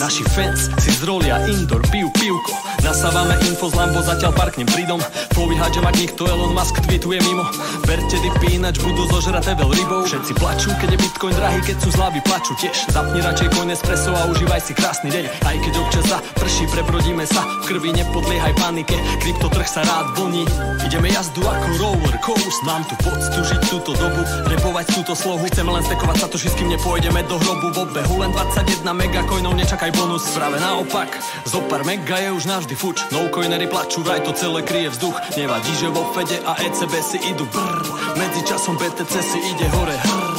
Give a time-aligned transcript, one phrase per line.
[0.00, 2.63] Naši fans si z rolja in dorpil pivko.
[2.84, 5.00] Nasávame info z Lambo, zatiaľ parknem pridom.
[5.32, 7.48] Flowy hádžem ak nikto Elon Musk tweetuje mimo.
[7.88, 10.04] Berte dipy, ináč budú zožraté veľ rybou.
[10.04, 12.76] Všetci plačú, keď je Bitcoin drahý, keď sú zlavy plačú tiež.
[12.92, 15.24] Zapni radšej coin espresso a užívaj si krásny deň.
[15.48, 17.40] Aj keď občas za prší, prebrodíme sa.
[17.64, 20.44] V krvi nepodliehaj panike, kryptotrh sa rád vlní
[20.84, 25.40] Ideme jazdu ako roller coast Mám tu poctu žiť túto dobu, repovať túto slohu.
[25.48, 27.72] Chceme len stekovať sa to, kým nepôjdeme do hrobu.
[27.72, 30.28] V obehu len 21 megacoinov, nečakaj bonus.
[30.36, 31.08] Práve naopak,
[31.48, 35.16] zo pár mega je už navždy fuč No coinery plačú, vraj to celé kryje vzduch.
[35.38, 37.82] Nevadí, že vo Fede a ECB si idú brr.
[38.18, 40.34] Medzi časom BTC si ide hore hrr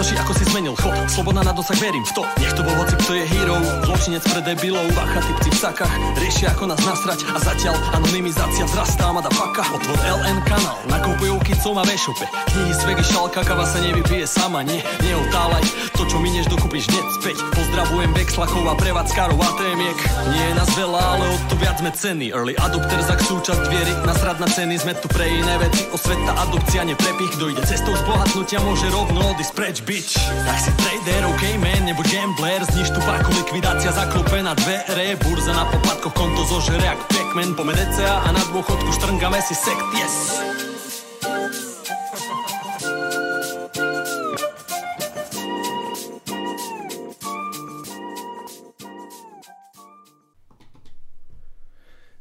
[0.00, 0.72] Satoshi, ako si zmenil.
[0.80, 2.24] Chod Sloboda na dosah, verím v to.
[2.40, 3.60] Nech to bol hoci, kto je hero.
[3.84, 7.20] Zločinec pre debilov Bacha, typci v sakách Riešia, ako nás nasrať.
[7.28, 9.60] A zatiaľ anonymizácia vzrastá Mada paka.
[9.68, 14.64] Otvor LN kanál Nakupujú kicom a vešope Knihy z vegy, šalka, kava sa nevypije sama
[14.64, 15.68] Nie, neotálaj
[16.00, 17.36] To, čo minieš, dokúpiš hneď späť.
[17.52, 19.98] Pozdravujem Vexlakov a prevádzkarov ATMiek
[20.32, 22.32] Nie je nás veľa, ale o to viac sme ceny.
[22.32, 23.92] Early adopters, ak súčasť viery.
[24.08, 27.32] Nasrad na ceny, sme tu pre iné veci Osveta, adopcia, neprepich.
[27.36, 30.14] Kto ide cestou zbohatnutia, môže rovno odísť preč, bitch.
[30.46, 32.62] Tak si trader, ok man, nebo gambler.
[32.70, 35.18] Zniž tu páku, likvidácia zaklope na dvere.
[35.18, 37.58] Burza na poplatkoch, konto zožere jak Pac-Man.
[37.58, 40.69] Pome a na dôchodku štrngame si sekt, yes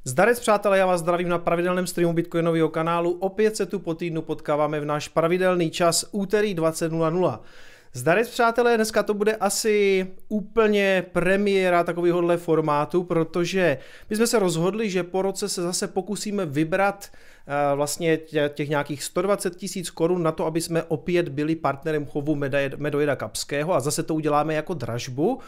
[0.10, 3.12] Zdarec přátelé, já vás zdravím na pravidelném streamu Bitcoinového kanálu.
[3.12, 7.40] Opět se tu po týdnu potkáváme v náš pravidelný čas úterý 20.00.
[7.94, 13.78] Zdarec přátelé, dneska to bude asi úplně premiéra takovéhohle formátu, protože
[14.10, 18.18] my jsme se rozhodli, že po roce se zase pokusíme vybrat eh, vlastně
[18.50, 22.36] těch nějakých 120 tisíc korun na to, aby jsme opět byli partnerem chovu
[22.78, 25.40] Medojeda Kapského a zase to uděláme jako dražbu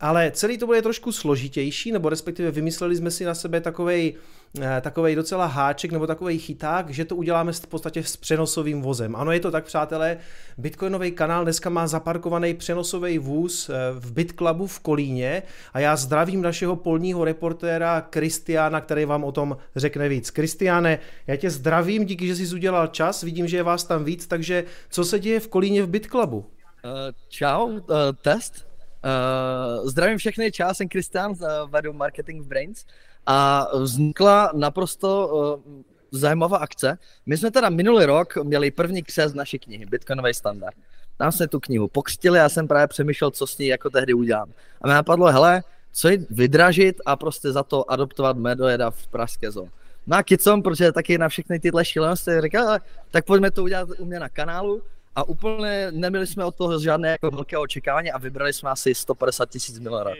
[0.00, 4.14] ale celý to bude trošku složitější, nebo respektive vymysleli jsme si na sebe takovej,
[4.60, 9.16] eh, takovej docela háček nebo takový chyták, že to uděláme v podstatě s přenosovým vozem.
[9.16, 10.18] Ano, je to tak, přátelé,
[10.58, 15.42] Bitcoinový kanál dneska má zaparkovaný přenosový vůz eh, v BitClubu v Kolíně
[15.72, 20.30] a já zdravím našeho polního reportéra Kristiána, který vám o tom řekne víc.
[20.30, 24.26] Kristiáne, já tě zdravím, díky, že jsi udělal čas, vidím, že je vás tam víc,
[24.26, 26.38] takže co se děje v Kolíně v BitClubu?
[26.38, 27.80] Uh, čau, uh,
[28.22, 28.65] test.
[29.04, 32.84] Uh, zdravím všechny, čau, jsem Kristian, uh, vedu Marketing v Brains
[33.26, 36.98] a vznikla naprosto uh, zajímavá akce.
[37.26, 40.76] My jsme teda minulý rok měli první křes naší knihy, Bitcoinový standard.
[41.16, 44.52] Tam jsme tu knihu pokřtili, já jsem právě přemýšlel, co s ní jako tehdy udělám.
[44.80, 49.50] A mě napadlo, hele, co ji vydražit a prostě za to adoptovat medojeda v Pražské
[49.50, 49.70] zóně.
[50.06, 52.78] No a kicom, protože taky na všechny tyhle šílenosti říkal,
[53.10, 54.82] tak pojďme to udělat u mě na kanálu
[55.16, 59.50] a úplně neměli jsme od toho žádné jako velké očekávání a vybrali jsme asi 150
[59.50, 60.10] tisíc milionů.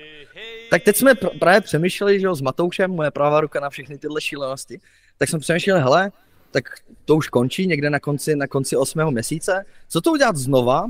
[0.70, 3.98] Tak teď jsme pr- právě přemýšleli, že jo, s Matoušem, moje pravá ruka na všechny
[3.98, 4.80] tyhle šílenosti,
[5.18, 6.12] tak jsme přemýšleli, hele,
[6.50, 6.64] tak
[7.04, 9.10] to už končí někde na konci, na konci 8.
[9.10, 10.86] měsíce, co to udělat znova,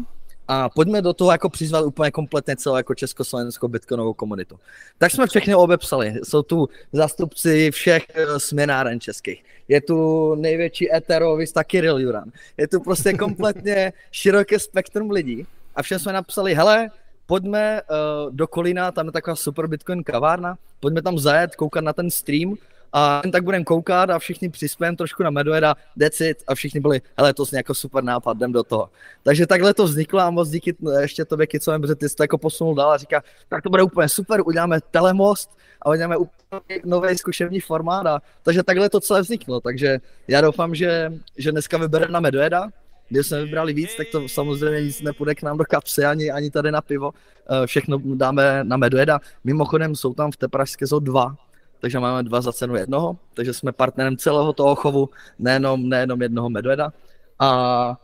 [0.49, 4.59] a pojďme do toho jako přizvat úplně kompletně celou jako československou bitcoinovou komunitu.
[4.99, 6.15] Tak jsme všechny obepsali.
[6.23, 9.45] Jsou tu zástupci všech eh, směnáren českých.
[9.69, 12.31] Je tu největší eterovista Kirill Juran.
[12.57, 15.47] Je tu prostě kompletně široké spektrum lidí.
[15.75, 16.91] A všem jsme napsali, hele,
[17.27, 21.93] pojďme uh, do Kolína, tam je taková super bitcoin kavárna, pojďme tam zajet, koukat na
[21.93, 22.55] ten stream,
[22.99, 27.01] a jen tak budeme koukat a všichni přispějeme trošku na Medveda, decit a všichni byli,
[27.19, 28.91] hele, to je jako super nápad, jdem do toho.
[29.23, 32.39] Takže takhle to vzniklo a moc díky ještě tobě, Kicovém, protože ty jsi to jako
[32.39, 35.51] posunul dál a říká, tak to bude úplně super, uděláme telemost
[35.83, 40.75] a uděláme úplně nový zkušební formát a takže takhle to celé vzniklo, takže já doufám,
[40.75, 42.69] že, že dneska vybereme na Medveda,
[43.09, 46.51] když jsme vybrali víc, tak to samozřejmě nic nepůjde k nám do kapsy, ani, ani
[46.51, 47.11] tady na pivo.
[47.51, 49.21] Eh, všechno dáme na Medveda.
[49.45, 51.37] Mimochodem jsou tam v té Pražské zoo dva,
[51.81, 55.09] takže máme dva za cenu jednoho, takže jsme partnerem celého toho chovu,
[55.39, 56.93] nejenom, nejenom jednoho medveda.
[57.39, 57.97] A,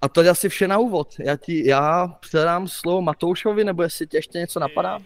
[0.00, 1.14] a to je asi vše na úvod.
[1.18, 4.98] Já, ti, já předám slovo Matoušovi, nebo jestli tě ještě něco napadá?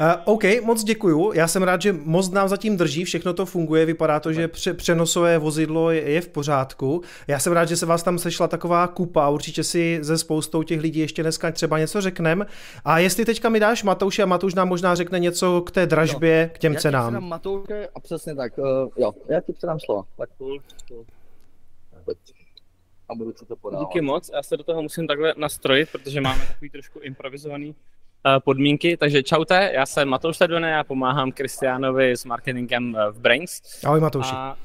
[0.00, 1.32] Uh, OK, moc děkuju.
[1.32, 4.74] Já jsem rád, že most nám zatím drží, všechno to funguje, vypadá to, že pře-
[4.74, 7.02] přenosové vozidlo je, je v pořádku.
[7.28, 10.80] Já jsem rád, že se vás tam sešla taková kupa, určitě si ze spoustou těch
[10.80, 12.46] lidí ještě dneska třeba něco řeknem.
[12.84, 16.48] A jestli teďka mi dáš Matouši a Matouš nám možná řekne něco k té dražbě,
[16.48, 16.54] jo.
[16.54, 17.14] k těm já cenám.
[17.14, 18.64] Já ti Matouše a přesně tak, uh,
[18.96, 20.04] jo, já ti předám slovo.
[20.18, 20.28] Tak
[23.08, 23.88] a budu to podávat.
[23.88, 27.74] Díky moc, já se do toho musím takhle nastrojit, protože máme takový trošku improvizovaný
[28.44, 28.96] podmínky.
[28.96, 33.60] Takže čaute, já jsem Matouš Sedone, já pomáhám Kristiánovi s marketingem eh, v Brains.
[33.84, 34.30] Ahoj Matouši.
[34.32, 34.56] A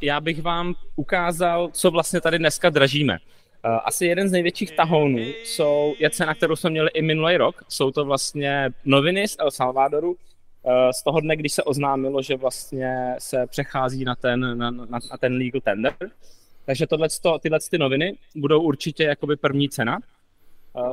[0.00, 3.18] já bych vám ukázal, co vlastně tady dneska dražíme.
[3.84, 7.64] Asi jeden z největších tahounů jsou, je cena, kterou jsme měli i minulý rok.
[7.68, 10.16] Jsou to vlastně noviny z El Salvadoru,
[10.90, 15.16] z toho dne, když se oznámilo, že vlastně se přechází na ten, na, na, na
[15.20, 15.94] ten legal tender.
[16.64, 19.98] Takže tohleto, tyhle ty noviny budou určitě jakoby první cena.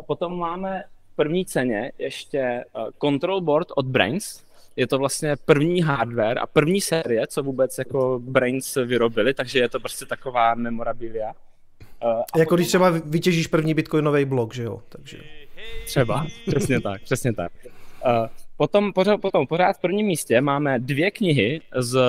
[0.07, 0.83] Potom máme
[1.15, 2.63] první ceně ještě
[3.01, 4.43] control board od Brains,
[4.75, 9.69] je to vlastně první hardware a první série, co vůbec jako Brains vyrobili, takže je
[9.69, 11.33] to prostě taková memorabilia.
[12.35, 14.81] A jako když třeba vytěžíš první bitcoinový blok, že jo?
[14.89, 15.17] Takže...
[15.85, 17.51] Třeba, přesně tak, přesně tak.
[18.57, 22.01] Potom, pořád, potom pořád v prvním místě máme dvě knihy z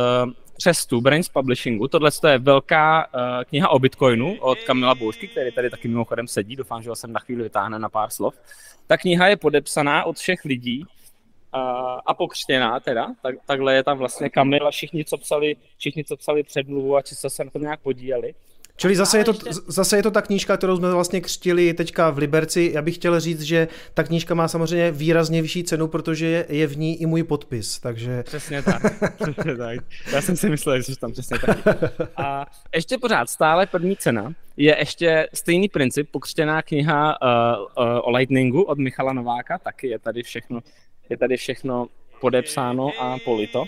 [0.56, 1.88] Třestu Brains Publishingu.
[1.88, 6.56] Tohle je velká uh, kniha o Bitcoinu od Kamila Boušky, který tady taky mimochodem sedí.
[6.56, 8.34] Doufám, že ho sem na chvíli vytáhne na pár slov.
[8.87, 10.87] Ta kniha je podepsaná od všech lidí,
[12.06, 16.43] a pokřtěná teda, tak, takhle je tam vlastně Kamila, všichni, co psali, všichni, co psali
[16.43, 18.34] předmluvu a či se na to nějak podíleli.
[18.82, 19.32] Čili zase je, to,
[19.67, 22.70] zase je to ta knížka, kterou jsme vlastně křtili teďka v Liberci.
[22.75, 26.79] Já bych chtěl říct, že ta knížka má samozřejmě výrazně vyšší cenu, protože je v
[26.79, 28.23] ní i můj podpis, takže...
[28.23, 28.82] Přesně tak,
[29.23, 29.79] přesně tak.
[30.12, 31.58] Já jsem si myslel, že tam přesně tak.
[32.17, 38.11] A ještě pořád stále první cena je ještě stejný princip, pokřtěná kniha uh, uh, o
[38.11, 40.61] Lightningu od Michala Nováka, taky je tady všechno
[41.08, 41.87] je tady všechno
[42.20, 43.64] podepsáno a polito.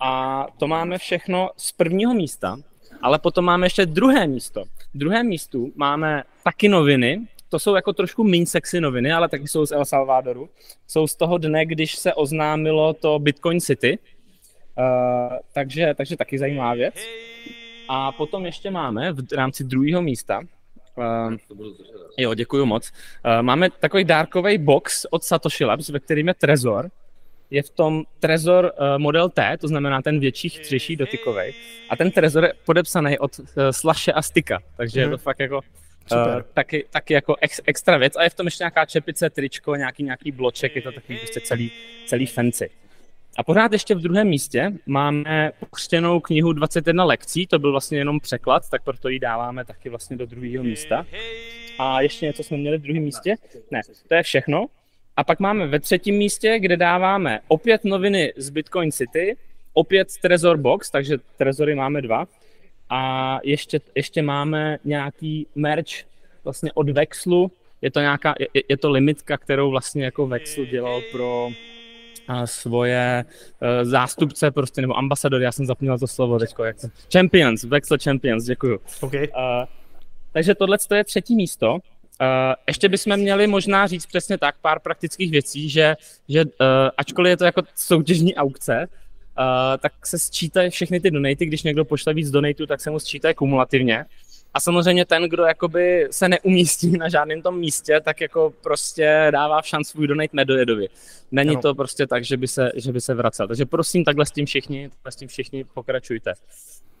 [0.00, 2.56] A to máme všechno z prvního místa,
[3.02, 4.64] ale potom máme ještě druhé místo.
[4.94, 9.48] V druhém místu máme taky noviny, to jsou jako trošku méně sexy noviny, ale taky
[9.48, 10.48] jsou z El Salvadoru.
[10.86, 13.98] Jsou z toho dne, když se oznámilo to Bitcoin City,
[14.78, 14.84] uh,
[15.52, 16.94] takže, takže taky zajímavá věc.
[17.88, 20.42] A potom ještě máme v rámci druhého místa
[20.96, 21.36] Uh,
[22.18, 22.92] jo, děkuji moc.
[23.24, 26.90] Uh, máme takový dárkový box od Satoshi Labs, ve kterým je Trezor.
[27.50, 31.42] Je v tom Trezor uh, model T, to znamená ten větší, chytřejší, dotykový.
[31.90, 35.10] A ten Trezor je podepsaný od uh, Slashe a Stika, takže hmm.
[35.10, 35.22] je to mhm.
[35.22, 35.60] fakt jako
[36.06, 36.36] Super.
[36.36, 38.16] Uh, taky, taky jako ex, extra věc.
[38.16, 41.40] A je v tom ještě nějaká čepice, tričko, nějaký, nějaký bloček, je to takový prostě
[41.40, 41.72] celý,
[42.06, 42.70] celý fancy.
[43.38, 48.20] A pořád ještě v druhém místě máme pokřtěnou knihu 21 lekcí, to byl vlastně jenom
[48.20, 51.06] překlad, tak proto ji dáváme taky vlastně do druhého místa.
[51.78, 53.34] A ještě něco jsme měli v druhém místě?
[53.70, 54.66] Ne, to je všechno.
[55.16, 59.36] A pak máme ve třetím místě, kde dáváme opět noviny z Bitcoin City,
[59.72, 62.26] opět Trezor Box, takže Trezory máme dva.
[62.90, 66.04] A ještě, ještě máme nějaký merch
[66.44, 67.52] vlastně od Vexlu,
[67.82, 71.48] je to nějaká, je, je to limitka, kterou vlastně jako Vexl dělal pro
[72.44, 77.64] svoje uh, zástupce prostě, nebo ambasadory, já jsem zapomněl to slovo teďko, jak to, champions,
[77.64, 78.80] Vexel Champions, děkuju.
[79.00, 79.28] Okay.
[79.28, 79.64] Uh,
[80.32, 81.78] takže tohle je třetí místo.
[82.20, 85.96] Uh, ještě bychom měli možná říct přesně tak pár praktických věcí, že,
[86.28, 86.50] že uh,
[86.96, 89.44] ačkoliv je to jako soutěžní aukce, uh,
[89.78, 93.34] tak se sčítají všechny ty donaty, když někdo pošle víc donatů, tak se mu sčítají
[93.34, 94.04] kumulativně.
[94.54, 99.62] A samozřejmě ten, kdo jakoby se neumístí na žádném tom místě, tak jako prostě dává
[99.62, 100.88] v šanc svůj donate Medojedovi.
[101.32, 101.62] Není ano.
[101.62, 103.48] to prostě tak, že by, se, že by se vracel.
[103.48, 106.32] Takže prosím, takhle s tím všichni, takhle s tím všichni pokračujte.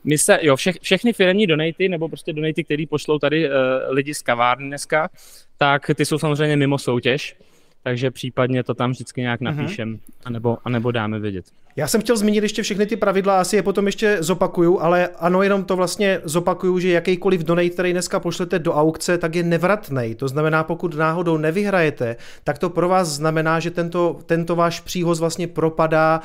[0.04, 3.54] My se, jo, vše, všechny firmní donaty, nebo prostě donaty, které pošlou tady uh,
[3.88, 5.10] lidi z kavárny dneska,
[5.58, 7.36] tak ty jsou samozřejmě mimo soutěž
[7.82, 9.56] takže případně to tam vždycky nějak mhm.
[9.56, 10.12] napíšem, mm-hmm.
[10.24, 11.44] anebo, anebo dáme vědět.
[11.76, 15.42] Já jsem chtěl zmínit ještě všechny ty pravidla, asi je potom ještě zopakuju, ale ano,
[15.42, 20.14] jenom to vlastně zopakuju, že jakýkoliv donate, který dneska pošlete do aukce, tak je nevratný.
[20.14, 25.20] To znamená, pokud náhodou nevyhrajete, tak to pro vás znamená, že tento, tento váš příhoz
[25.20, 26.20] vlastně propadá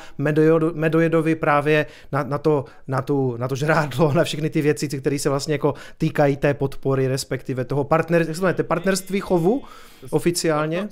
[0.74, 5.18] Medojedovi právě na, na, to, na, tu, na to žrádlo, na všechny ty věci, které
[5.18, 9.62] se vlastně jako týkají té podpory, respektive toho partner, jak se to partnerství chovu
[10.10, 10.88] oficiálně.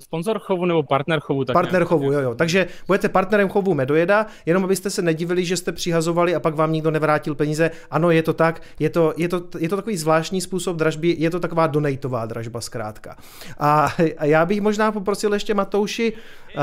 [0.00, 1.44] Sponzor, chovu nebo partner chovu.
[1.44, 2.34] Tak partner chovu, jo, jo.
[2.34, 6.72] Takže budete partnerem chovu Medojeda, jenom abyste se nedivili, že jste přihazovali a pak vám
[6.72, 7.70] nikdo nevrátil peníze.
[7.90, 11.30] Ano, je to tak, je to, je to, je to takový zvláštní způsob dražby, je
[11.30, 13.16] to taková donatová dražba zkrátka.
[13.58, 16.62] A, a já bych možná poprosil ještě Matouši, uh,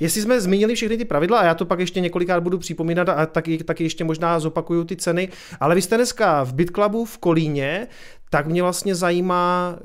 [0.00, 3.26] jestli jsme zmínili všechny ty pravidla, a já to pak ještě několikrát budu připomínat a
[3.26, 5.28] taky, taky ještě možná zopakuju ty ceny,
[5.60, 7.86] ale vy jste dneska v BitClubu v Kolíně,
[8.30, 9.76] tak mě vlastně zajímá,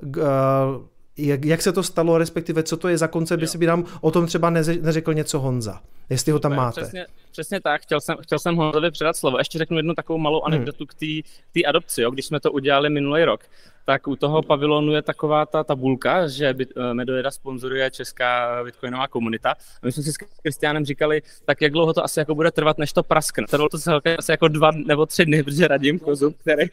[1.18, 4.12] jak, jak se to stalo, respektive co to je za koncept, jestli by nám o
[4.12, 6.82] tom třeba neřekl něco Honza, jestli ho tam máte.
[6.82, 9.38] Přesně, přesně tak, chtěl jsem, chtěl jsem Honzovi předat slovo.
[9.38, 10.54] Ještě řeknu jednu takovou malou hmm.
[10.54, 11.22] anekdotu hmm.
[11.22, 12.02] k té adopci.
[12.02, 12.12] Jo.
[12.12, 13.42] Když jsme to udělali minulý rok,
[13.86, 19.52] tak u toho pavilonu je taková ta tabulka, že eh, Medojeda sponzoruje česká bitcoinová komunita.
[19.52, 22.78] A my jsme si s Kristiánem říkali, tak jak dlouho to asi jako bude trvat,
[22.78, 23.48] než to praskne.
[23.48, 26.66] Trvalo to celkem asi jako dva nebo tři dny, protože radím kozu, který,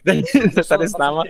[0.00, 1.22] který se tady s náma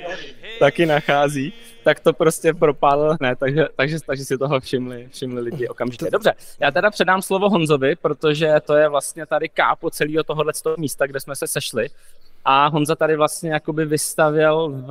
[0.58, 1.52] taky nachází,
[1.84, 6.10] tak to prostě propálil hned, takže, takže, takže si toho všimli, všimli lidi okamžitě.
[6.12, 11.06] Dobře, já teda předám slovo Honzovi, protože to je vlastně tady kápo celého tohohle místa,
[11.06, 11.88] kde jsme se sešli.
[12.44, 14.88] A Honza tady vlastně jakoby vystavil v,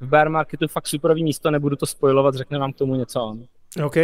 [0.00, 3.44] v bear marketu fakt superový místo, nebudu to spojovat, řekne vám k tomu něco on.
[3.84, 3.96] OK.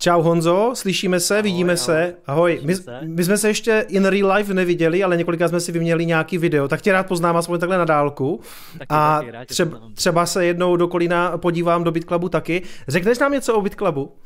[0.00, 1.76] Čau Honzo, slyšíme se, ahoj, vidíme ahoj.
[1.76, 2.16] se.
[2.26, 3.00] Ahoj, my, se.
[3.02, 6.68] my jsme se ještě in real life neviděli, ale několikrát jsme si vyměnili nějaký video,
[6.68, 8.40] tak tě rád poznám aspoň takhle na dálku.
[8.72, 12.62] Taky, a taky, třeba, třeba se jednou do Kolína podívám do BitClubu taky.
[12.88, 14.16] Řekneš nám něco o BitClubu?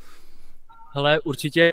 [0.93, 1.71] Hele, určitě.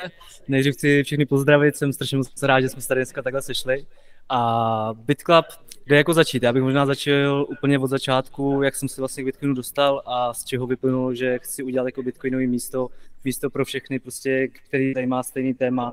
[0.48, 3.86] Nejdřív chci všechny pozdravit, jsem strašně moc rád, že jsme se tady dneska takhle sešli.
[4.28, 5.46] A BitClub,
[5.84, 6.42] kde jako začít?
[6.42, 10.34] Já bych možná začal úplně od začátku, jak jsem se vlastně k Bitcoinu dostal a
[10.34, 12.88] z čeho vyplynulo, že chci udělat jako Bitcoinový místo,
[13.24, 15.92] místo pro všechny, prostě, který tady má stejný téma.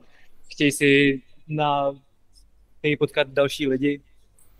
[0.51, 1.91] Chtějí si na
[2.79, 4.01] chtějí potkat další lidi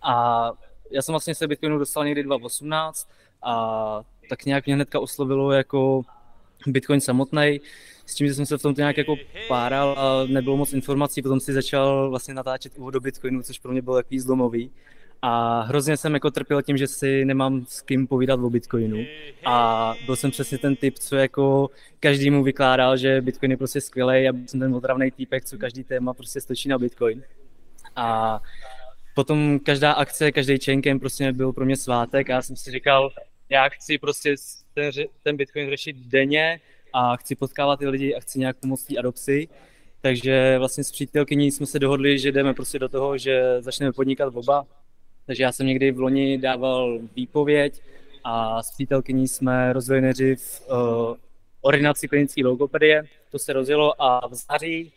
[0.02, 0.52] a
[0.92, 3.10] já jsem vlastně se Bitcoinu dostal někdy 2018
[3.44, 6.02] a tak nějak mě hnedka oslovilo jako
[6.68, 7.62] Bitcoin samotný,
[8.06, 9.16] s tím, že jsem se v tom nějak jako
[9.48, 13.72] páral a nebylo moc informací, potom si začal vlastně natáčet úvod do Bitcoinu, což pro
[13.72, 14.72] mě bylo takový zlomový.
[15.22, 18.98] A hrozně jsem jako trpěl tím, že si nemám s kým povídat o Bitcoinu.
[19.46, 21.70] A byl jsem přesně ten typ, co jako
[22.00, 25.84] každému vykládal, že Bitcoin je prostě skvělý a byl jsem ten otravný týpek, co každý
[25.84, 27.24] téma prostě stočí na Bitcoin.
[27.96, 28.40] A
[29.16, 33.10] potom každá akce, každý chain prostě byl pro mě svátek a já jsem si říkal,
[33.50, 34.36] já chci prostě
[34.74, 34.92] ten,
[35.24, 36.60] ten Bitcoin řešit denně
[36.94, 39.48] a chci potkávat ty lidi a chci nějak pomoct té adopci.
[40.02, 44.36] Takže vlastně s přítelkyní jsme se dohodli, že jdeme prostě do toho, že začneme podnikat
[44.36, 44.66] oba.
[45.28, 47.82] Takže já jsem někdy v loni dával výpověď
[48.24, 51.16] a s přítelkyní jsme rozjeli nejdřív uh,
[51.62, 54.92] ordinaci klinické logopedie, to se rozjelo a v září,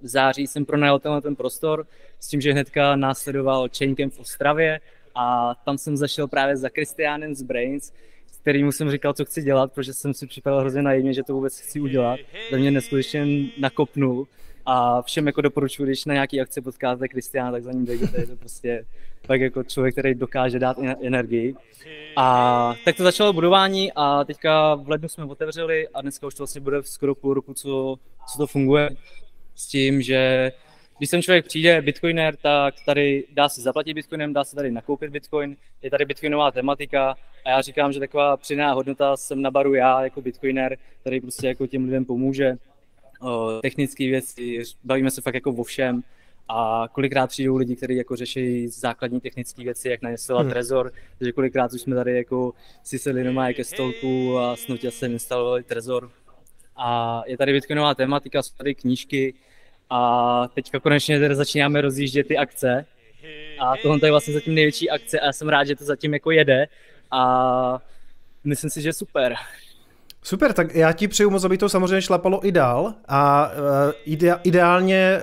[0.00, 1.86] v září jsem pronajal tenhle ten prostor
[2.20, 4.80] s tím, že hnedka následoval Chaincamp v Ostravě
[5.14, 7.92] a tam jsem zašel právě za Christianem z Brains,
[8.40, 11.58] kterýmu jsem říkal, co chci dělat, protože jsem si připadal hrozně naivně, že to vůbec
[11.58, 12.20] chci udělat.
[12.50, 13.26] To mě neskutečně
[13.58, 14.26] nakopnul
[14.66, 18.26] a všem jako doporučuji, když na nějaký akci potkáte Kristiana, tak za ním dejte, je
[18.26, 18.84] to prostě
[19.26, 21.54] tak jako člověk, který dokáže dát energii.
[22.16, 26.42] A tak to začalo budování a teďka v lednu jsme otevřeli a dneska už to
[26.42, 27.96] vlastně bude skoro půl roku, co,
[28.32, 28.90] co to funguje.
[29.54, 30.52] S tím, že
[30.98, 35.10] když sem člověk přijde, bitcoiner, tak tady dá se zaplatit bitcoinem, dá se tady nakoupit
[35.10, 39.74] bitcoin, je tady bitcoinová tematika a já říkám, že taková přidaná hodnota jsem na baru
[39.74, 42.56] já jako bitcoiner, který prostě jako těm lidem pomůže.
[43.62, 46.02] Technické věci, bavíme se fakt jako o všem
[46.48, 50.52] a kolikrát přijdou lidi, kteří jako řeší základní technické věci, jak nainstalovat hmm.
[50.52, 52.52] Trezor, takže kolikrát už jsme tady jako
[52.82, 56.10] si sedli doma ke stolku a snutě se instalovali Trezor.
[56.76, 59.34] A je tady bitcoinová tematika, jsou tady knížky,
[59.94, 62.86] a teďka konečně tady začínáme rozjíždět ty akce.
[63.60, 66.30] A tohle je vlastně zatím největší akce a já jsem rád, že to zatím jako
[66.30, 66.66] jede.
[67.10, 67.82] A
[68.44, 69.34] myslím si, že je super.
[70.22, 73.50] Super, tak já ti přeju moc, aby to samozřejmě šlapalo i dál a
[74.06, 75.22] uh, ideálně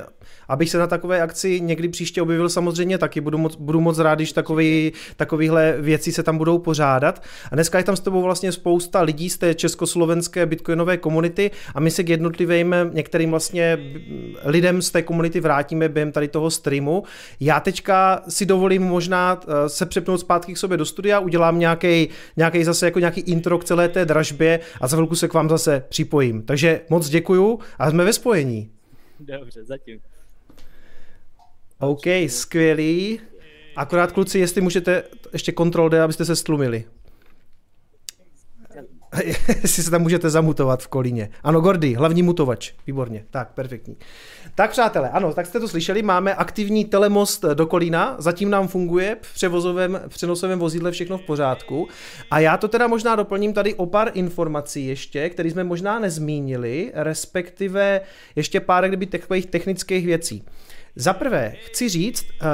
[0.49, 3.21] abych se na takové akci někdy příště objevil samozřejmě taky.
[3.21, 7.23] Budu moc, budu moc rád, když takový, takovýhle věci se tam budou pořádat.
[7.51, 11.79] A dneska je tam s tebou vlastně spousta lidí z té československé bitcoinové komunity a
[11.79, 13.79] my se k jednotlivým některým vlastně
[14.45, 17.03] lidem z té komunity vrátíme během tady toho streamu.
[17.39, 22.63] Já teďka si dovolím možná eh, se přepnout zpátky k sobě do studia, udělám nějaký
[22.63, 25.83] zase jako nějaký intro k celé té dražbě a za chvilku se k vám zase
[25.89, 26.41] připojím.
[26.43, 28.71] Takže moc děkuju a jsme ve spojení.
[29.19, 29.99] Dobře, zatím.
[31.79, 33.19] OK, skvělý.
[33.75, 35.03] Akorát kluci, jestli můžete
[35.33, 36.85] ještě kontrol D, abyste se stlumili.
[39.61, 41.29] jestli se tam můžete zamutovat v kolíně.
[41.43, 42.71] Ano, Gordy, hlavní mutovač.
[42.87, 43.97] Výborně, tak, perfektní.
[44.55, 49.17] Tak přátelé, ano, tak jste to slyšeli, máme aktivní telemost do Kolína, zatím nám funguje
[49.21, 51.87] v převozovém, v přenosovém vozidle všechno v pořádku.
[52.31, 56.91] A já to teda možná doplním tady o pár informací ještě, které jsme možná nezmínili,
[56.95, 58.01] respektive
[58.35, 60.43] ještě pár kdyby takových technických věcí.
[60.95, 62.47] Za prvé, chci říct, uh,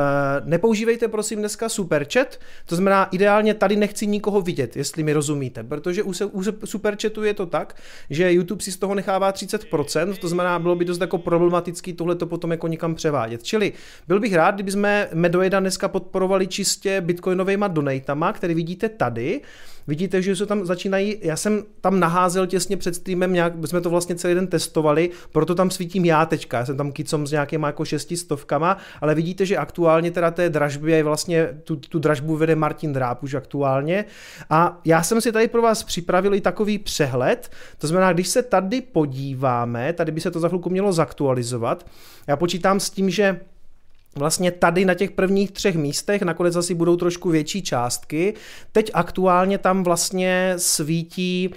[0.49, 6.03] nepoužívejte prosím dneska superchat, to znamená ideálně tady nechci nikoho vidět, jestli mi rozumíte, protože
[6.03, 6.29] u, se,
[6.65, 7.75] superchatu je to tak,
[8.09, 12.15] že YouTube si z toho nechává 30%, to znamená, bylo by dost jako problematický tohle
[12.15, 13.43] to potom jako někam převádět.
[13.43, 13.73] Čili
[14.07, 19.41] byl bych rád, kdyby jsme Medoeda dneska podporovali čistě bitcoinovými donatama, které vidíte tady,
[19.87, 23.89] Vidíte, že se tam začínají, já jsem tam naházel těsně před streamem, nějak, jsme to
[23.89, 27.67] vlastně celý den testovali, proto tam svítím já teďka, já jsem tam kicom s nějakýma
[27.67, 32.55] jako šestistovkama, ale vidíte, že aktuálně teda té dražbě je vlastně, tu, tu dražbu vede
[32.55, 34.05] Martin Dráb už aktuálně.
[34.49, 38.43] A já jsem si tady pro vás připravil i takový přehled, to znamená, když se
[38.43, 41.85] tady podíváme, tady by se to za chvilku mělo zaktualizovat,
[42.27, 43.39] já počítám s tím, že
[44.17, 48.33] vlastně tady na těch prvních třech místech, nakonec asi budou trošku větší částky.
[48.71, 51.49] Teď aktuálně tam vlastně svítí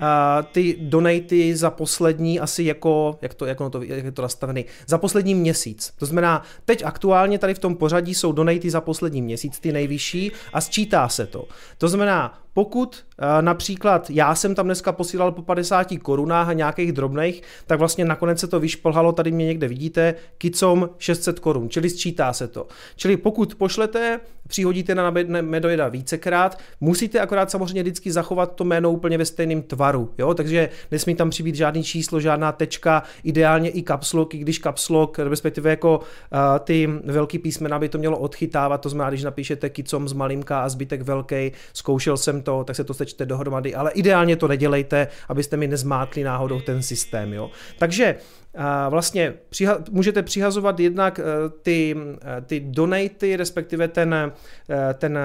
[0.00, 4.22] Uh, ty donaty za poslední asi jako, jak, to, jak, ono to, jak je to
[4.22, 5.92] nastavený, za poslední měsíc.
[5.98, 10.32] To znamená, teď aktuálně tady v tom pořadí jsou donaty za poslední měsíc, ty nejvyšší
[10.52, 11.44] a sčítá se to.
[11.78, 16.92] To znamená, pokud eh, například já jsem tam dneska posílal po 50 korunách a nějakých
[16.92, 21.90] drobných, tak vlastně nakonec se to vyšplhalo, tady mě někde vidíte, kicom 600 korun, čili
[21.90, 22.66] sčítá se to.
[22.96, 29.18] Čili pokud pošlete, přihodíte na Medoida vícekrát, musíte akorát samozřejmě vždycky zachovat to jméno úplně
[29.18, 30.34] ve stejném tvaru, jo?
[30.34, 35.70] takže nesmí tam přibýt žádný číslo, žádná tečka, ideálně i kapslok, i když kapslok, respektive
[35.70, 40.12] jako uh, ty velký písmena by to mělo odchytávat, to znamená, když napíšete kicom z
[40.12, 44.48] malinka a zbytek velký, zkoušel jsem to, tak se to sečte dohromady, ale ideálně to
[44.48, 47.32] nedělejte, abyste mi nezmátli náhodou ten systém.
[47.32, 47.50] Jo.
[47.78, 48.16] Takže
[48.88, 51.24] vlastně přiha- můžete přihazovat jednak eh,
[51.62, 55.18] ty, eh, ty donaty, respektive ten, eh, ten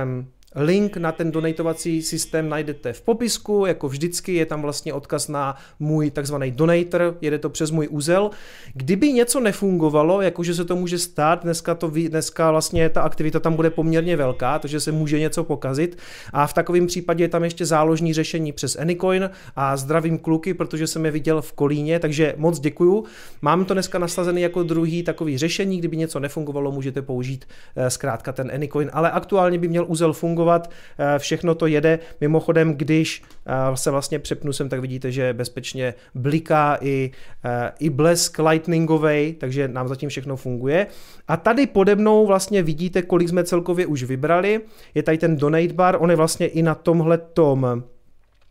[0.55, 5.55] Link na ten donatovací systém najdete v popisku, jako vždycky je tam vlastně odkaz na
[5.79, 8.29] můj takzvaný donator, jede to přes můj úzel.
[8.73, 13.55] Kdyby něco nefungovalo, jakože se to může stát, dneska, to, dneska vlastně ta aktivita tam
[13.55, 15.97] bude poměrně velká, takže se může něco pokazit
[16.33, 20.87] a v takovém případě je tam ještě záložní řešení přes Anycoin a zdravím kluky, protože
[20.87, 23.03] jsem je viděl v Kolíně, takže moc děkuju.
[23.41, 28.31] Mám to dneska nastavený jako druhý takový řešení, kdyby něco nefungovalo, můžete použít eh, zkrátka
[28.31, 31.99] ten Anycoin, ale aktuálně by měl úzel fungovat fungovat, eh, všechno to jede.
[32.21, 37.11] Mimochodem, když eh, se vlastně přepnu sem, tak vidíte, že bezpečně bliká i,
[37.45, 40.87] eh, i blesk lightningový, takže nám zatím všechno funguje.
[41.27, 44.61] A tady pode mnou vlastně vidíte, kolik jsme celkově už vybrali.
[44.95, 47.83] Je tady ten donate bar, on je vlastně i na tomhle tom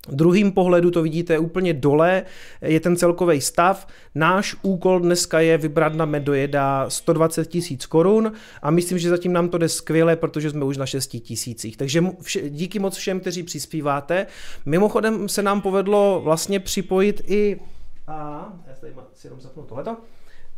[0.09, 2.25] Druhým pohledu to vidíte úplně dole,
[2.61, 3.87] je ten celkový stav.
[4.15, 8.33] Náš úkol dneska je vybrat na Medojeda 120 tisíc korun
[8.63, 11.77] a myslím, že zatím nám to jde skvěle, protože jsme už na 6 tisících.
[11.77, 12.05] Takže
[12.49, 14.27] díky moc všem, kteří přispíváte.
[14.67, 17.61] Mimochodem se nám povedlo vlastně připojit i...
[18.07, 19.97] A, já tady si jenom zapnu tohleto.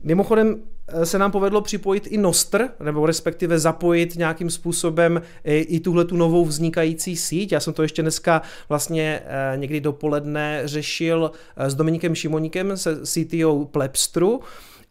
[0.03, 5.81] Mimochodem eh, se nám povedlo připojit i Nostr, nebo respektive zapojit nějakým způsobem i, i
[5.81, 7.53] tuhle tu novou vznikající síť.
[7.53, 13.01] Já jsem to ještě dneska vlastně eh, někdy dopoledne řešil eh, s Dominikem Šimoníkem, se
[13.07, 14.41] CTO Plebstru,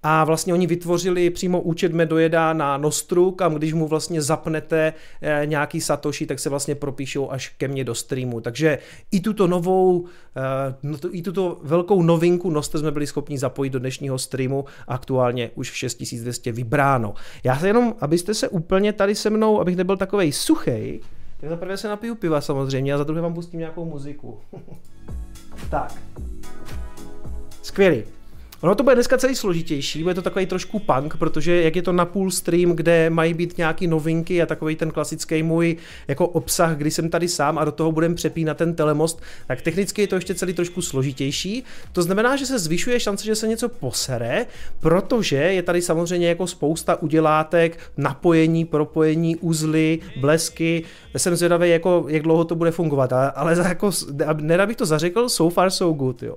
[0.03, 5.41] a vlastně oni vytvořili přímo účet Medojeda na Nostru, kam když mu vlastně zapnete eh,
[5.45, 8.41] nějaký Satoshi, tak se vlastně propíšou až ke mně do streamu.
[8.41, 8.77] Takže
[9.12, 10.05] i tuto novou,
[10.38, 15.51] eh, no i tuto velkou novinku Nostr jsme byli schopni zapojit do dnešního streamu, aktuálně
[15.55, 17.13] už v 6200 vybráno.
[17.43, 21.01] Já se jenom, abyste se úplně tady se mnou, abych nebyl takovej suchej,
[21.39, 24.39] tak za prvé se napiju piva samozřejmě a za druhé vám pustím nějakou muziku.
[25.69, 25.93] tak.
[27.62, 28.18] Skvělý.
[28.61, 31.91] Ono to bude dneska celý složitější, bude to takový trošku punk, protože jak je to
[31.91, 36.77] na půl stream, kde mají být nějaký novinky a takový ten klasický můj jako obsah,
[36.77, 40.15] kdy jsem tady sám a do toho budem přepínat ten telemost, tak technicky je to
[40.15, 41.63] ještě celý trošku složitější.
[41.91, 44.45] To znamená, že se zvyšuje šance, že se něco posere,
[44.79, 50.83] protože je tady samozřejmě jako spousta udělátek, napojení, propojení, uzly, blesky.
[51.17, 53.91] Jsem zvědavý, jako, jak dlouho to bude fungovat, ale jako,
[54.33, 56.35] nerad bych to zařekl, so far so good, jo.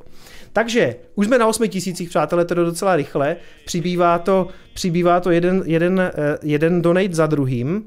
[0.52, 3.36] Takže už jsme na 8 tisících, přátelé, to je docela rychle.
[3.64, 7.84] Přibývá to, přibývá to jeden, jeden, eh, jeden donate za druhým.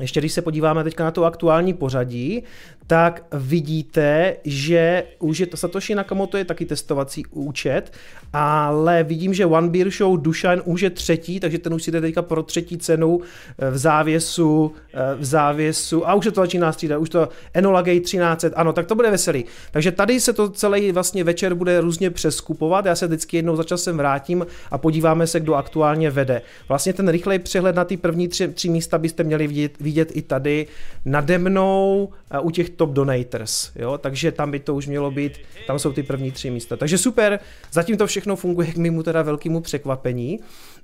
[0.00, 2.42] Ještě když se podíváme teďka na to aktuální pořadí,
[2.86, 7.92] tak vidíte, že už je to Satoshi Nakamoto je taky testovací účet,
[8.32, 12.00] ale vidím, že One Beer Show Dušan už je třetí, takže ten už si jde
[12.00, 13.20] teďka pro třetí cenu
[13.58, 17.82] eh, v závěsu, eh, v závěsu, a už se to začíná střídat, už to Enola
[17.82, 19.44] Gate 1300, ano, tak to bude veselý.
[19.70, 23.64] Takže tady se to celý vlastně večer bude různě přeskupovat, já se vždycky jednou za
[23.64, 26.42] časem vrátím a podíváme se, kdo aktuálně vede.
[26.68, 30.22] Vlastně ten rychlej přehled na ty první tři, tři místa byste měli vidět, vidět i
[30.22, 30.66] tady
[31.04, 35.38] nade mnou eh, u těch top donators, jo, takže tam by to už mělo být,
[35.66, 36.76] tam jsou ty první tři místa.
[36.76, 37.40] Takže super,
[37.72, 40.40] zatím to všechno funguje k mému teda velkému překvapení.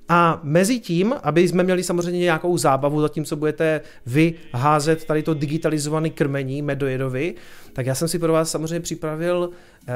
[0.09, 5.35] A mezi tím, aby jsme měli samozřejmě nějakou zábavu, zatímco budete vy házet tady to
[5.35, 7.35] digitalizované krmení medojedovi,
[7.73, 9.51] tak já jsem si pro vás samozřejmě připravil
[9.89, 9.93] eh,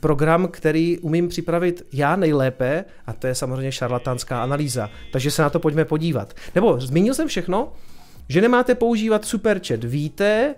[0.00, 4.90] program, který umím připravit já nejlépe, a to je samozřejmě šarlatánská analýza.
[5.12, 6.34] Takže se na to pojďme podívat.
[6.54, 7.72] Nebo zmínil jsem všechno,
[8.28, 9.84] že nemáte používat superchat.
[9.84, 10.54] Víte,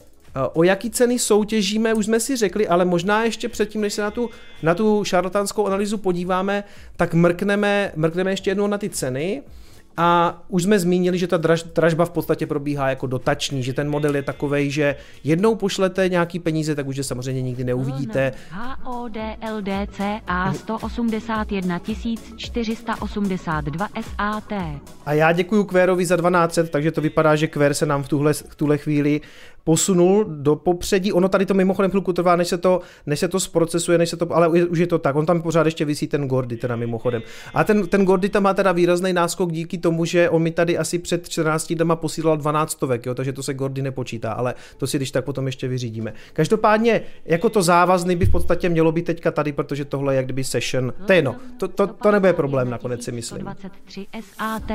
[0.53, 4.11] o jaký ceny soutěžíme, už jsme si řekli, ale možná ještě předtím, než se na
[4.11, 4.31] tu,
[4.63, 6.65] na tu šarlatánskou analýzu podíváme,
[6.97, 9.43] tak mrkneme, mrkneme ještě jednou na ty ceny.
[9.97, 13.91] A už jsme zmínili, že ta draž, dražba v podstatě probíhá jako dotační, že ten
[13.91, 18.33] model je takový, že jednou pošlete nějaký peníze, tak už je samozřejmě nikdy neuvidíte.
[18.51, 21.81] HODLDC A 181
[22.37, 24.53] 482 SAT
[25.07, 28.33] A já děkuji Kvérovi za 12, takže to vypadá, že Kvér se nám v tuhle,
[28.35, 29.21] v tuhle chvíli
[29.65, 31.13] posunul do popředí.
[31.13, 34.17] Ono tady to mimochodem chvilku trvá, než se to, než se to zprocesuje, než se
[34.17, 35.17] to, ale už je to tak.
[35.17, 37.23] On tam pořád ještě vysí ten Gordy, teda mimochodem.
[37.55, 40.79] A ten, ten Gordy tam má teda výrazný náskok díky tomu, že on mi tady
[40.79, 44.87] asi před 14 dny posílal 12 stovek, jo, takže to se Gordy nepočítá, ale to
[44.87, 46.13] si když tak potom ještě vyřídíme.
[46.33, 50.25] Každopádně, jako to závazný by v podstatě mělo být teďka tady, protože tohle je jak
[50.25, 50.93] kdyby session.
[51.07, 53.49] To je no, to, to, to nebude problém nakonec si myslím.
[54.21, 54.73] SAT.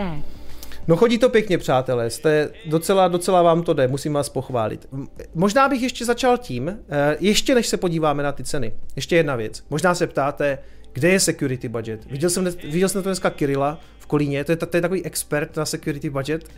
[0.87, 4.87] No chodí to pěkně, přátelé, jste docela, docela vám to jde, musím vás pochválit.
[5.35, 9.35] Možná bych ještě začal tím, eh, ještě než se podíváme na ty ceny, ještě jedna
[9.35, 9.63] věc.
[9.69, 10.57] Možná se ptáte,
[10.97, 12.05] kde je security budget?
[12.05, 15.57] Viděl jsem, viděl jsem to dneska Kirila v Kolíně, to je, to je takový expert
[15.57, 16.49] na security budget.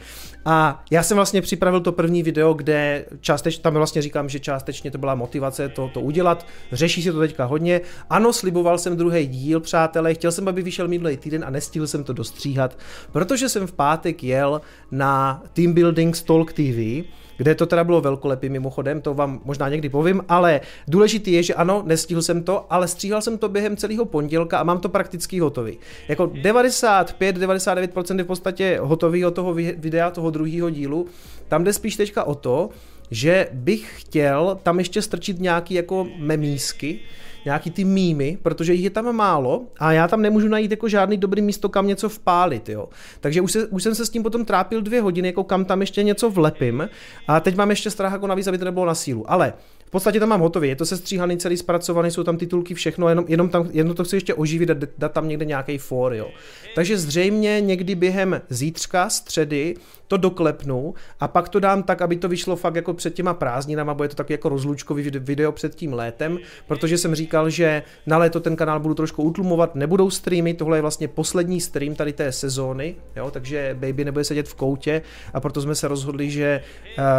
[0.45, 4.91] A já jsem vlastně připravil to první video, kde částečně, tam vlastně říkám, že částečně
[4.91, 6.45] to byla motivace to, to udělat.
[6.71, 7.81] Řeší se to teďka hodně.
[8.09, 12.03] Ano, sliboval jsem druhý díl, přátelé, chtěl jsem, aby vyšel minulý týden a nestihl jsem
[12.03, 12.79] to dostříhat,
[13.11, 17.05] protože jsem v pátek jel na Team Building Stalk TV,
[17.39, 21.53] kde to teda bylo velkolepý mimochodem, to vám možná někdy povím, ale důležitý je, že
[21.53, 25.39] ano, nestihl jsem to, ale stříhal jsem to během celého pondělka a mám to prakticky
[25.39, 25.77] hotový.
[26.07, 31.07] Jako 95-99% je v podstatě hotový toho videa, toho druhého dílu.
[31.47, 32.69] Tam jde spíš teďka o to,
[33.11, 36.99] že bych chtěl tam ještě strčit nějaký jako memísky,
[37.45, 41.17] nějaký ty mýmy, protože jich je tam málo a já tam nemůžu najít jako žádný
[41.17, 42.89] dobrý místo, kam něco vpálit, jo.
[43.19, 45.81] Takže už, se, už jsem se s tím potom trápil dvě hodiny, jako kam tam
[45.81, 46.89] ještě něco vlepím
[47.27, 49.31] a teď mám ještě strach jako navíc, aby to nebylo na sílu.
[49.31, 49.53] Ale
[49.89, 53.25] v podstatě tam mám hotový, je to sestříhaný, celý zpracovaný, jsou tam titulky, všechno, jenom,
[53.27, 56.29] jenom, tam, jenom to chci ještě oživit a dát tam někde nějaký for, jo.
[56.75, 59.75] Takže zřejmě někdy během zítřka, středy,
[60.09, 63.93] to doklepnu a pak to dám tak, aby to vyšlo fakt jako před těma prázdninama,
[63.93, 68.39] bude to takový jako rozlučkový video před tím létem, protože jsem říkal, že na léto
[68.39, 72.95] ten kanál budu trošku utlumovat, nebudou streamy, tohle je vlastně poslední stream tady té sezóny,
[73.15, 75.01] jo, takže Baby nebude sedět v koutě
[75.33, 76.61] a proto jsme se rozhodli, že,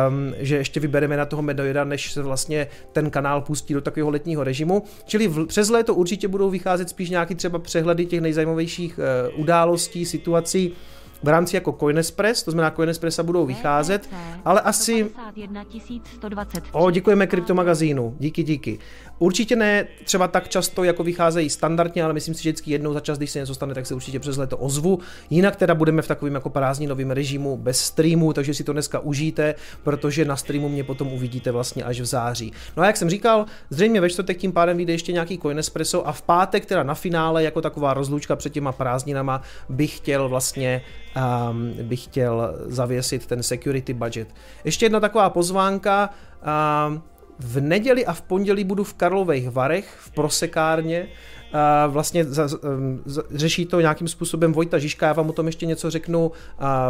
[0.09, 4.11] um, že ještě vybereme na toho Medoida, než se vlastně ten kanál pustí do takového
[4.11, 4.83] letního režimu.
[5.05, 10.07] Čili v, přes léto určitě budou vycházet spíš nějaký třeba přehledy těch nejzajímavějších uh, událostí,
[10.07, 10.72] situací,
[11.22, 14.11] v rámci jako Coinespress, to znamená Coinespressa budou vycházet,
[14.44, 15.11] ale asi...
[16.72, 18.78] O, děkujeme kryptomagazínu, díky, díky.
[19.22, 23.00] Určitě ne třeba tak často, jako vycházejí standardně, ale myslím si, že vždycky jednou za
[23.00, 24.98] čas, když se něco stane, tak se určitě přes léto ozvu.
[25.30, 29.54] Jinak teda budeme v takovém jako prázdninovém režimu bez streamu, takže si to dneska užijte,
[29.83, 32.52] protože na streamu mě potom uvidíte vlastně až v září.
[32.76, 36.12] No a jak jsem říkal, zřejmě ve čtvrtek tím pádem vyjde ještě nějaký Coinespresso a
[36.12, 40.83] v pátek teda na finále jako taková rozlučka před těma prázdninama bych chtěl vlastně
[41.16, 44.28] um, bych chtěl zavěsit ten security budget.
[44.64, 46.11] Ještě jedna taková pozvánka,
[46.88, 47.02] um,
[47.40, 51.09] v neděli a v pondělí budu v Karlových Varech v prosekárně
[51.88, 55.90] vlastně za, za, řeší to nějakým způsobem Vojta Žižka, já vám o tom ještě něco
[55.90, 56.32] řeknu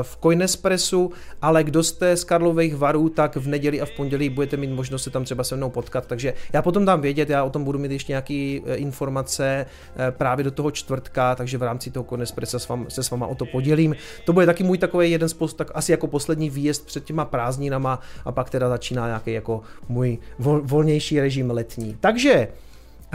[0.03, 4.57] v Coinespressu, ale kdo jste z Karlových varů, tak v neděli a v pondělí budete
[4.57, 7.51] mít možnost se tam třeba se mnou potkat, takže já potom dám vědět, já o
[7.51, 9.67] tom budu mít ještě nějaké e, informace
[10.09, 13.27] e, právě do toho čtvrtka, takže v rámci toho Coinespressa s vám, se s váma
[13.27, 13.97] o to podělím.
[14.25, 18.01] To bude taky můj takový jeden z tak asi jako poslední výjezd před těma prázdninama
[18.25, 21.97] a pak teda začíná nějaký jako můj vol, volnější režim letní.
[22.01, 22.49] Takže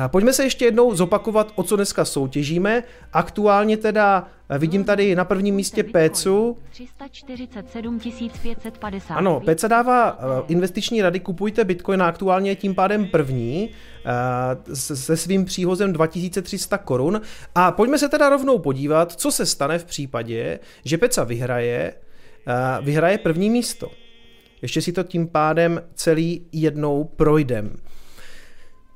[0.07, 2.83] Pojďme se ještě jednou zopakovat, o co dneska soutěžíme.
[3.13, 6.57] Aktuálně teda eh, vidím tady na prvním místě Pécu.
[6.69, 7.99] 347
[8.41, 9.15] 550.
[9.15, 14.75] Ano, Péca dává eh, investiční rady, kupujte Bitcoin a aktuálně je tím pádem první eh,
[14.75, 17.21] se svým příhozem 2300 korun.
[17.55, 21.93] A pojďme se teda rovnou podívat, co se stane v případě, že Peca vyhraje,
[22.81, 23.91] vyhraje první místo.
[24.61, 27.77] Ještě si to tím pádem celý jednou projdem.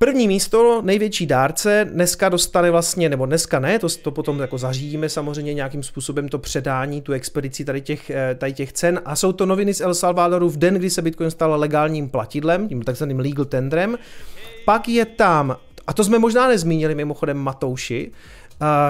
[0.04, 5.08] První místo, největší dárce, dneska dostane vlastně, nebo dneska ne, to, to potom jako zařídíme
[5.08, 9.32] samozřejmě nějakým způsobem to předání, tu expedici tady těch, eh, tady těch cen a jsou
[9.32, 13.18] to noviny z El Salvadoru v den, kdy se Bitcoin stal legálním platidlem, tím takzvaným
[13.18, 13.98] legal tendrem.
[14.64, 18.12] Pak je tam, a to jsme možná nezmínili mimochodem Matouši,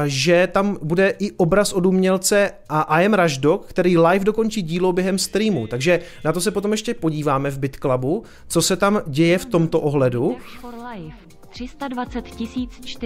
[0.06, 4.92] že tam bude i obraz od umělce a I am Rashdog, který live dokončí dílo
[4.92, 5.66] během streamu.
[5.66, 9.80] Takže na to se potom ještě podíváme v BitClubu, co se tam děje v tomto
[9.80, 10.36] ohledu.
[11.50, 12.24] 320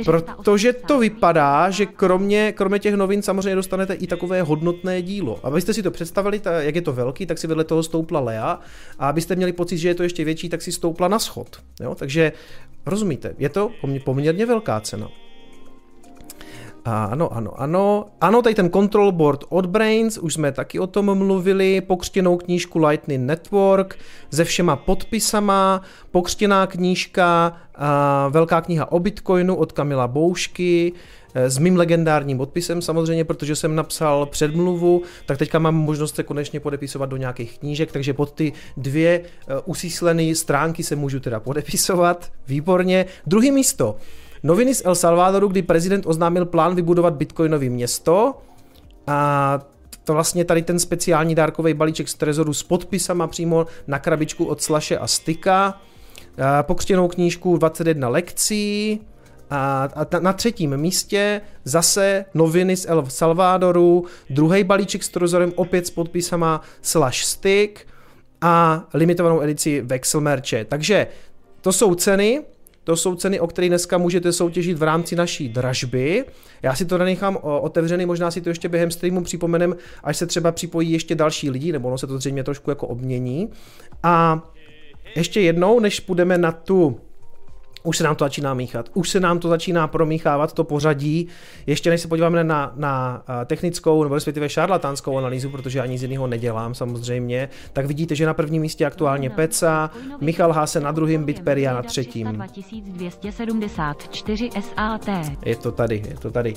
[0.05, 5.41] Protože to vypadá, že kromě, kromě těch novin samozřejmě dostanete i takové hodnotné dílo.
[5.43, 8.61] Abyste si to představili, ta, jak je to velký, tak si vedle toho stoupla Lea
[8.99, 11.57] a abyste měli pocit, že je to ještě větší, tak si stoupla na schod.
[11.81, 11.95] Jo?
[11.95, 12.33] Takže
[12.87, 13.71] rozumíte, je to
[14.05, 15.09] poměrně velká cena.
[16.85, 18.07] Ano, ano, ano.
[18.21, 22.79] Ano, tady ten control board od Brains, už jsme taky o tom mluvili, pokřtěnou knížku
[22.79, 23.99] Lightning Network
[24.31, 27.57] se všema podpisama, pokřtěná knížka,
[28.31, 30.93] velká kniha o Bitcoinu od Kamila Boušky,
[31.35, 36.23] eh, s mým legendárním podpisem samozřejmě, protože jsem napsal předmluvu, tak teďka mám možnost se
[36.23, 41.41] konečně podepisovat do nějakých knížek, takže pod ty dvě eh, usíslené stránky se můžu teda
[41.41, 42.33] podepisovat.
[42.47, 43.07] Výborně.
[43.27, 43.97] Druhý místo.
[44.45, 48.35] Noviny z El Salvadoru, kdy prezident oznámil plán vybudovat bitcoinové město.
[49.07, 49.61] A
[50.05, 54.63] to vlastně tady ten speciální dárkový balíček z Trezoru s podpisama přímo na krabičku od
[54.63, 55.81] Slaše a Styka.
[56.63, 59.01] Pokřtěnou knížku 21 lekcí,
[59.51, 59.89] a,
[60.21, 66.61] na třetím místě zase noviny z El Salvadoru, druhý balíček s trozorem opět s podpisama
[66.83, 67.87] Slash Stick
[68.41, 70.23] a limitovanou edici Vexel.
[70.69, 71.07] Takže
[71.61, 72.43] to jsou ceny,
[72.85, 76.25] to jsou ceny, o které dneska můžete soutěžit v rámci naší dražby.
[76.63, 80.53] Já si to nenechám otevřený, možná si to ještě během streamu připomenem, až se třeba
[80.53, 83.49] připojí ještě další lidi, nebo ono se to zřejmě trošku jako obmění.
[84.03, 84.43] A
[85.17, 87.01] ještě jednou, než půjdeme na tu
[87.85, 91.29] už se nám to začíná míchat, už se nám to začíná promíchávat, to pořadí.
[91.67, 96.27] Ještě než se podíváme na, na technickou nebo respektive šarlatánskou analýzu, protože ani z jiného
[96.27, 101.75] nedělám samozřejmě, tak vidíte, že na prvním místě aktuálně Peca, Michal Hase na druhém, Bitperia
[101.75, 102.27] na třetím.
[102.27, 105.09] 2274 SAT.
[105.45, 106.55] Je to tady, je to tady.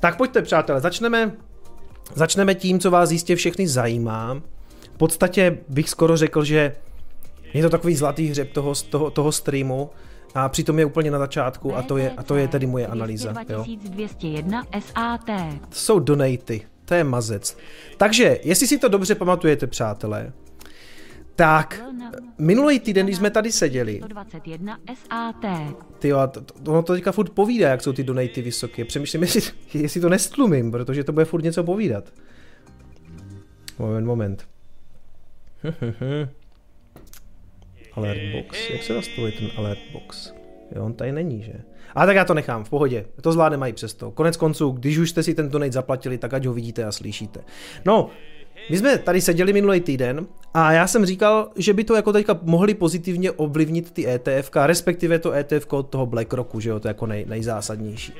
[0.00, 1.32] Tak pojďte, přátelé, začneme,
[2.14, 4.42] začneme tím, co vás jistě všechny zajímá.
[4.94, 6.72] V podstatě bych skoro řekl, že
[7.56, 9.90] je to takový zlatý hřeb toho, toho, toho streamu,
[10.36, 13.34] a přitom je úplně na začátku a to je, a to je tedy moje analýza.
[13.48, 13.64] Jo.
[14.80, 15.26] SAT.
[15.68, 17.56] To jsou donaty, to je mazec.
[17.96, 20.32] Takže, jestli si to dobře pamatujete, přátelé,
[21.36, 21.82] tak,
[22.38, 24.00] minulý týden, když jsme tady seděli,
[25.98, 28.84] ty to, to, ono to teďka furt povídá, jak jsou ty donaty vysoké.
[28.84, 29.40] Přemýšlím, jestli,
[29.74, 32.12] jestli to nestlumím, protože to bude furt něco povídat.
[33.78, 34.48] Moment, moment.
[37.96, 38.70] Alert box.
[38.70, 40.32] Jak se nastavuje ten alert box?
[40.76, 41.52] Jo, on tady není, že?
[41.94, 43.06] A tak já to nechám, v pohodě.
[43.20, 44.10] To zvládne mají přesto.
[44.10, 47.40] Konec konců, když už jste si ten donate zaplatili, tak ať ho vidíte a slyšíte.
[47.84, 48.10] No,
[48.70, 52.38] my jsme tady seděli minulý týden a já jsem říkal, že by to jako teďka
[52.42, 56.90] mohli pozitivně ovlivnit ty ETF, respektive to ETF od toho BlackRocku, že jo, to je
[56.90, 58.12] jako nej, nejzásadnější.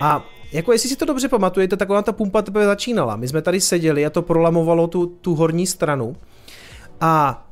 [0.00, 3.16] A jako jestli si to dobře pamatujete, tak ona ta pumpa teprve začínala.
[3.16, 6.16] My jsme tady seděli a to prolamovalo tu, tu horní stranu
[7.00, 7.44] a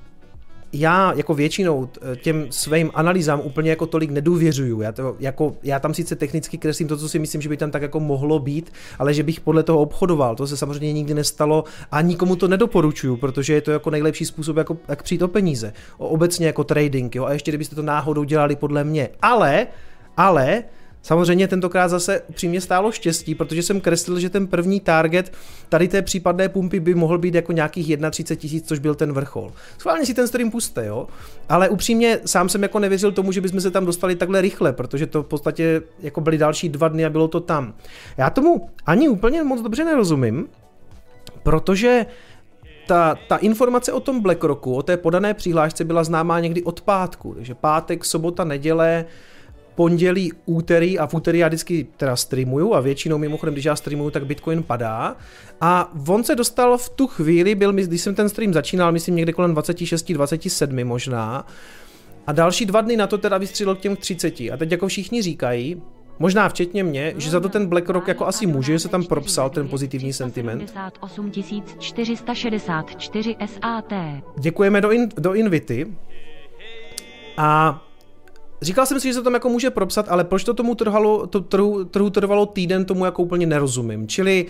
[0.72, 1.88] já jako většinou
[2.22, 4.80] těm svým analýzám úplně jako tolik nedůvěřuju.
[4.80, 7.70] Já, to, jako, já tam sice technicky kreslím to, co si myslím, že by tam
[7.70, 11.64] tak jako mohlo být, ale že bych podle toho obchodoval, to se samozřejmě nikdy nestalo
[11.92, 15.72] a nikomu to nedoporučuju, protože je to jako nejlepší způsob, jako, jak přijít o peníze.
[15.98, 19.08] O, obecně jako trading, jo, a ještě kdybyste to náhodou dělali podle mě.
[19.22, 19.66] Ale,
[20.16, 20.64] ale,
[21.06, 25.32] Samozřejmě tentokrát zase přímě stálo štěstí, protože jsem kreslil, že ten první target
[25.68, 29.52] tady té případné pumpy by mohl být jako nějakých 31 tisíc, což byl ten vrchol.
[29.78, 31.06] Schválně si ten stream puste, jo.
[31.48, 35.06] Ale upřímně sám jsem jako nevěřil tomu, že bychom se tam dostali takhle rychle, protože
[35.06, 37.74] to v podstatě jako byly další dva dny a bylo to tam.
[38.16, 40.46] Já tomu ani úplně moc dobře nerozumím,
[41.42, 42.06] protože
[42.86, 47.34] ta, ta informace o tom BlackRocku, o té podané přihlášce byla známá někdy od pátku,
[47.34, 49.04] takže pátek, sobota, neděle,
[49.76, 54.10] pondělí, úterý a v úterý já vždycky teda streamuju a většinou mimochodem, když já streamuju,
[54.10, 55.16] tak Bitcoin padá.
[55.60, 59.32] A on se dostal v tu chvíli, byl, když jsem ten stream začínal, myslím někde
[59.32, 61.46] kolem 26, 27 možná.
[62.26, 64.40] A další dva dny na to teda vystřelil k těm 30.
[64.40, 65.82] A teď jako všichni říkají,
[66.18, 69.50] Možná včetně mě, že za to ten BlackRock jako asi může, že se tam propsal
[69.50, 70.74] ten pozitivní sentiment.
[71.78, 73.92] 464 SAT.
[74.38, 75.86] Děkujeme do, in, do Invity.
[77.36, 77.82] A
[78.62, 81.40] Říkal jsem si, že se tam jako může propsat, ale proč to tomu trhalo, to
[81.40, 84.08] trhu, trhu trvalo týden, tomu jako úplně nerozumím.
[84.08, 84.46] Čili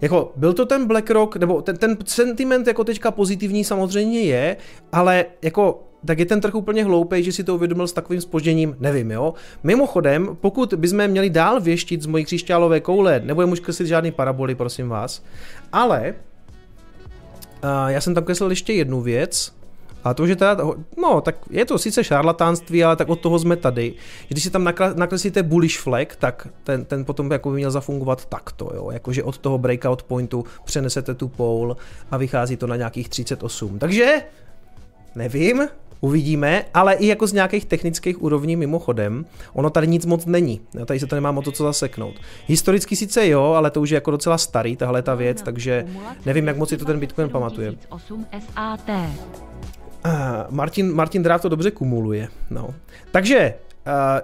[0.00, 4.56] jako byl to ten BlackRock, nebo ten, ten sentiment jako teďka pozitivní samozřejmě je,
[4.92, 8.76] ale jako tak je ten trh úplně hloupý, že si to uvědomil s takovým spožděním,
[8.80, 9.34] nevím, jo.
[9.62, 14.54] Mimochodem, pokud bychom měli dál věštit z mojí křišťálové koule, nebudeme už kreslit žádný paraboly,
[14.54, 15.24] prosím vás,
[15.72, 16.14] ale
[17.64, 19.52] uh, já jsem tam kreslil ještě jednu věc,
[20.06, 20.56] a to, že teda,
[20.96, 23.94] no, tak je to sice šarlatánství, ale tak od toho jsme tady.
[24.28, 24.64] Když si tam
[24.94, 28.90] nakreslíte bullish flag, tak ten, ten potom jako by měl zafungovat takto, jo.
[28.90, 31.74] Jakože od toho breakout pointu přenesete tu pole
[32.10, 33.78] a vychází to na nějakých 38.
[33.78, 34.22] Takže,
[35.14, 35.68] nevím,
[36.00, 40.60] Uvidíme, ale i jako z nějakých technických úrovní mimochodem, ono tady nic moc není.
[40.86, 42.14] Tady se to nemá o to co zaseknout.
[42.46, 45.86] Historicky sice jo, ale to už je jako docela starý, tahle ta věc, takže
[46.26, 47.74] nevím, jak moc si to ten Bitcoin pamatuje.
[50.06, 52.28] Uh, Martin, Martin Dráv to dobře kumuluje.
[52.50, 52.74] No.
[53.10, 53.54] Takže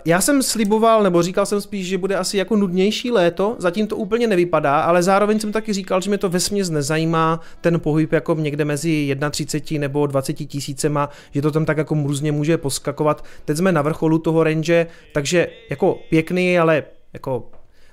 [0.05, 3.97] já jsem sliboval, nebo říkal jsem spíš, že bude asi jako nudnější léto, zatím to
[3.97, 8.35] úplně nevypadá, ale zároveň jsem taky říkal, že mě to vesměs nezajímá ten pohyb jako
[8.35, 13.25] někde mezi 31 nebo 20 tisícema, že to tam tak jako různě může poskakovat.
[13.45, 17.51] Teď jsme na vrcholu toho range, takže jako pěkný, ale jako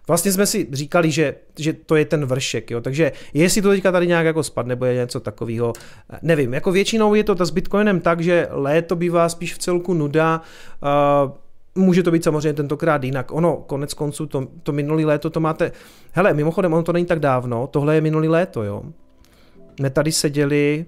[0.09, 2.81] Vlastně jsme si říkali, že, že to je ten vršek, jo?
[2.81, 5.73] takže jestli to teďka tady nějak jako spadne, nebo je něco takového,
[6.21, 10.41] nevím, jako většinou je to s Bitcoinem tak, že léto bývá spíš v celku nuda,
[11.25, 11.31] uh,
[11.75, 13.31] Může to být samozřejmě tentokrát jinak.
[13.31, 15.71] Ono, konec konců, to, to minulý léto to máte...
[16.11, 18.83] Hele, mimochodem, ono to není tak dávno, tohle je minulý léto, jo.
[19.81, 20.85] My tady seděli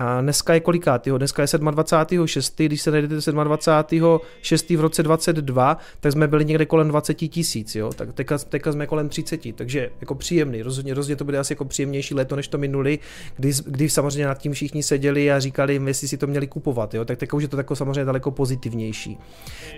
[0.00, 1.18] a dneska je kolikátýho?
[1.18, 2.66] Dneska je 27.6.
[2.66, 4.76] Když se najdete 27.6.
[4.76, 7.90] v roce 22, tak jsme byli někde kolem 20 tisíc, jo?
[7.92, 10.62] Tak teďka, teďka, jsme kolem 30, takže jako příjemný.
[10.62, 12.98] Rozhodně, rozhodně to bude asi jako příjemnější léto, než to minuli,
[13.36, 17.04] kdy, kdy samozřejmě nad tím všichni seděli a říkali, jestli si to měli kupovat, jo?
[17.04, 19.18] Tak teďka už je to tako samozřejmě daleko pozitivnější.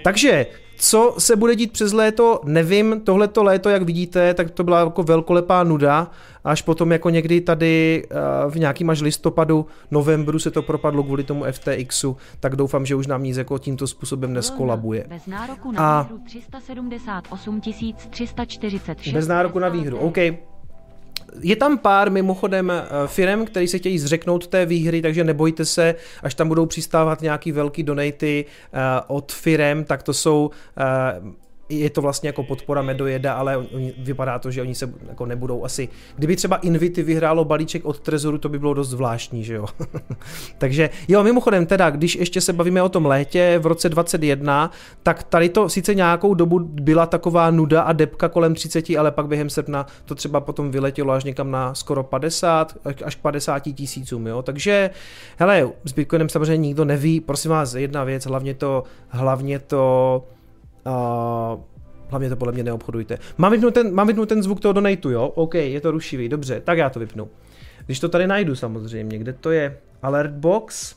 [0.05, 3.01] Takže, co se bude dít přes léto, nevím.
[3.01, 6.11] Tohleto léto, jak vidíte, tak to byla jako velkolepá nuda
[6.45, 8.17] až potom jako někdy tady eh,
[8.51, 13.07] v nějakým až listopadu, novembru se to propadlo kvůli tomu FTXu, tak doufám, že už
[13.07, 15.05] nám nic jako tímto způsobem neskolabuje.
[15.09, 16.03] Bez nároku na A...
[16.03, 17.61] výhru 378
[18.11, 19.13] 346.
[19.13, 20.17] Bez nároku na výhru, OK.
[21.41, 25.95] Je tam pár mimochodem eh, firm, který se chtějí zřeknout té výhry, takže nebojte se,
[26.23, 30.51] až tam budou přistávat nějaký velký donaty eh, od firm, tak to jsou
[31.81, 35.65] je to vlastně jako podpora Medojeda, ale oni, vypadá to, že oni se jako nebudou
[35.65, 35.89] asi...
[36.17, 39.67] Kdyby třeba Invity vyhrálo balíček od Trezoru, to by bylo dost zvláštní, že jo?
[40.59, 44.71] Takže jo, mimochodem teda, když ještě se bavíme o tom létě v roce 21,
[45.03, 49.27] tak tady to sice nějakou dobu byla taková nuda a depka kolem 30, ale pak
[49.27, 54.27] během srpna to třeba potom vyletělo až někam na skoro 50, až k 50 tisícům,
[54.27, 54.43] jo?
[54.43, 54.91] Takže,
[55.37, 60.25] hele, s Bitcoinem samozřejmě nikdo neví, prosím vás, jedna věc, hlavně to, hlavně to
[60.87, 61.61] Uh,
[62.09, 63.19] hlavně to podle mě neobchodujte.
[63.39, 65.29] Mám vypnout ten, mám vypnout ten zvuk toho donatu, jo?
[65.29, 67.29] OK, je to rušivý, dobře, tak já to vypnu.
[67.87, 69.79] Když to tady najdu samozřejmě, kde to je?
[70.03, 70.97] Alert box?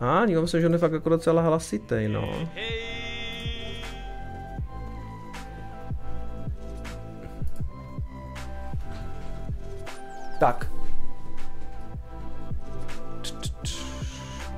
[0.00, 2.48] A, ah, dívám se, že on je fakt jako docela hlasitý, no.
[10.40, 10.70] Tak.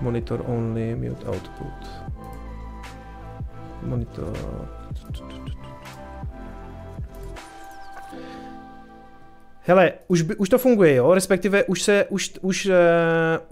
[0.00, 1.95] Monitor only, mute output
[3.82, 4.32] monitor.
[9.60, 11.14] Hele, už, by, už to funguje, jo?
[11.14, 12.72] Respektive už se, už, už, uh,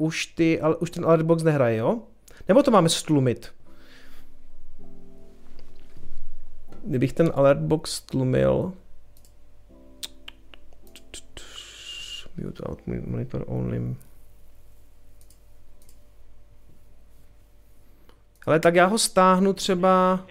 [0.06, 2.02] už, ty, ale, už ten alertbox nehraje, jo?
[2.48, 3.52] Nebo to máme stlumit?
[6.84, 8.72] Kdybych ten alertbox stlumil...
[12.36, 13.96] Mute out monitor only.
[18.46, 20.26] Ale tak já ho stáhnu třeba...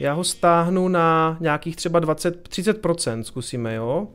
[0.00, 4.08] Já ho stáhnu na nějakých třeba 20, 30%, zkusíme, jo?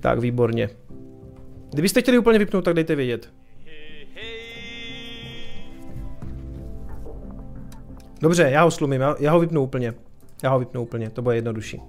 [0.00, 0.70] Tak, výborně.
[1.72, 3.32] Kdybyste chtěli úplně vypnout, tak dejte vědět.
[8.20, 9.94] Dobře, já ho slumím, já, ho vypnu úplně.
[10.42, 11.80] Já ho vypnu úplně, to bude jednodušší.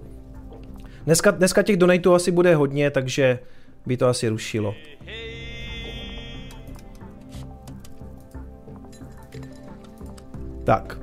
[1.04, 3.38] Dneska, dneska těch donatů asi bude hodně, takže
[3.86, 4.74] by to asi rušilo.
[10.64, 11.00] Tak.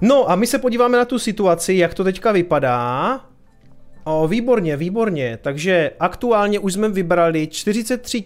[0.00, 3.20] No a my se podíváme na tu situaci, jak to teďka vypadá.
[4.04, 5.38] O, výborně, výborně.
[5.42, 8.24] Takže aktuálně už jsme vybrali 43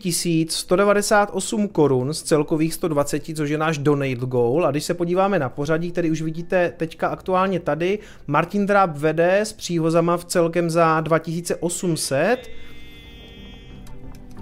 [0.49, 4.67] 198 korun z celkových 120, což je náš donate goal.
[4.67, 9.41] A když se podíváme na pořadí, který už vidíte teďka aktuálně tady, Martin Dráb vede
[9.41, 12.51] s příhozama v celkem za 2800.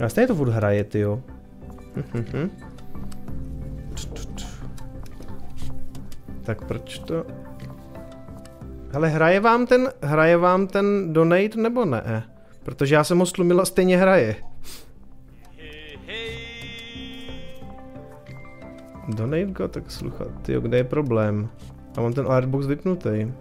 [0.04, 1.22] A stejně to furt hraje, jo.
[6.42, 7.26] Tak proč to...
[8.90, 12.24] Hele, hraje vám ten, hraje vám ten donate nebo ne?
[12.62, 14.36] Protože já jsem ho slumil a stejně hraje.
[19.08, 20.28] Donate go, tak sluchat.
[20.42, 21.48] Tyjo, kde je problém?
[21.96, 23.32] Já mám ten alertbox vypnutý.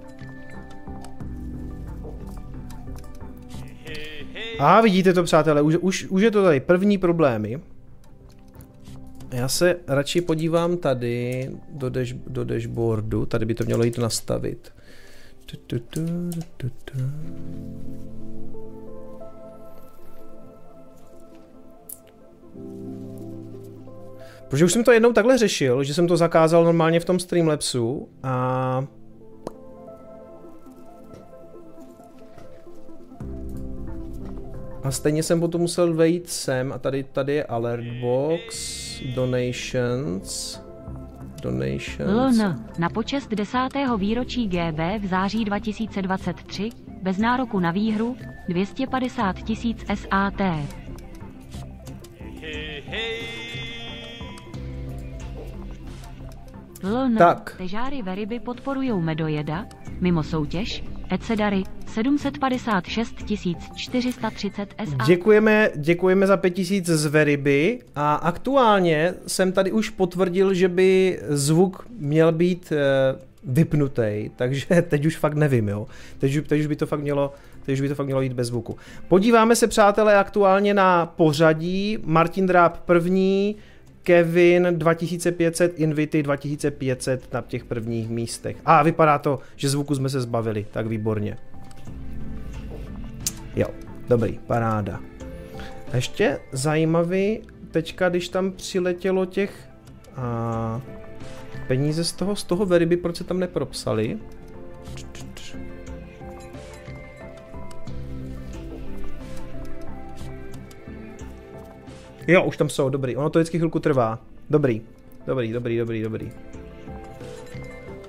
[4.59, 7.61] A vidíte to, přátelé, už, už, už je to tady první problémy.
[9.33, 14.73] Já se radši podívám tady do, dash, do dashboardu, tady by to mělo jít nastavit.
[24.47, 28.09] Protože už jsem to jednou takhle řešil, že jsem to zakázal normálně v tom Streamlabsu
[28.23, 28.85] a
[34.83, 40.61] A stejně jsem potom musel vejít sem a tady, tady je alert box, donations,
[41.41, 42.37] donations.
[42.39, 43.57] LN na počest 10.
[43.97, 46.69] výročí GB v září 2023
[47.01, 48.17] bez nároku na výhru
[48.49, 50.41] 250 tisíc SAT.
[56.83, 57.55] LN Tak.
[57.57, 59.65] Težáry Veriby podporujou Medojeda,
[59.99, 63.15] mimo soutěž, Ecedary 756
[63.75, 65.07] 430 SAT.
[65.07, 71.87] Děkujeme, děkujeme za 5000 z Veriby a aktuálně jsem tady už potvrdil, že by zvuk
[71.97, 72.75] měl být e,
[73.43, 75.87] vypnutý, takže teď už fakt nevím, jo.
[76.17, 77.33] Teď, teď už by to fakt mělo
[77.65, 78.77] Teď už by to fakt mělo jít bez zvuku.
[79.07, 81.97] Podíváme se, přátelé, aktuálně na pořadí.
[82.03, 83.55] Martin Dráb první,
[84.03, 88.57] Kevin 2500, Invity 2500 na těch prvních místech.
[88.65, 91.37] A vypadá to, že zvuku jsme se zbavili, tak výborně.
[93.55, 93.67] Jo,
[94.07, 94.99] dobrý, paráda.
[95.91, 97.41] A ještě zajímavý,
[97.71, 99.69] teďka, když tam přiletělo těch
[100.15, 100.81] a,
[101.67, 104.19] peníze z toho, z toho Veriby, proč se tam nepropsali?
[112.27, 113.15] Jo, už tam jsou, dobrý.
[113.15, 114.19] Ono to vždycky chvilku trvá.
[114.49, 114.81] Dobrý,
[115.27, 116.31] dobrý, dobrý, dobrý, dobrý.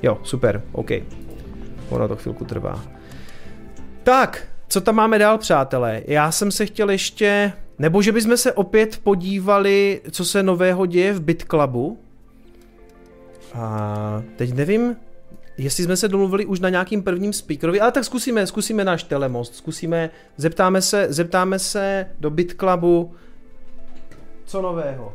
[0.03, 0.91] Jo, super, OK.
[1.91, 2.85] Ono to chvilku trvá.
[4.03, 6.03] Tak, co tam máme dál, přátelé?
[6.07, 7.53] Já jsem se chtěl ještě...
[7.79, 11.99] Nebo že bychom se opět podívali, co se nového děje v BitClubu.
[13.55, 14.97] A teď nevím,
[15.59, 19.55] jestli jsme se domluvili už na nějakým prvním speakerovi, ale tak zkusíme, zkusíme náš telemost,
[19.55, 23.15] zkusíme, zeptáme se, zeptáme se do BitClubu,
[24.47, 25.13] co nového.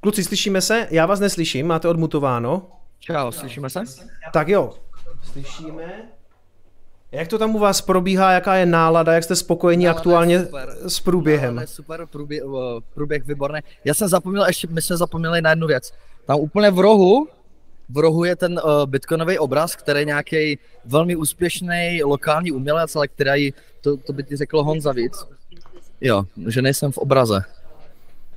[0.00, 0.88] Kluci, slyšíme se?
[0.90, 2.70] Já vás neslyším, máte odmutováno.
[3.00, 3.80] Čau, slyšíme se?
[4.32, 4.74] Tak jo.
[5.22, 6.02] Slyšíme.
[7.12, 10.76] Jak to tam u vás probíhá, jaká je nálada, jak jste spokojení Nálada aktuálně super.
[10.88, 11.54] s průběhem?
[11.54, 12.42] Nálada je super, průběh,
[12.94, 13.60] průběh výborný.
[13.84, 15.92] Já jsem zapomněl ještě, my jsme zapomněli na jednu věc.
[16.26, 17.28] Tam úplně v rohu,
[17.88, 23.08] v rohu je ten uh, bitcoinový obraz, který je nějaký velmi úspěšný lokální umělec, ale
[23.08, 25.26] který, to, to by ti řekl Honza víc.
[26.00, 27.44] Jo, že nejsem v obraze.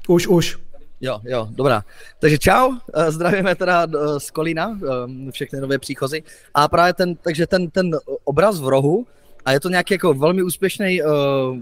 [0.07, 0.57] Už, už.
[1.01, 1.83] Jo, jo, dobrá.
[2.19, 6.23] Takže čau, eh, zdravíme teda eh, z Kolína, eh, všechny nové příchozy.
[6.53, 7.91] A právě ten, takže ten, ten
[8.23, 9.07] obraz v rohu,
[9.45, 11.09] a je to nějaký jako velmi úspěšný uh,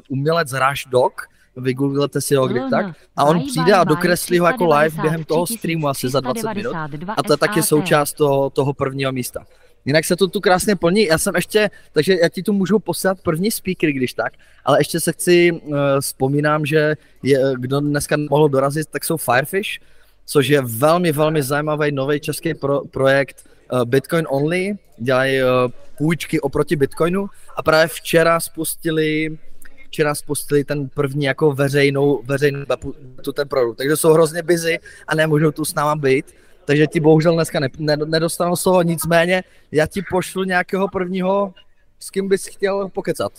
[0.09, 1.21] umělec Rush Dog,
[1.55, 5.23] vygooglete si ho kdy tak, a on přijde a dokreslí ho jako live 393 během
[5.23, 6.71] toho streamu asi za 20 minut.
[6.71, 9.45] 392 A to je taky součást toho, toho prvního místa.
[9.87, 11.05] Jinak se to tu krásně plní.
[11.05, 14.33] Já jsem ještě, takže já ti tu můžu poslat první speaker, když tak,
[14.65, 19.79] ale ještě se chci, uh, vzpomínám, že je, kdo dneska mohl dorazit, tak jsou Firefish,
[20.25, 25.49] což je velmi, velmi zajímavý nový český pro, projekt uh, Bitcoin Only, dělají uh,
[25.97, 27.27] půjčky oproti Bitcoinu.
[27.55, 29.37] A právě včera spustili
[29.87, 32.65] včera spustili ten první jako veřejnou, veřejnou
[33.21, 36.25] tu ten produkt, takže jsou hrozně busy a nemůžou tu s náma být,
[36.67, 41.53] takže ti bohužel dneska ne, ne, nedostanu slovo, nicméně já ti pošlu nějakého prvního,
[41.99, 43.31] s kým bys chtěl pokecat.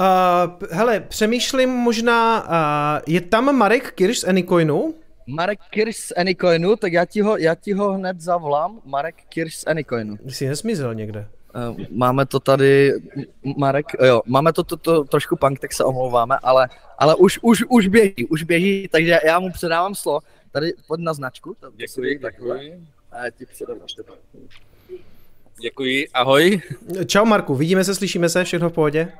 [0.00, 4.94] Uh, hele, přemýšlím možná, uh, je tam Marek Kirš z Anycoinu?
[5.26, 9.56] Marek Kirš z Anycoinu, tak já ti ho, já ti ho hned zavolám, Marek Kirš
[9.56, 10.16] z Anycoinu.
[10.28, 11.28] Jsi nesmizel někde.
[11.70, 12.92] Uh, Máme to tady,
[13.56, 17.64] Marek, jo, máme to, to, to trošku punk, tak se omlouváme, ale, ale už, už,
[17.68, 20.20] už běží, už běží, takže já mu předávám slovo.
[20.56, 21.56] Tady pojď na značku.
[21.60, 22.86] si Děkuji, děkuji.
[23.12, 24.18] A já ti předám na tebe.
[25.60, 26.60] Děkuji, ahoj.
[27.06, 29.12] Čau Marku, vidíme se, slyšíme se, všechno v pohodě?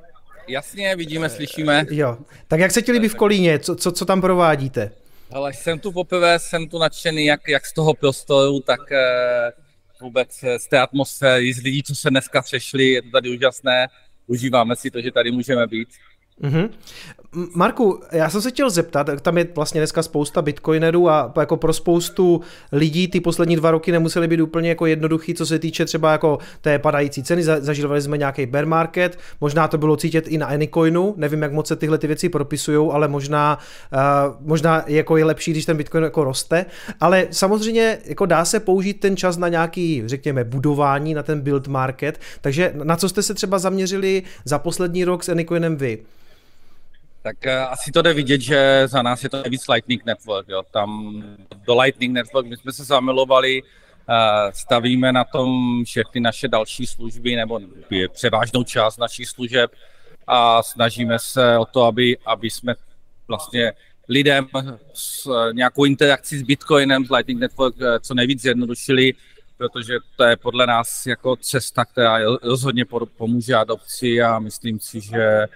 [0.48, 1.86] Jasně, vidíme, slyšíme.
[1.90, 2.18] Jo.
[2.48, 4.90] Tak jak se ti líbí v Kolíně, co, co, co tam provádíte?
[5.30, 9.52] Ale jsem tu poprvé, jsem tu nadšený jak, jak z toho prostoru, tak eh,
[10.00, 13.88] vůbec eh, z té atmosféry, z lidí, co se dneska přešli, je to tady úžasné.
[14.26, 15.88] Užíváme si to, že tady můžeme být.
[16.40, 16.68] Mhm.
[17.34, 21.56] M- Marku, já jsem se chtěl zeptat, tam je vlastně dneska spousta bitcoinerů a jako
[21.56, 22.40] pro spoustu
[22.72, 26.38] lidí ty poslední dva roky nemusely být úplně jako jednoduchý, co se týče třeba jako
[26.60, 30.46] té padající ceny, Za- zažívali jsme nějaký bear market, možná to bylo cítit i na
[30.46, 33.58] Anycoinu, nevím, jak moc se tyhle ty věci propisují, ale možná,
[33.92, 36.66] uh, možná jako je lepší, když ten bitcoin jako roste,
[37.00, 41.68] ale samozřejmě jako dá se použít ten čas na nějaký, řekněme, budování, na ten build
[41.68, 45.98] market, takže na co jste se třeba zaměřili za poslední rok s Anycoinem vy?
[47.26, 50.48] Tak eh, asi to jde vidět, že za nás je to nejvíc Lightning Network.
[50.48, 50.62] Jo.
[50.70, 51.22] Tam
[51.66, 55.48] do Lightning Network my jsme se zamilovali, eh, stavíme na tom
[55.84, 57.60] všechny naše další služby, nebo
[58.12, 59.70] převážnou část našich služeb
[60.26, 62.74] a snažíme se o to, aby, aby jsme
[63.28, 63.72] vlastně
[64.08, 64.46] lidem
[64.94, 69.14] s nějakou interakcí s Bitcoinem, s Lightning Network eh, co nejvíc zjednodušili
[69.58, 72.84] protože to je podle nás jako cesta, která rozhodně
[73.16, 75.46] pomůže adopci a myslím si, že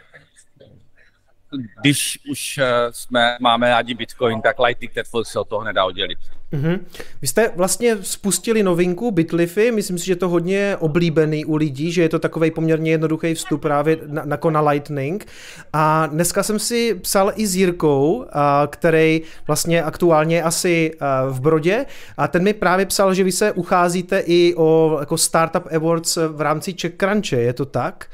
[1.80, 6.18] když už eh, jsme, máme rádi Bitcoin, tak Lightning Network se od toho nedá oddělit.
[6.52, 6.80] Mm-hmm.
[7.22, 11.92] Vy jste vlastně spustili novinku Bitlify, myslím si, že je to hodně oblíbený u lidí,
[11.92, 15.26] že je to takový poměrně jednoduchý vstup právě na, na, na Lightning.
[15.72, 21.40] A dneska jsem si psal i s Jirkou, a, který vlastně aktuálně asi a, v
[21.40, 21.86] Brodě
[22.16, 26.40] a ten mi právě psal, že vy se ucházíte i o jako Startup Awards v
[26.40, 28.06] rámci Czech Crunche, je to tak?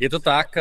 [0.00, 0.58] Je to tak,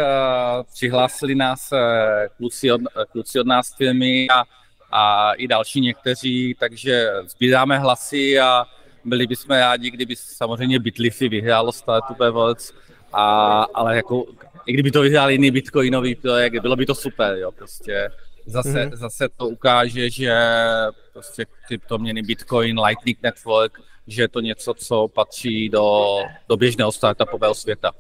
[0.73, 2.81] přihlásili nás eh, kluci od,
[3.11, 4.43] kluci od nás firmy a
[4.91, 8.65] a i další někteří, takže sbíráme hlasy a
[9.05, 12.73] byli bychom rádi, kdyby samozřejmě Bitlify vyhrálo Startup Awards,
[13.13, 14.25] a, ale jako,
[14.65, 18.09] i kdyby to vyhrál jiný bitcoinový projekt, bylo by to super, jo, prostě
[18.45, 18.95] zase, mm-hmm.
[18.95, 20.37] zase to ukáže, že
[21.13, 26.17] prostě kryptoměny Bitcoin, Lightning Network, že je to něco, co patří do,
[26.49, 27.91] do běžného startupového světa.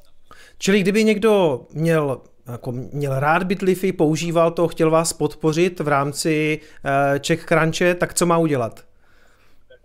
[0.59, 6.59] Čili kdyby někdo měl jako měl rád Bitlify, používal to, chtěl vás podpořit v rámci
[6.61, 8.85] uh, Czech Crunche, tak co má udělat?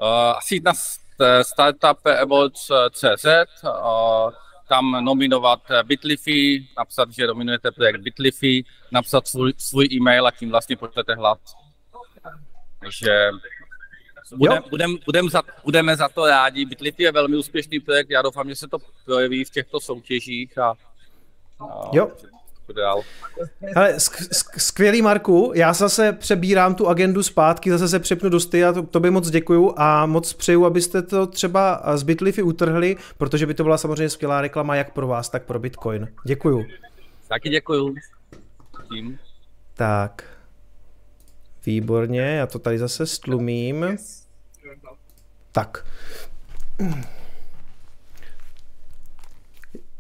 [0.01, 0.73] Uh, asi na
[1.43, 1.99] Startup
[2.91, 3.25] CZ,
[3.65, 3.71] uh,
[4.69, 10.77] tam nominovat Bitlify, napsat, že nominujete projekt Bitlify, napsat svůj, svůj e-mail a tím vlastně
[10.77, 11.39] pošlete hlas.
[12.81, 13.31] Takže
[14.37, 16.65] budem, budem, budem za, budeme za to rádi.
[16.65, 20.75] Bitlify je velmi úspěšný projekt, já doufám, že se to projeví v těchto soutěžích a,
[21.61, 22.11] a jo
[22.73, 23.03] dál.
[23.61, 23.95] Hele,
[24.59, 28.83] skvělý Marku, já zase přebírám tu agendu zpátky, zase se přepnu do sty a to,
[28.83, 33.55] to by moc děkuju a moc přeju, abyste to třeba z Bitlify utrhli, protože by
[33.55, 36.09] to byla samozřejmě skvělá reklama jak pro vás, tak pro Bitcoin.
[36.25, 36.67] Děkuju.
[37.29, 37.95] Taky děkuju.
[38.93, 39.19] Tím.
[39.75, 40.34] Tak.
[41.67, 43.99] Výborně, já to tady zase stlumím.
[45.53, 45.87] Tak.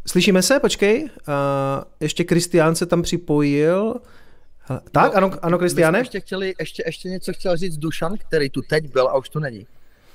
[0.06, 0.60] Slyšíme se?
[0.60, 1.02] Počkej.
[1.04, 1.08] Uh,
[2.00, 3.94] ještě Kristián se tam připojil.
[4.92, 5.98] Tak, no, ano, ano Kristiane?
[5.98, 9.38] Ještě, chtěli, ještě, ještě něco chtěl říct Dušan, který tu teď byl a už tu
[9.38, 9.66] není.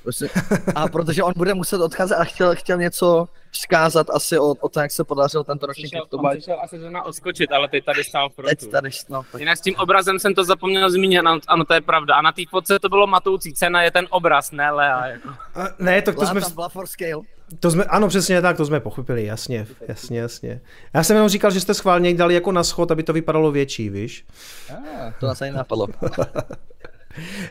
[0.02, 0.28] Prostě,
[0.74, 4.82] a protože on bude muset odcházet a chtěl, chtěl něco vzkázat asi o, o tom,
[4.82, 8.34] jak se podařil tento ročník On přišel asi zrovna odskočit, ale teď tady stál v
[8.34, 8.56] frontu.
[8.56, 9.40] Teď tady, no, tak.
[9.40, 12.14] Jinak s tím obrazem jsem to zapomněl zmínit, ano, ano to je pravda.
[12.14, 13.52] A na té fotce to bylo matoucí.
[13.52, 15.06] Cena je ten obraz, ne Lea.
[15.06, 15.28] Jako.
[15.54, 16.40] A, ne, to, to jsme...
[16.40, 17.22] Tam for scale.
[17.60, 20.60] To jsme, ano, přesně tak, to jsme pochopili, jasně, jasně, jasně.
[20.94, 23.90] Já jsem jenom říkal, že jste schválně dali jako na schod, aby to vypadalo větší,
[23.90, 24.24] víš?
[24.70, 25.86] Ah, to nás ani napadlo.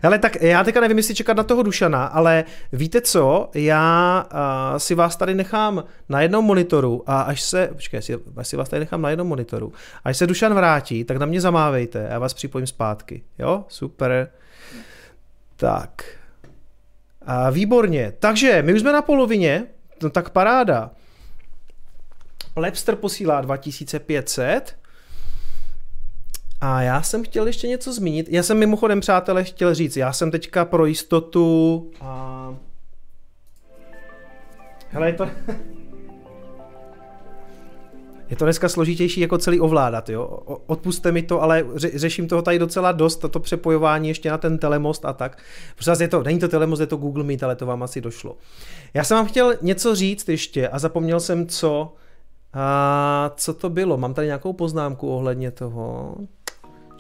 [0.02, 4.78] Hele, tak já teďka nevím, jestli čekat na toho Dušana, ale víte co, já uh,
[4.78, 8.70] si vás tady nechám na jednom monitoru a až se, počkej, si, až si vás
[8.70, 12.20] tady nechám na jednom monitoru, až se Dušan vrátí, tak na mě zamávejte a já
[12.20, 13.24] vás připojím zpátky.
[13.40, 14.30] Jo, super.
[15.56, 16.04] Tak.
[17.22, 18.14] A výborně.
[18.20, 19.64] Takže my už jsme na polovině,
[20.04, 20.92] no tak paráda.
[22.56, 24.79] Lepster posílá 2500,
[26.62, 28.28] a já jsem chtěl ještě něco zmínit.
[28.30, 32.56] Já jsem mimochodem, přátelé, chtěl říct, já jsem teďka pro jistotu a...
[34.90, 35.28] Hele, je to...
[38.30, 40.26] Je to dneska složitější jako celý ovládat, jo.
[40.66, 45.06] Odpuste mi to, ale řeším toho tady docela dost, to přepojování ještě na ten telemost
[45.06, 45.38] a tak.
[45.76, 48.38] Prostě je to, není to telemost, je to Google Meet, ale to vám asi došlo.
[48.94, 51.94] Já jsem vám chtěl něco říct ještě a zapomněl jsem co.
[52.54, 53.98] A co to bylo?
[53.98, 56.16] Mám tady nějakou poznámku ohledně toho.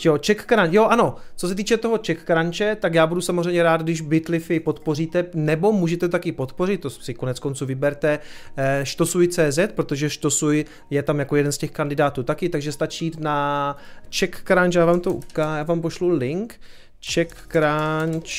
[0.06, 3.64] Jo, Czech Crunch, jo ano, co se týče toho Czech Crunche, tak já budu samozřejmě
[3.64, 8.20] rád, když Bitlify podpoříte, nebo můžete taky podpořit, to si konec konců vyberte,
[8.58, 13.20] eh, Štosuj.cz, protože Štosuj je tam jako jeden z těch kandidátů taky, takže stačí jít
[13.20, 13.78] na
[14.10, 16.60] Czech Crunch, já vám to ukážu, já vám pošlu link,
[17.00, 18.30] Czech Crunch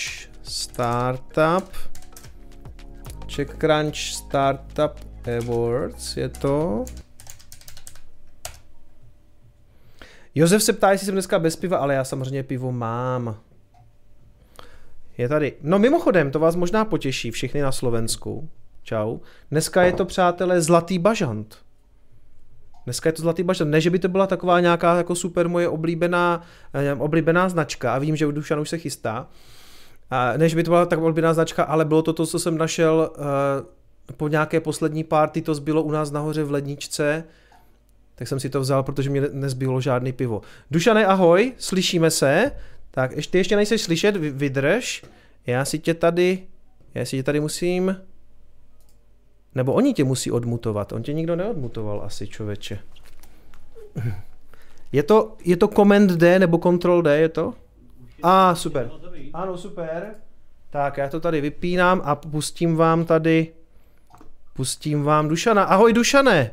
[0.43, 1.73] Startup,
[3.27, 6.85] Czech Crunch Startup Awards je to,
[10.35, 13.37] Josef se ptá, jestli jsem dneska bez piva, ale já samozřejmě pivo mám.
[15.19, 15.53] Je tady.
[15.63, 18.49] No mimochodem, to vás možná potěší, všichni na Slovensku.
[18.83, 19.19] Čau.
[19.51, 21.59] Dneska je to, přátelé, Zlatý bažant.
[22.85, 23.71] Dneska je to Zlatý bažant.
[23.71, 26.43] Ne, že by to byla taková nějaká jako super moje oblíbená,
[26.75, 27.95] eh, oblíbená značka.
[27.95, 29.29] A vidím, že Dušan už se chystá.
[30.11, 32.59] A ne, že by to byla tak oblíbená značka, ale bylo to to, co jsem
[32.59, 37.25] našel uh, po nějaké poslední party, to zbylo u nás nahoře v ledničce
[38.21, 40.43] tak jsem si to vzal, protože mi nezbylo žádný pivo.
[40.71, 42.53] Dušane, ahoj, slyšíme se.
[42.91, 45.05] Tak ještě, ještě nejsi slyšet, vydrž.
[45.47, 46.39] Já si tě tady,
[46.95, 47.97] já si tě tady musím,
[49.55, 50.93] nebo oni tě musí odmutovat.
[50.93, 52.79] On tě nikdo neodmutoval asi, člověče.
[54.93, 57.55] Je to, je to Command D nebo Control D, je to?
[58.23, 58.91] A, ah, super.
[59.33, 60.15] Ano, super.
[60.71, 63.53] Tak, já to tady vypínám a pustím vám tady,
[64.55, 65.65] pustím vám Dušana.
[65.65, 66.51] Ahoj Dušane!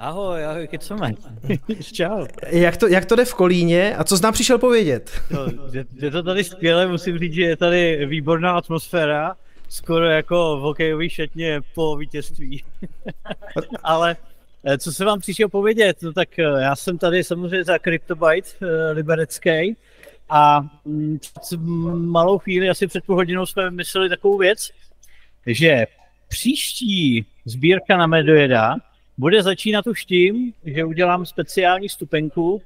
[0.00, 1.12] Ahoj, ahoj, kecome.
[1.92, 2.26] Čau.
[2.46, 5.20] Jak to, jak to jde v Kolíně a co jsi nám přišel povědět?
[5.30, 9.34] No, je, je to tady skvěle, musím říct, že je tady výborná atmosféra,
[9.68, 12.64] skoro jako v hokejový šatně po vítězství.
[13.82, 14.16] Ale
[14.64, 18.48] eh, co se vám přišel povědět, no tak eh, já jsem tady samozřejmě za CryptoByte
[18.62, 19.76] eh, liberecký
[20.28, 21.60] a mm, před
[21.94, 24.70] malou chvíli, asi před půl hodinou jsme mysleli takovou věc,
[25.46, 25.86] že
[26.28, 28.76] příští sbírka na Medojeda
[29.20, 32.62] bude začínat už tím, že udělám speciální stupenku,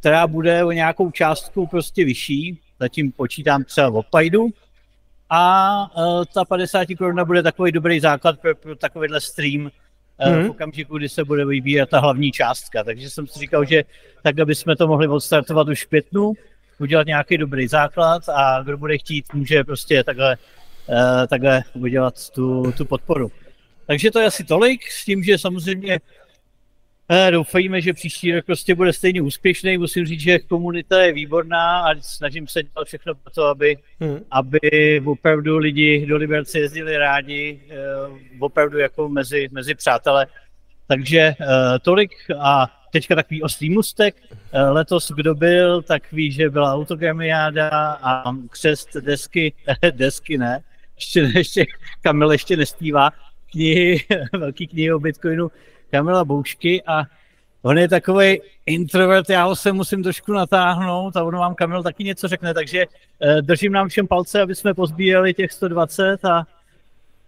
[0.00, 4.48] která bude o nějakou částku prostě vyšší, zatím počítám třeba o pajdu,
[5.30, 5.42] a
[5.96, 9.70] uh, ta 50 koruna bude takový dobrý základ pro, pro takovýhle stream uh,
[10.20, 10.46] mm-hmm.
[10.46, 12.84] v okamžiku, kdy se bude vybírat ta hlavní částka.
[12.84, 13.84] Takže jsem si říkal, že
[14.22, 16.32] tak, aby jsme to mohli odstartovat už v květnu,
[16.78, 20.36] udělat nějaký dobrý základ a kdo bude chtít, může prostě takhle,
[20.86, 23.30] uh, takhle udělat tu, tu podporu.
[23.86, 26.00] Takže to je asi tolik, s tím, že samozřejmě
[27.08, 29.78] eh, doufejme, že příští rok prostě bude stejně úspěšný.
[29.78, 34.18] Musím říct, že komunita je výborná a snažím se dělat všechno pro to, aby, hmm.
[34.30, 37.76] aby opravdu lidi do Liberce jezdili rádi, eh,
[38.38, 40.26] opravdu jako mezi, mezi přátele.
[40.86, 41.36] Takže eh,
[41.82, 44.16] tolik a teďka takový ostrý mustek.
[44.70, 47.68] Letos, kdo byl, tak ví, že byla autogramiáda
[48.02, 49.52] a křest desky,
[49.90, 50.62] desky ne,
[50.96, 51.66] ještě, ještě
[52.02, 53.10] Kamil ještě nespívá,
[53.52, 55.50] knihy, velký knihy o Bitcoinu
[55.90, 57.02] Kamila Boušky a
[57.62, 62.04] on je takový introvert, já ho se musím trošku natáhnout a on vám Kamil taky
[62.04, 62.84] něco řekne, takže
[63.20, 66.46] eh, držím nám všem palce, aby jsme pozbírali těch 120 a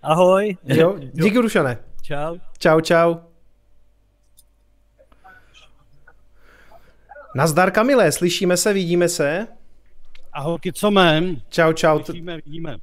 [0.02, 0.56] ahoj.
[0.64, 1.78] Jo, díky Rušane.
[2.02, 2.36] Čau.
[2.58, 3.16] Čau, čau.
[7.34, 9.46] Nazdar Kamile, slyšíme se, vidíme se?
[10.32, 11.36] Ahoj, co mám?
[11.48, 12.04] Čau, čau.
[12.04, 12.76] Slyšíme, vidíme.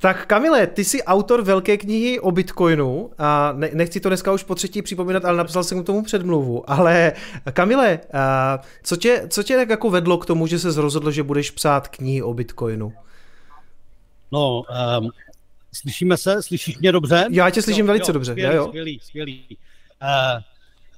[0.00, 4.42] Tak Kamile, ty jsi autor velké knihy o Bitcoinu a ne, nechci to dneska už
[4.42, 6.70] po třetí připomínat, ale napsal jsem k tomu předmluvu.
[6.70, 7.12] Ale
[7.52, 11.22] Kamile, a co tě, co tě tak jako vedlo k tomu, že se rozhodl, že
[11.22, 12.92] budeš psát knihy o Bitcoinu?
[14.32, 14.62] No,
[15.00, 15.10] um,
[15.72, 16.42] slyšíme se?
[16.42, 17.26] Slyšíš mě dobře?
[17.30, 18.32] Já tě slyším jo, velice jo, dobře.
[18.32, 18.66] Skvělý, jo.
[18.66, 19.46] skvělý, skvělý.
[20.02, 20.42] Uh,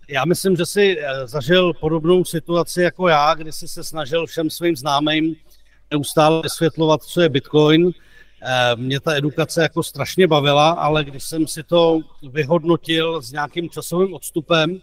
[0.09, 4.77] já myslím, že jsi zažil podobnou situaci jako já, kdy jsi se snažil všem svým
[4.77, 5.37] známým
[5.91, 8.08] neustále vysvětlovat, co je Bitcoin, Eh,
[8.77, 12.01] mě ta edukace jako strašně bavila, ale když jsem si to
[12.33, 14.81] vyhodnotil s nějakým časovým odstupem,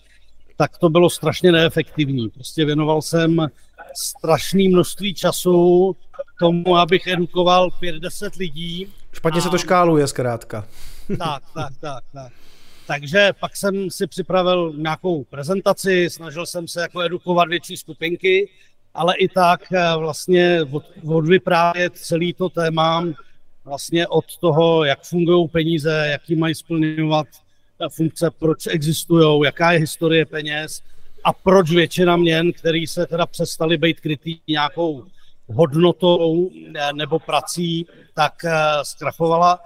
[0.57, 2.29] tak to bylo strašně neefektivní.
[2.29, 3.47] Prostě věnoval jsem
[3.95, 5.95] strašné množství času
[6.39, 8.93] tomu, abych edukoval 5-10 lidí.
[9.13, 9.43] Špatně a...
[9.43, 10.67] se to škáluje zkrátka.
[11.17, 12.33] Tak, tak, tak, tak.
[12.87, 18.49] Takže pak jsem si připravil nějakou prezentaci, snažil jsem se jako edukovat větší skupinky,
[18.93, 20.59] ale i tak eh, vlastně
[21.07, 23.05] odvyprávět celý to téma
[23.65, 27.27] vlastně od toho, jak fungují peníze, jaký mají splňovat
[27.89, 30.81] funkce, proč existují, jaká je historie peněz
[31.23, 35.05] a proč většina měn, který se teda přestali být krytý nějakou
[35.47, 36.49] hodnotou
[36.93, 38.51] nebo prací, tak eh,
[38.83, 39.59] zkrachovala,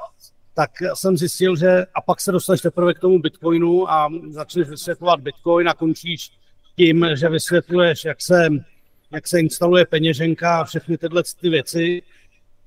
[0.54, 5.20] tak jsem zjistil, že a pak se dostaneš teprve k tomu Bitcoinu a začneš vysvětlovat
[5.20, 6.32] Bitcoin a končíš
[6.76, 8.48] tím, že vysvětluješ, jak se,
[9.12, 12.02] jak se instaluje peněženka a všechny tyhle ty věci,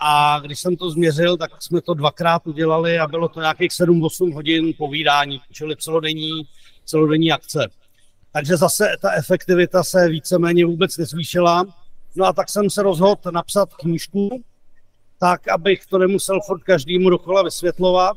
[0.04, 4.34] a když jsem to změřil, tak jsme to dvakrát udělali a bylo to nějakých 7-8
[4.34, 6.42] hodin povídání, čili celodenní,
[6.84, 7.68] celodenní akce.
[8.32, 11.64] Takže zase ta efektivita se víceméně vůbec nezvýšila.
[12.16, 14.42] No a tak jsem se rozhodl napsat knížku,
[15.20, 18.16] tak abych to nemusel furt každému dokola vysvětlovat.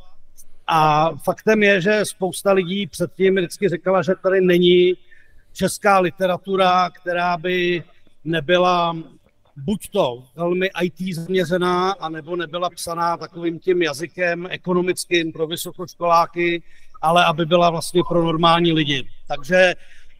[0.68, 4.94] A faktem je, že spousta lidí předtím vždycky říkala, že tady není
[5.54, 7.84] česká literatura, která by
[8.24, 8.98] nebyla
[9.58, 16.64] buď to velmi IT zaměřená, anebo nebyla psaná takovým tím jazykem ekonomickým pro vysokoškoláky,
[17.02, 19.08] ale aby byla vlastně pro normální lidi.
[19.28, 19.74] Takže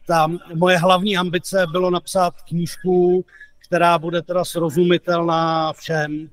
[0.06, 3.24] ta moje hlavní ambice bylo napsat knížku,
[3.66, 6.28] která bude teda srozumitelná všem,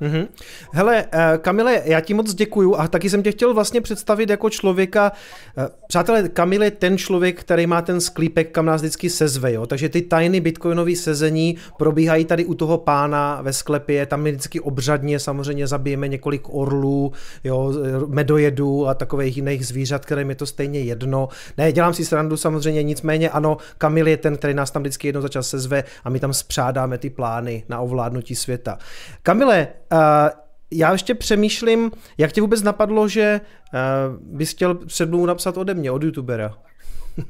[0.00, 0.28] Uhum.
[0.72, 4.50] Hele, eh, Kamile, já ti moc děkuju a taky jsem tě chtěl vlastně představit jako
[4.50, 5.12] člověka.
[5.58, 9.66] Eh, přátelé, Kamile je ten člověk, který má ten sklípek, kam nás vždycky sezve, jo?
[9.66, 14.60] takže ty tajny bitcoinové sezení probíhají tady u toho pána ve sklepě, tam my vždycky
[14.60, 17.12] obřadně samozřejmě zabijeme několik orlů,
[17.44, 17.72] jo,
[18.06, 21.28] medojedů a takových jiných zvířat, kterým je to stejně jedno.
[21.58, 25.20] Ne, dělám si srandu samozřejmě, nicméně ano, Kamil je ten, který nás tam vždycky jednou
[25.20, 28.78] za čas sezve a my tam spřádáme ty plány na ovládnutí světa.
[29.22, 29.98] Kamile, Kamile, uh,
[30.70, 35.90] já ještě přemýšlím, jak tě vůbec napadlo, že uh, bys chtěl předmluvu napsat ode mě,
[35.90, 36.58] od youtubera?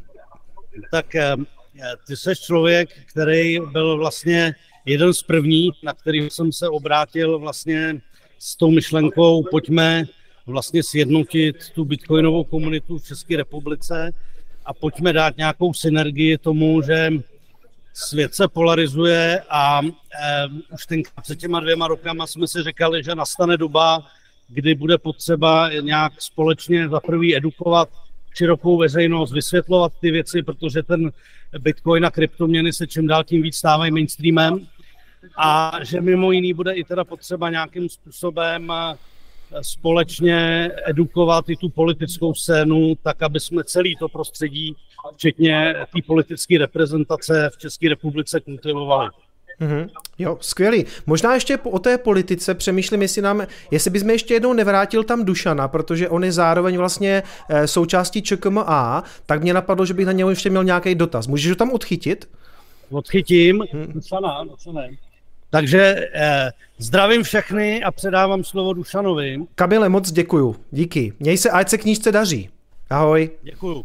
[0.90, 1.06] tak
[1.36, 1.44] uh,
[2.06, 4.54] ty jsi člověk, který byl vlastně
[4.84, 8.00] jeden z prvních, na který jsem se obrátil vlastně
[8.38, 10.04] s tou myšlenkou, pojďme
[10.46, 14.12] vlastně sjednotit tu bitcoinovou komunitu v České republice
[14.64, 17.10] a pojďme dát nějakou synergii tomu, že
[17.94, 23.14] svět se polarizuje a eh, už ten před těma dvěma rokama jsme si říkali, že
[23.14, 24.06] nastane doba,
[24.48, 27.88] kdy bude potřeba nějak společně za prvý edukovat
[28.36, 31.10] širokou veřejnost, vysvětlovat ty věci, protože ten
[31.58, 34.66] Bitcoin a kryptoměny se čím dál tím víc stávají mainstreamem.
[35.36, 38.96] A že mimo jiný bude i teda potřeba nějakým způsobem eh,
[39.62, 44.76] společně edukovat i tu politickou scénu, tak aby jsme celý to prostředí,
[45.14, 49.10] včetně té politické reprezentace v České republice kultivovali.
[49.60, 49.88] Mm-hmm.
[50.18, 50.84] Jo, skvělý.
[51.06, 55.68] Možná ještě o té politice přemýšlím, jestli, nám, jestli bys ještě jednou nevrátil tam Dušana,
[55.68, 60.30] protože on je zároveň vlastně eh, součástí ČKMA, tak mě napadlo, že bych na něho
[60.30, 61.26] ještě měl nějaký dotaz.
[61.26, 62.28] Můžeš ho tam odchytit?
[62.90, 63.64] Odchytím.
[63.72, 63.92] Hmm.
[63.92, 64.82] Dušana, Dušana.
[65.54, 69.38] Takže eh, zdravím všechny a předávám slovo Dušanovi.
[69.54, 70.56] Kamile, moc děkuju.
[70.70, 71.12] Díky.
[71.20, 72.50] Měj se, ať se knížce daří.
[72.90, 73.30] Ahoj.
[73.42, 73.84] Děkuju.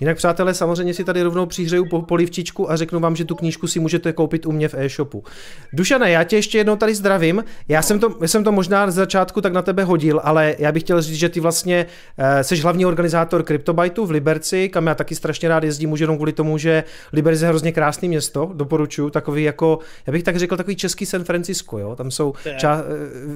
[0.00, 3.66] Jinak, přátelé, samozřejmě si tady rovnou přihřeju po polivčičku a řeknu vám, že tu knížku
[3.66, 5.24] si můžete koupit u mě v e-shopu.
[5.72, 7.44] Dušane, já tě ještě jednou tady zdravím.
[7.68, 10.72] Já jsem to, já jsem to možná z začátku tak na tebe hodil, ale já
[10.72, 11.86] bych chtěl říct, že ty vlastně
[12.18, 16.16] uh, jsi hlavní organizátor CryptoBytu v Liberci, kam já taky strašně rád jezdím, už jenom
[16.16, 20.56] kvůli tomu, že Liberec je hrozně krásné město, doporučuju, takový jako, já bych tak řekl,
[20.56, 22.82] takový český San Francisco, jo, tam jsou, ča, uh,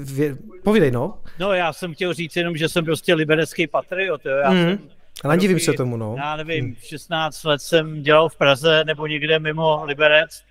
[0.05, 1.15] vě, povídej, no.
[1.39, 4.57] No, já jsem chtěl říct jenom, že jsem prostě liberecký patriot, jo, já mm.
[4.57, 4.79] jsem
[5.25, 6.15] ale divím se tomu, no.
[6.19, 10.43] Já nevím, 16 let jsem dělal v Praze nebo někde mimo Liberec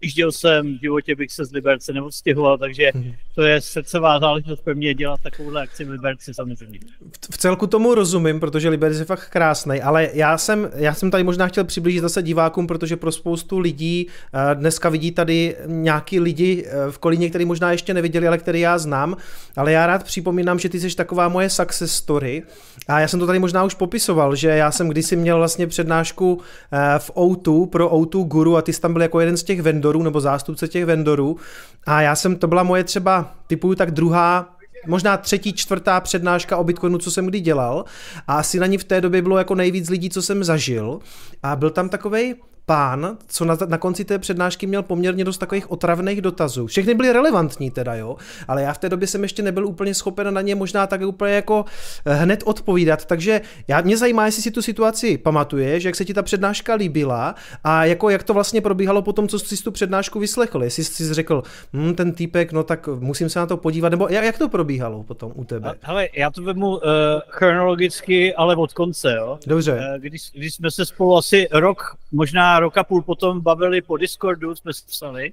[0.00, 3.12] Jížděl jsem, v životě bych se z Liberce neodstěhoval, takže mhm.
[3.34, 6.78] to je srdcová záležitost pro mě dělat takovouhle akci v Liberci samozřejmě.
[7.30, 11.24] V, celku tomu rozumím, protože Liberec je fakt krásný, ale já jsem, já jsem tady
[11.24, 16.64] možná chtěl přiblížit zase divákům, protože pro spoustu lidí uh, dneska vidí tady nějaký lidi
[16.64, 19.16] uh, v Kolíně, který možná ještě neviděli, ale který já znám,
[19.56, 22.42] ale já rád připomínám, že ty jsi taková moje success story
[22.88, 26.34] a já jsem to tady možná už popisoval, že já jsem kdysi měl vlastně přednášku
[26.34, 26.40] uh,
[26.98, 30.02] v O2 pro O2 Guru a ty jsi tam byl jako jeden z těch vendorů
[30.02, 31.36] nebo zástupce těch vendorů.
[31.86, 34.56] A já jsem, to byla moje třeba, typuju tak druhá
[34.86, 37.84] možná třetí, čtvrtá přednáška o Bitcoinu, co jsem kdy dělal
[38.26, 40.98] a asi na ní v té době bylo jako nejvíc lidí, co jsem zažil
[41.42, 42.34] a byl tam takovej
[42.70, 46.66] pán, co na, na konci té přednášky měl poměrně dost takových otravných dotazů.
[46.66, 48.16] Všechny byly relevantní teda, jo,
[48.48, 51.32] ale já v té době jsem ještě nebyl úplně schopen na ně možná tak úplně
[51.32, 51.64] jako
[52.04, 56.14] eh, hned odpovídat, takže já, mě zajímá, jestli si tu situaci pamatuješ, jak se ti
[56.14, 60.64] ta přednáška líbila a jako jak to vlastně probíhalo potom, co jsi tu přednášku vyslechl,
[60.64, 61.42] jestli jsi řekl,
[61.72, 65.02] hm, ten týpek, no tak musím se na to podívat, nebo jak, jak to probíhalo
[65.02, 65.74] potom u tebe?
[65.80, 66.80] Hele, já to vemu uh,
[67.28, 69.38] chronologicky, ale od konce, jo.
[69.46, 69.72] Dobře.
[69.72, 73.96] Uh, když, když jsme se spolu asi rok, možná rok a půl potom bavili po
[73.96, 75.32] Discordu, jsme se psali,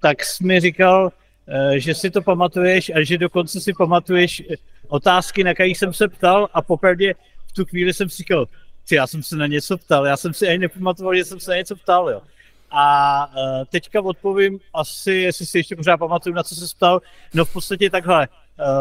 [0.00, 1.12] tak jsi mi říkal,
[1.48, 4.42] eh, že si to pamatuješ a že dokonce si pamatuješ
[4.88, 7.14] otázky, na které jsem se ptal a popravdě
[7.46, 8.46] v tu chvíli jsem si říkal,
[8.88, 11.50] ty, já jsem se na něco ptal, já jsem si ani nepamatoval, že jsem se
[11.50, 12.22] na něco ptal, jo.
[12.70, 17.00] A uh, teďka odpovím asi, jestli si ještě pořád pamatuju, na co se ptal.
[17.34, 18.28] No v podstatě takhle,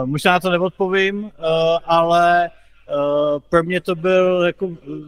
[0.05, 1.31] možná to neodpovím,
[1.85, 2.49] ale
[3.49, 4.67] pro mě to byl jako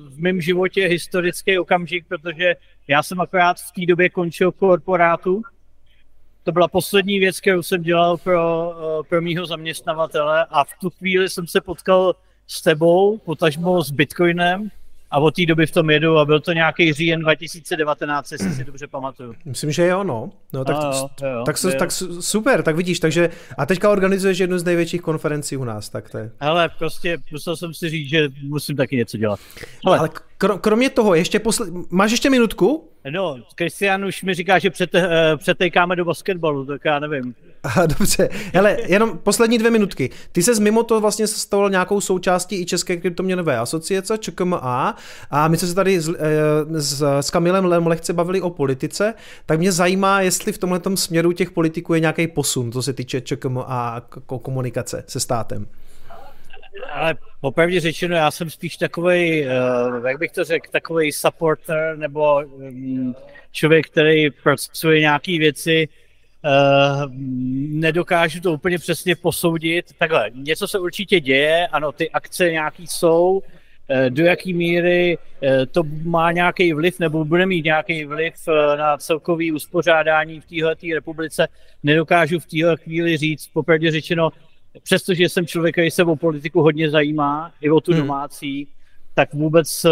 [0.10, 2.56] v mém životě historický okamžik, protože
[2.88, 5.42] já jsem akorát v té době končil korporátu.
[6.44, 10.90] To byla poslední věc, kterou jsem dělal pro, uh, pro mýho zaměstnavatele a v tu
[10.90, 12.16] chvíli jsem se potkal
[12.48, 14.70] s tebou, potažmo s Bitcoinem
[15.12, 18.64] a od té doby v tom jedu a byl to nějaký říjen 2019, jestli si
[18.64, 19.34] dobře pamatuju.
[19.46, 20.32] Myslím, že jo, no.
[20.54, 21.72] no tak, a jo, jo, tak, jo.
[21.80, 26.10] tak super, tak vidíš, takže a teďka organizuješ jednu z největších konferencí u nás, tak
[26.10, 26.32] to je.
[26.40, 29.40] Hele, prostě musel jsem si říct, že musím taky něco dělat.
[29.86, 30.00] Hele.
[30.00, 30.10] Ale
[30.62, 31.68] kromě toho, ještě posle...
[31.90, 32.88] máš ještě minutku?
[33.10, 35.02] No, Kristian už mi říká, že před, uh,
[35.38, 37.36] přetejkáme do basketbalu, tak já nevím.
[37.64, 40.10] Aha, dobře, hele, jenom poslední dvě minutky.
[40.32, 44.96] Ty se mimo to vlastně stával nějakou součástí i České kryptoměnové asociace, ČKMA,
[45.32, 49.14] a my jsme se tady s, eh, s, s Kamilem Lem lehce bavili o politice,
[49.46, 53.22] tak mě zajímá, jestli v tomhle směru těch politiků je nějaký posun, co se týče
[53.22, 55.68] ČKMA a komunikace se státem.
[56.92, 62.42] Ale popravdě řečeno, já jsem spíš takový, uh, jak bych to řekl, takový supporter nebo
[62.44, 63.16] um,
[63.52, 65.88] člověk, který pracuje nějaké věci,
[66.46, 67.12] Uh,
[67.70, 69.86] nedokážu to úplně přesně posoudit.
[69.98, 73.42] Takhle, něco se určitě děje, ano, ty akce nějaký jsou, uh,
[74.10, 75.18] do jaký míry
[75.72, 78.34] to má nějaký vliv nebo bude mít nějaký vliv
[78.78, 81.48] na celkový uspořádání v téhle republice,
[81.84, 84.30] nedokážu v téhle chvíli říct, popravdě řečeno,
[84.84, 88.02] přestože jsem člověk, který se o politiku hodně zajímá, i o tu hmm.
[88.02, 88.68] domácí,
[89.14, 89.86] tak vůbec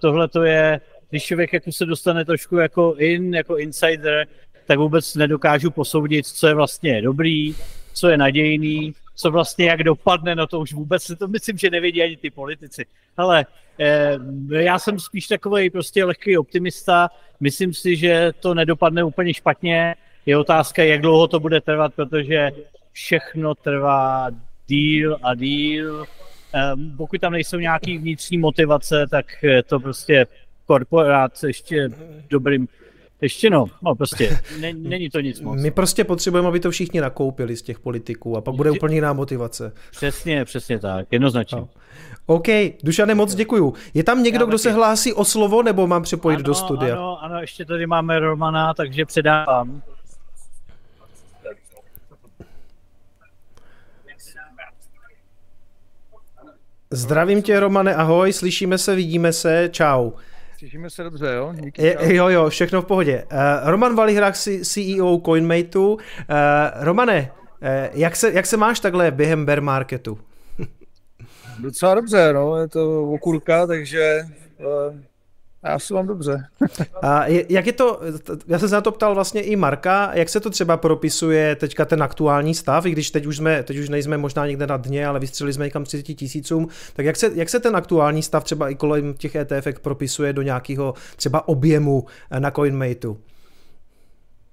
[0.00, 0.80] tohle to je
[1.10, 4.26] když člověk jako se dostane trošku jako in, jako insider,
[4.66, 7.54] tak vůbec nedokážu posoudit, co je vlastně dobrý,
[7.94, 12.02] co je nadějný, co vlastně jak dopadne, no to už vůbec to myslím, že nevědí
[12.02, 12.86] ani ty politici.
[13.16, 13.46] Ale
[13.80, 14.18] eh,
[14.50, 17.08] já jsem spíš takový prostě lehký optimista,
[17.40, 19.94] myslím si, že to nedopadne úplně špatně,
[20.26, 22.50] je otázka, jak dlouho to bude trvat, protože
[22.96, 24.30] všechno trvá
[24.66, 26.04] díl a díl.
[26.74, 29.26] Um, pokud tam nejsou nějaký vnitřní motivace, tak
[29.66, 30.26] to prostě
[30.66, 31.88] korporát ještě
[32.30, 32.68] dobrým
[33.20, 35.62] ještě no, no prostě, ne, není to nic moc.
[35.62, 39.12] My prostě potřebujeme, aby to všichni nakoupili z těch politiků a pak bude úplně jiná
[39.12, 39.72] motivace.
[39.90, 41.58] Přesně, přesně tak, jednoznačně.
[41.58, 41.68] No.
[42.26, 42.46] OK,
[42.82, 43.74] Dušane, moc děkuju.
[43.94, 44.62] Je tam někdo, Já kdo taky.
[44.62, 46.96] se hlásí o slovo, nebo mám připojit ano, do studia?
[46.96, 49.82] Ano, ano, ještě tady máme Romana, takže předávám.
[56.96, 60.10] Zdravím tě, Romane, ahoj, slyšíme se, vidíme se, čau.
[60.58, 61.54] Slyšíme se dobře, jo?
[61.60, 63.24] Díky, je, jo, jo, všechno v pohodě.
[63.32, 65.92] Uh, Roman Valihrák, CEO CoinMateu.
[65.92, 65.98] Uh,
[66.74, 67.32] Romane,
[67.62, 70.18] uh, jak, se, jak se máš takhle během bear marketu?
[71.58, 74.22] Docela dobře, no, je to okurka, takže
[74.58, 74.96] uh,
[75.64, 76.44] já se mám dobře.
[77.02, 78.00] A jak je to,
[78.46, 81.84] já jsem se na to ptal vlastně i Marka, jak se to třeba propisuje teďka
[81.84, 85.06] ten aktuální stav, i když teď už, jsme, teď už nejsme možná někde na dně,
[85.06, 88.68] ale vystřelili jsme někam 30 tisícům, tak jak se, jak se ten aktuální stav třeba
[88.68, 92.06] i kolem těch ETF propisuje do nějakého třeba objemu
[92.38, 93.18] na CoinMateu?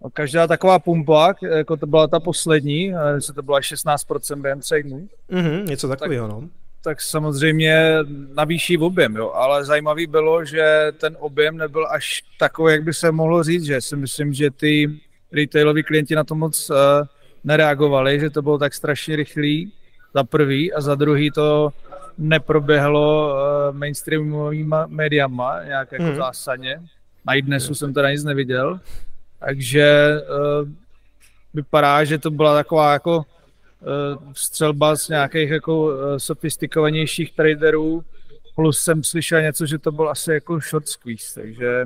[0.04, 2.94] No, každá taková pumpa, jako to byla ta poslední,
[3.36, 5.08] to byla 16% během třech dnů.
[5.32, 6.50] Mm-hmm, něco takového, tak, no
[6.84, 7.98] tak samozřejmě
[8.34, 9.32] navýší objem, jo.
[9.32, 13.82] ale zajímavý bylo, že ten objem nebyl až takový, jak by se mohlo říct, že
[13.82, 15.00] si myslím, že ty
[15.32, 16.76] retailoví klienti na to moc uh,
[17.44, 19.72] nereagovali, že to bylo tak strašně rychlý
[20.14, 21.70] za prvý a za druhý to
[22.18, 26.16] neproběhlo uh, mainstreamovými médiama nějak jako hmm.
[26.16, 26.82] zásadně.
[27.28, 28.80] Na dnesu jsem teda nic neviděl,
[29.40, 30.70] takže uh,
[31.54, 33.26] vypadá, že to byla taková jako
[34.34, 38.04] střelba z nějakých jako eh, sofistikovanějších traderů,
[38.56, 41.84] plus jsem slyšel něco, že to byl asi jako short squeeze, takže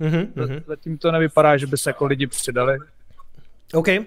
[0.00, 0.62] mm-hmm.
[0.66, 2.78] zatím to nevypadá, že by se jako lidi přidali.
[3.74, 3.88] OK.
[3.88, 4.04] Uh,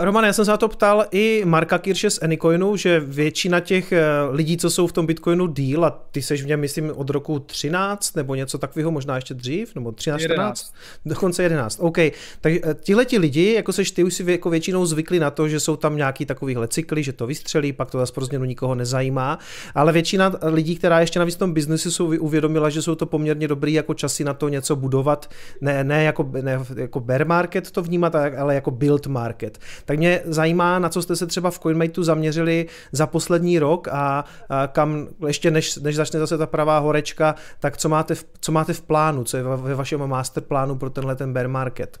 [0.00, 3.92] Roman, já jsem se na to ptal i Marka Kirše z Anycoinu, že většina těch
[3.92, 7.10] uh, lidí, co jsou v tom Bitcoinu deal, a ty seš v něm, myslím, od
[7.10, 10.58] roku 13 nebo něco takového, možná ještě dřív, nebo 13, 11.
[10.58, 10.74] 14,
[11.06, 11.78] dokonce 11.
[11.80, 11.98] OK.
[12.40, 15.48] Tak uh, tihle ti lidi, jako seš ty, už si jako většinou zvykli na to,
[15.48, 18.74] že jsou tam nějaký takovýhle cykly, že to vystřelí, pak to zase pro změnu nikoho
[18.74, 19.38] nezajímá,
[19.74, 23.48] ale většina lidí, která ještě navíc v tom biznesu jsou uvědomila, že jsou to poměrně
[23.48, 25.30] dobrý jako časy na to něco budovat,
[25.60, 29.58] ne, ne, jako, ne jako bear market to vnímat, ale jako build build market.
[29.84, 34.24] Tak mě zajímá, na co jste se třeba v CoinMateu zaměřili za poslední rok a,
[34.48, 38.52] a kam ještě než, než začne zase ta pravá horečka, tak co máte v, co
[38.52, 41.98] máte v plánu, co je ve vašem masterplánu pro tenhle ten bear market?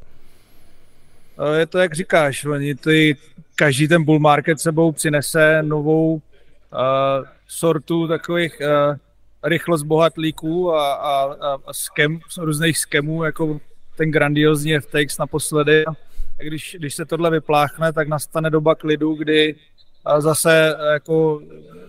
[1.58, 3.16] Je to, jak říkáš, oni ty,
[3.54, 6.20] každý ten bull market sebou přinese novou uh,
[7.48, 8.96] sortu takových uh,
[9.42, 11.34] rychlost bohatlíků a, a,
[11.66, 13.60] a skem, různých skemů, jako
[13.96, 15.84] ten grandiozní FTX naposledy
[16.38, 19.54] když, když se tohle vypláchne, tak nastane doba klidu, kdy
[20.18, 21.40] zase jako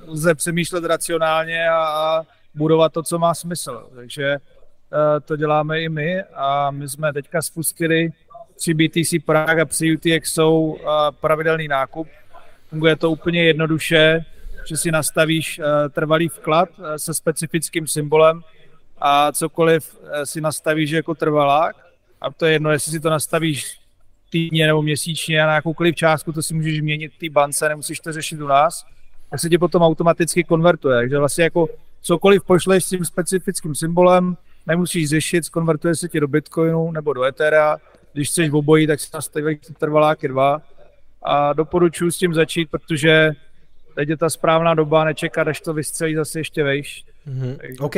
[0.07, 2.23] lze přemýšlet racionálně a, a
[2.55, 3.89] budovat to, co má smysl.
[3.95, 4.37] Takže
[5.25, 8.09] to děláme i my a my jsme teďka spustili
[8.57, 10.75] při BTC Prague a při UTXO
[11.21, 12.07] pravidelný nákup.
[12.69, 14.25] Funguje to úplně jednoduše,
[14.67, 18.41] že si nastavíš trvalý vklad se specifickým symbolem
[18.97, 21.75] a cokoliv si nastavíš jako trvalák,
[22.21, 23.79] a to je jedno, jestli si to nastavíš
[24.29, 28.13] týdně nebo měsíčně a na jakoukoliv částku, to si můžeš měnit té bance, nemusíš to
[28.13, 28.85] řešit u nás,
[29.29, 30.97] tak se ti potom automaticky konvertuje.
[30.97, 31.67] Takže vlastně jako
[32.01, 37.23] cokoliv pošleš s tím specifickým symbolem, nemusíš řešit, skonvertuje se ti do Bitcoinu nebo do
[37.23, 37.77] Ethera.
[38.13, 40.61] Když chceš v obojí, tak si nastaví trvaláky dva.
[41.23, 43.31] A doporučuji s tím začít, protože
[43.95, 47.05] teď je ta správná doba, nečekat, až to vystřelí zase ještě vejš.
[47.27, 47.57] Mm-hmm.
[47.79, 47.95] OK.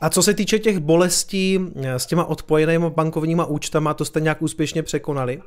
[0.00, 4.42] A co se týče těch bolestí eh, s těma odpojenými bankovníma účtama, to jste nějak
[4.42, 5.42] úspěšně překonali?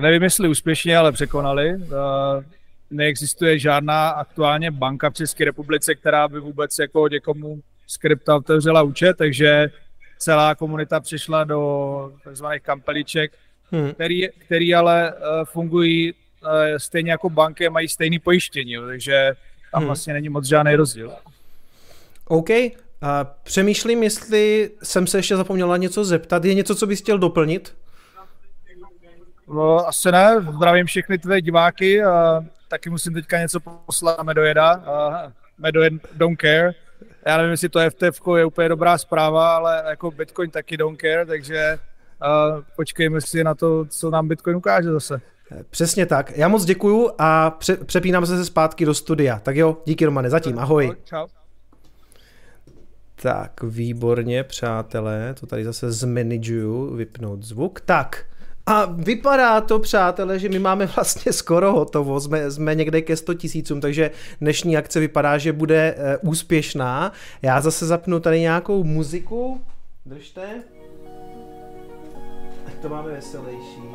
[0.00, 1.70] Nevím, jestli úspěšně, ale překonali.
[1.70, 2.44] Eh,
[2.90, 8.82] neexistuje žádná aktuálně banka v České republice, která by vůbec jako někomu z krypta otevřela
[8.82, 9.70] účet, takže
[10.18, 12.44] celá komunita přišla do tzv.
[12.62, 13.32] kampeliček,
[13.70, 13.92] hmm.
[13.92, 16.14] který, který ale eh, fungují
[16.76, 19.34] stejně jako banky, mají stejné pojištění, takže
[19.74, 19.86] tam hmm.
[19.86, 21.12] vlastně není moc žádný rozdíl.
[22.28, 22.50] OK,
[23.02, 26.44] a přemýšlím, jestli jsem se ještě zapomněl na něco zeptat.
[26.44, 27.76] Je něco, co bys chtěl doplnit?
[29.48, 30.46] No, asi ne.
[30.56, 32.04] Zdravím všechny tvé diváky.
[32.04, 34.70] A taky musím teďka něco poslat na Medojeda.
[34.72, 36.74] A Medojed don't care.
[37.26, 41.26] já nevím, jestli to FTF je úplně dobrá zpráva, ale jako Bitcoin taky don't care,
[41.26, 41.78] takže
[42.22, 45.20] uh, počkejme si na to, co nám Bitcoin ukáže zase.
[45.70, 46.36] Přesně tak.
[46.36, 49.38] Já moc děkuju a pře- přepínám se zpátky do studia.
[49.38, 50.96] Tak jo, díky Romane, zatím, ahoj.
[51.04, 51.26] Čau.
[53.22, 57.80] Tak, výborně, přátelé, to tady zase zmanaguju, vypnout zvuk.
[57.80, 58.26] Tak,
[58.66, 63.34] a vypadá to, přátelé, že my máme vlastně skoro hotovo, jsme, jsme někde ke 100
[63.34, 67.12] tisícům, takže dnešní akce vypadá, že bude e, úspěšná.
[67.42, 69.60] Já zase zapnu tady nějakou muziku,
[70.06, 70.42] držte.
[72.66, 73.93] Ať to máme veselější.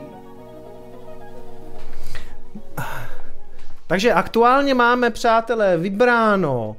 [3.88, 6.76] Takže aktuálně máme, přátelé, vybráno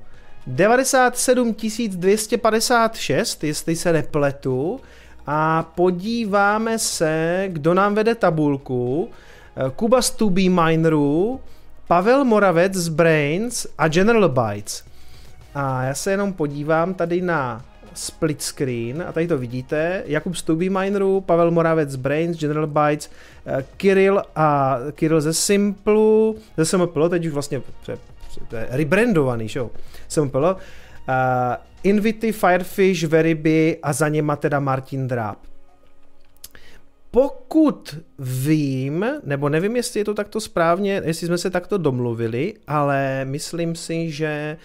[0.46, 1.54] 97
[1.88, 4.80] 256, jestli se nepletu.
[5.26, 9.10] A podíváme se, kdo nám vede tabulku.
[9.76, 11.40] Kuba z 2B Mineru,
[11.86, 14.84] Pavel Moravec z Brains a General Bytes.
[15.54, 17.64] A já se jenom podívám tady na
[18.00, 20.02] split screen a tady to vidíte.
[20.06, 23.10] Jakub z 2B Mineru, Pavel Moravec z Brains, General Bytes,
[23.76, 27.62] Kirill a Kirill ze Simplu, ze Simplu, teď už vlastně
[28.48, 29.70] to je rebrandovaný, show.
[30.08, 30.54] Simple.
[30.54, 30.58] Uh,
[31.82, 35.49] Invity, Firefish, Veriby a za něma teda Martin Dráp.
[37.12, 43.24] Pokud vím, nebo nevím, jestli je to takto správně, jestli jsme se takto domluvili, ale
[43.24, 44.56] myslím si, že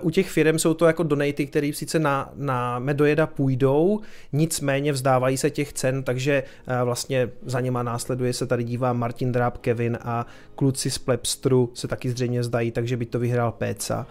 [0.00, 4.00] u těch firm jsou to jako donaty, které sice na, na Medojeda půjdou,
[4.32, 6.42] nicméně vzdávají se těch cen, takže
[6.84, 11.88] vlastně za něma následuje se tady dívá Martin Dráb, Kevin a kluci z Plebstru se
[11.88, 14.06] taky zřejmě zdají, takže by to vyhrál Péca.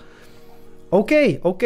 [0.89, 1.11] OK,
[1.41, 1.63] OK.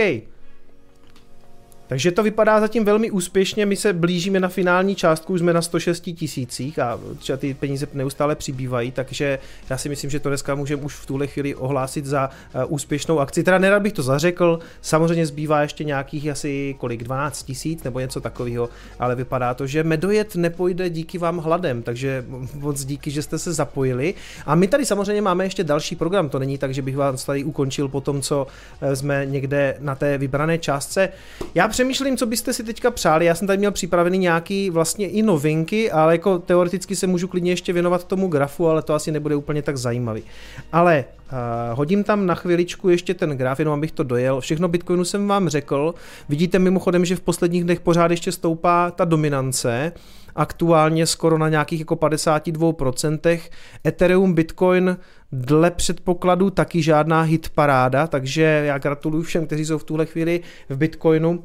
[1.93, 5.61] Takže to vypadá zatím velmi úspěšně, my se blížíme na finální částku, už jsme na
[5.61, 9.39] 106 tisících a třeba ty peníze neustále přibývají, takže
[9.69, 13.19] já si myslím, že to dneska můžeme už v tuhle chvíli ohlásit za uh, úspěšnou
[13.19, 13.43] akci.
[13.43, 18.21] Teda nerad bych to zařekl, samozřejmě zbývá ještě nějakých asi kolik, 12 tisíc nebo něco
[18.21, 18.69] takového,
[18.99, 23.53] ale vypadá to, že medojet nepojde díky vám hladem, takže moc díky, že jste se
[23.53, 24.13] zapojili.
[24.45, 27.43] A my tady samozřejmě máme ještě další program, to není tak, že bych vás tady
[27.43, 28.47] ukončil po tom, co
[28.93, 31.09] jsme někde na té vybrané částce.
[31.55, 33.25] Já přemýšlím, co byste si teďka přáli.
[33.25, 37.51] Já jsem tady měl připravený nějaký vlastně i novinky, ale jako teoreticky se můžu klidně
[37.51, 40.23] ještě věnovat tomu grafu, ale to asi nebude úplně tak zajímavý.
[40.71, 44.41] Ale uh, hodím tam na chviličku ještě ten graf, jenom abych to dojel.
[44.41, 45.93] Všechno Bitcoinu jsem vám řekl.
[46.29, 49.91] Vidíte mimochodem, že v posledních dnech pořád ještě stoupá ta dominance
[50.35, 53.39] aktuálně skoro na nějakých jako 52%.
[53.87, 54.97] Ethereum, Bitcoin
[55.31, 60.41] dle předpokladu taky žádná hit paráda, takže já gratuluju všem, kteří jsou v tuhle chvíli
[60.69, 61.43] v Bitcoinu.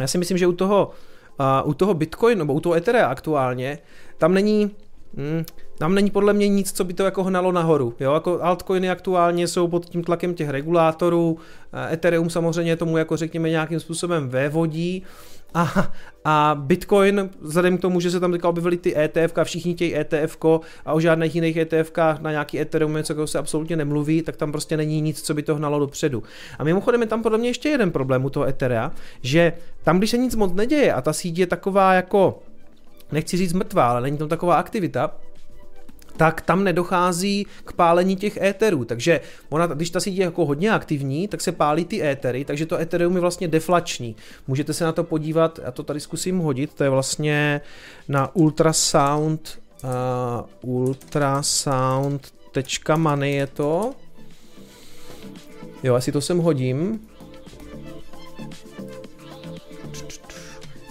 [0.00, 0.90] Já si myslím, že u toho,
[1.62, 3.78] uh, u toho Bitcoinu, nebo u toho Etherea aktuálně,
[4.18, 4.70] tam není,
[5.16, 5.44] hmm,
[5.78, 7.94] tam není podle mě nic, co by to jako hnalo nahoru.
[8.00, 8.14] Jo?
[8.14, 11.38] Jako altcoiny aktuálně jsou pod tím tlakem těch regulátorů,
[11.92, 15.02] Ethereum samozřejmě tomu jako řekněme nějakým způsobem vévodí,
[15.54, 15.92] a,
[16.24, 20.36] a Bitcoin, vzhledem k tomu, že se tam teďka objevily ty ETF, všichni tějí ETF
[20.84, 24.76] a o žádných jiných ETF na nějaký Ethereum něco se absolutně nemluví, tak tam prostě
[24.76, 26.22] není nic, co by to hnalo dopředu.
[26.58, 28.92] A mimochodem je tam podle mě ještě jeden problém u toho Etherea,
[29.22, 29.52] že
[29.82, 32.42] tam, když se nic moc neděje a ta síť je taková jako,
[33.12, 35.10] nechci říct mrtvá, ale není tam taková aktivita,
[36.16, 38.84] tak tam nedochází k pálení těch éterů.
[38.84, 42.66] Takže ona, když ta síť je jako hodně aktivní, tak se pálí ty étery, takže
[42.66, 44.16] to Ethereum je vlastně deflační.
[44.46, 47.60] Můžete se na to podívat, já to tady zkusím hodit, to je vlastně
[48.08, 49.90] na ultrasound uh,
[50.76, 53.92] ultrasound.money je to.
[55.82, 57.00] Jo, asi to sem hodím.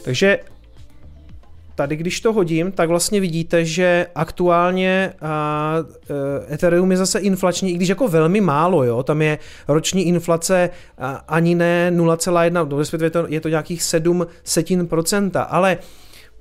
[0.03, 0.39] Takže
[1.75, 7.73] tady když to hodím, tak vlastně vidíte, že aktuálně uh, Ethereum je zase inflační, i
[7.73, 10.69] když jako velmi málo, jo, tam je roční inflace
[10.99, 15.77] uh, ani ne 0,1, respektive je to, je to nějakých 7 setin procenta, ale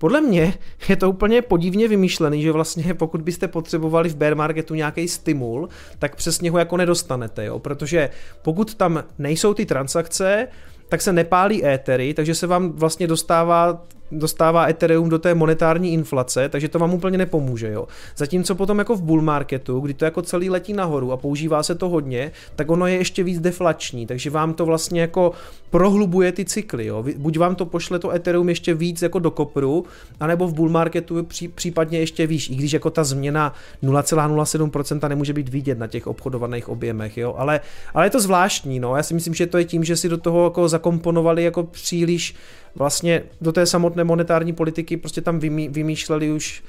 [0.03, 0.55] podle mě
[0.89, 5.69] je to úplně podivně vymýšlený, že vlastně pokud byste potřebovali v bear marketu nějaký stimul,
[5.99, 7.59] tak přesně ho jako nedostanete, jo?
[7.59, 8.11] protože
[8.43, 10.49] pokud tam nejsou ty transakce,
[10.89, 16.49] tak se nepálí étery, takže se vám vlastně dostává dostává Ethereum do té monetární inflace,
[16.49, 17.73] takže to vám úplně nepomůže.
[17.73, 17.87] Jo.
[18.17, 21.75] Zatímco potom jako v bull marketu, kdy to jako celý letí nahoru a používá se
[21.75, 25.33] to hodně, tak ono je ještě víc deflační, takže vám to vlastně jako
[25.71, 26.87] prohlubuje ty cykly.
[26.87, 27.05] Jo.
[27.17, 29.85] Buď vám to pošle to Ethereum ještě víc jako do kopru,
[30.21, 35.33] anebo v bull marketu pří, případně ještě výš, i když jako ta změna 0,07% nemůže
[35.33, 37.35] být vidět na těch obchodovaných objemech, jo.
[37.39, 37.61] Ale,
[37.95, 38.97] ale je to zvláštní, no.
[38.97, 42.35] Já si myslím, že to je tím, že si do toho jako zakomponovali jako příliš
[42.75, 46.65] vlastně do té samotné monetární politiky prostě tam vymý, vymýšleli už,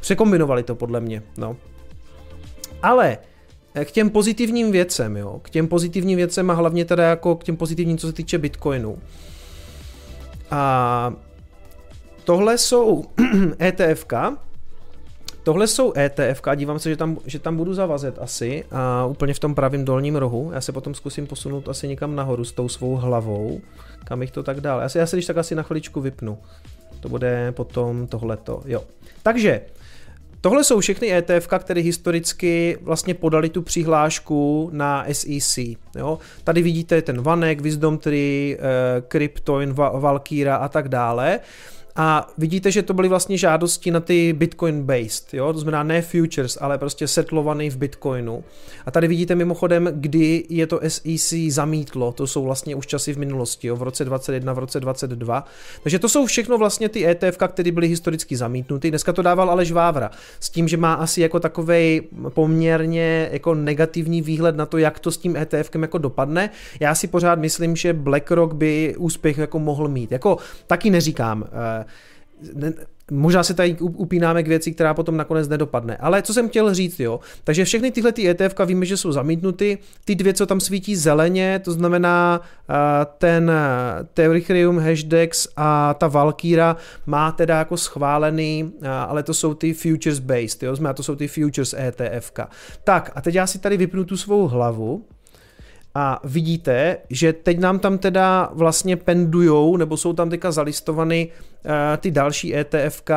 [0.00, 1.56] překombinovali to podle mě, no.
[2.82, 3.18] Ale
[3.84, 7.56] k těm pozitivním věcem, jo, k těm pozitivním věcem a hlavně teda jako k těm
[7.56, 8.98] pozitivním, co se týče Bitcoinu.
[10.50, 11.12] A
[12.24, 13.04] tohle jsou
[13.60, 14.36] ETFka,
[15.44, 19.38] Tohle jsou ETF, dívám se, že tam, že tam budu zavazet asi a úplně v
[19.38, 20.50] tom pravém dolním rohu.
[20.54, 23.60] Já se potom zkusím posunout asi někam nahoru s tou svou hlavou,
[24.04, 24.80] kam bych to tak dál.
[24.80, 26.38] Já se, já se když tak asi na chviličku vypnu.
[27.00, 28.84] To bude potom tohleto, jo.
[29.22, 29.60] Takže,
[30.44, 35.58] Tohle jsou všechny ETF, které historicky vlastně podali tu přihlášku na SEC.
[35.96, 36.18] Jo?
[36.44, 41.40] Tady vidíte ten Vanek, Wisdom Tree, eh, Cryptoin, Valkyra a tak dále.
[41.96, 45.52] A vidíte, že to byly vlastně žádosti na ty Bitcoin based, jo?
[45.52, 48.44] to znamená ne futures, ale prostě setlovaný v Bitcoinu.
[48.86, 53.18] A tady vidíte mimochodem, kdy je to SEC zamítlo, to jsou vlastně už časy v
[53.18, 53.76] minulosti, jo?
[53.76, 55.44] v roce 21, v roce 22.
[55.82, 58.90] Takže to jsou všechno vlastně ty ETF, které byly historicky zamítnuty.
[58.90, 64.22] Dneska to dával Aleš Vávra, s tím, že má asi jako takovej poměrně jako negativní
[64.22, 66.50] výhled na to, jak to s tím ETFkem jako dopadne.
[66.80, 70.12] Já si pořád myslím, že BlackRock by úspěch jako mohl mít.
[70.12, 70.36] Jako
[70.66, 71.44] taky neříkám,
[71.80, 71.83] eh,
[72.54, 72.72] ne,
[73.10, 75.96] možná se tady upínáme k věci, která potom nakonec nedopadne.
[75.96, 77.20] Ale co jsem chtěl říct, jo.
[77.44, 79.78] Takže všechny tyhle ty ETF víme, že jsou zamítnuty.
[80.04, 82.74] Ty dvě, co tam svítí zeleně, to znamená uh,
[83.18, 83.52] ten
[84.18, 86.76] Ethereum Hashdex a ta Valkyra
[87.06, 90.76] má teda jako schválený, uh, ale to jsou ty futures based, jo.
[90.76, 92.32] Znamená, to jsou ty futures ETF.
[92.84, 95.04] Tak a teď já si tady vypnu tu svou hlavu
[95.94, 101.53] a vidíte, že teď nám tam teda vlastně pendujou, nebo jsou tam teďka zalistovaný uh,
[101.96, 103.16] ty další ETF, uh,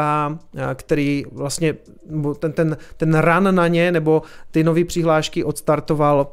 [0.74, 1.76] který vlastně
[2.40, 4.22] ten, ten, ten run na ně, nebo
[4.52, 6.28] ty nové přihlášky odstartoval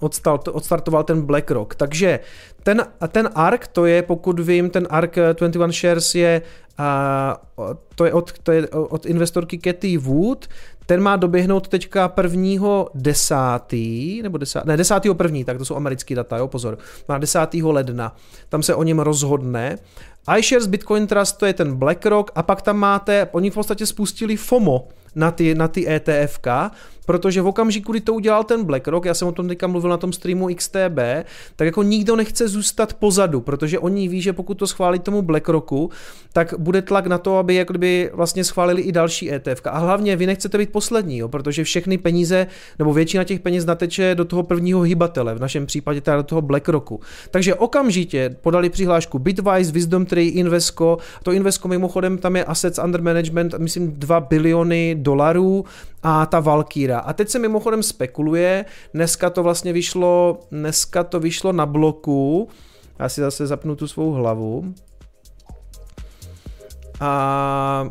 [0.00, 1.74] odstart, odstartoval ten BlackRock.
[1.74, 2.20] Takže
[2.62, 6.42] ten, ten ARK, to je, pokud vím, ten ARK 21 Shares je,
[7.58, 10.48] uh, to je, od, to je od investorky Katy Wood,
[10.86, 16.14] ten má doběhnout teďka prvního desátý, nebo desátý, ne, desátýho první, tak to jsou americký
[16.14, 18.16] data, jo, pozor, má desátýho ledna,
[18.48, 19.78] tam se o něm rozhodne.
[20.38, 24.36] iShares Bitcoin Trust to je ten BlackRock a pak tam máte, oni v podstatě spustili
[24.36, 26.46] FOMO na ty, na ty ETFK,
[27.06, 29.96] protože v okamžiku, kdy to udělal ten BlackRock, já jsem o tom teďka mluvil na
[29.96, 30.98] tom streamu XTB,
[31.56, 35.90] tak jako nikdo nechce zůstat pozadu, protože oni ví, že pokud to schválí tomu BlackRocku,
[36.32, 39.60] tak bude tlak na to, aby jak kdyby vlastně schválili i další ETF.
[39.64, 42.46] A hlavně vy nechcete být poslední, jo, protože všechny peníze,
[42.78, 46.42] nebo většina těch peněz nateče do toho prvního hybatele, v našem případě teda do toho
[46.42, 47.00] BlackRocku.
[47.30, 50.98] Takže okamžitě podali přihlášku Bitwise, Wisdom Tree, Invesco.
[51.22, 55.64] To Invesco mimochodem tam je assets under management, myslím 2 biliony dolarů
[56.02, 56.98] a ta Valkyra.
[56.98, 62.48] A teď se mimochodem spekuluje, dneska to vlastně vyšlo, dneska to vyšlo na bloku,
[62.98, 64.74] já si zase zapnu tu svou hlavu.
[67.00, 67.90] A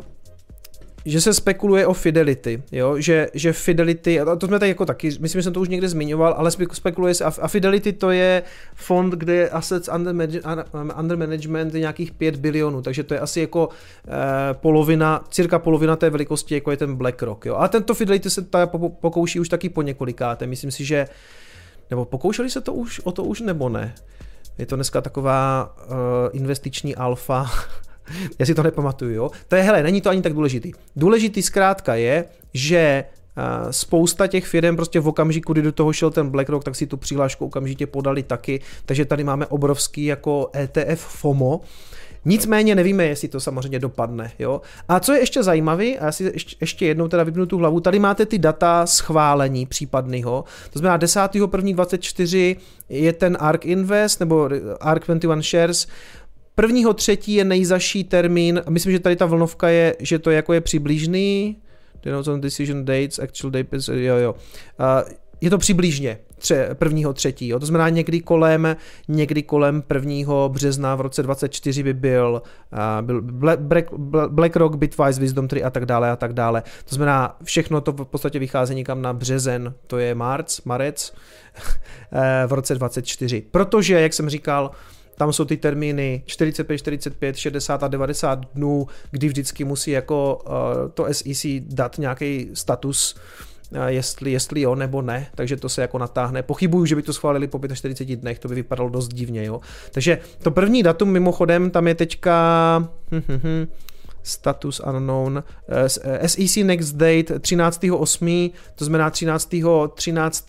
[1.04, 3.00] že se spekuluje o Fidelity, jo?
[3.00, 5.88] Že, že Fidelity, a to jsme tady jako taky, myslím, že jsem to už někde
[5.88, 8.42] zmiňoval, ale spekuluje se, a Fidelity to je
[8.74, 10.14] fond, kde je assets under,
[10.98, 13.68] under management nějakých 5 bilionů, takže to je asi jako
[14.08, 14.10] eh,
[14.52, 17.56] polovina, cirka polovina té velikosti, jako je ten BlackRock, jo?
[17.56, 18.66] A tento Fidelity se ta
[19.00, 21.08] pokouší už taky po několikáté, myslím si, že,
[21.90, 23.94] nebo pokoušeli se to už, o to už nebo ne?
[24.58, 25.94] Je to dneska taková uh,
[26.32, 27.50] investiční alfa,
[28.38, 29.30] Já si to nepamatuju, jo.
[29.48, 30.72] To je, hele, není to ani tak důležitý.
[30.96, 33.04] Důležitý zkrátka je, že
[33.70, 36.96] spousta těch firm prostě v okamžiku, kdy do toho šel ten BlackRock, tak si tu
[36.96, 41.60] přihlášku okamžitě podali taky, takže tady máme obrovský jako ETF FOMO,
[42.24, 44.32] Nicméně nevíme, jestli to samozřejmě dopadne.
[44.38, 44.60] Jo?
[44.88, 47.98] A co je ještě zajímavé, a já si ještě jednou teda vypnu tu hlavu, tady
[47.98, 50.44] máte ty data schválení případného.
[50.72, 52.56] To znamená 10.1.24
[52.88, 54.48] je ten ARK Invest nebo
[54.80, 55.86] ARK 21 Shares,
[56.54, 60.60] Prvního třetí je nejzaší termín, myslím, že tady ta vlnovka je, že to jako je
[60.60, 61.56] přibližný,
[62.32, 64.34] on decision dates, actual dates, jo, jo.
[64.80, 68.76] Uh, je to přibližně tře, prvního třetí, to znamená někdy kolem,
[69.08, 72.42] někdy kolem prvního března v roce 24 by byl,
[72.72, 73.22] uh, byl
[73.56, 73.92] Black,
[74.28, 76.62] BlackRock, Bitwise, Wisdom 3 a tak dále a tak dále.
[76.88, 81.14] To znamená, všechno to v podstatě vychází někam na březen, to je marc, marec
[82.46, 83.42] v roce 24.
[83.50, 84.70] Protože, jak jsem říkal,
[85.16, 90.52] tam jsou ty termíny 45, 45, 60 a 90 dnů, kdy vždycky musí jako uh,
[90.94, 93.14] to SEC dát nějaký status,
[93.70, 96.42] uh, jestli, jestli jo nebo ne, takže to se jako natáhne.
[96.42, 99.60] Pochybuju, že by to schválili po 45 dnech, to by vypadalo dost divně, jo.
[99.90, 102.78] Takže to první datum mimochodem, tam je teďka
[103.12, 103.66] hm, hm, hm,
[104.22, 105.42] status unknown,
[106.26, 109.54] SEC eh, next date 13.8., to znamená 13.
[109.94, 110.44] 13.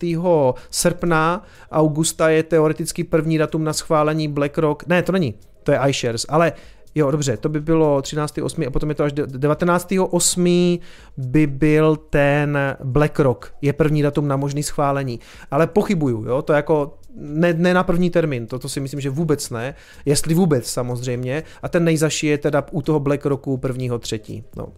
[0.70, 6.26] srpna, augusta je teoreticky první datum na schválení BlackRock, ne, to není, to je iShares,
[6.28, 6.52] ale
[6.94, 8.66] Jo, dobře, to by bylo 13.8.
[8.66, 10.80] a potom je to až 19.8.
[11.16, 15.20] by byl ten BlackRock, je první datum na možný schválení.
[15.50, 19.10] Ale pochybuju, jo, to jako ne, ne na první termín, to, to si myslím, že
[19.10, 21.42] vůbec ne, jestli vůbec samozřejmě.
[21.62, 24.44] A ten nejzaší je teda u toho BlackRocku prvního třetí.
[24.56, 24.68] No.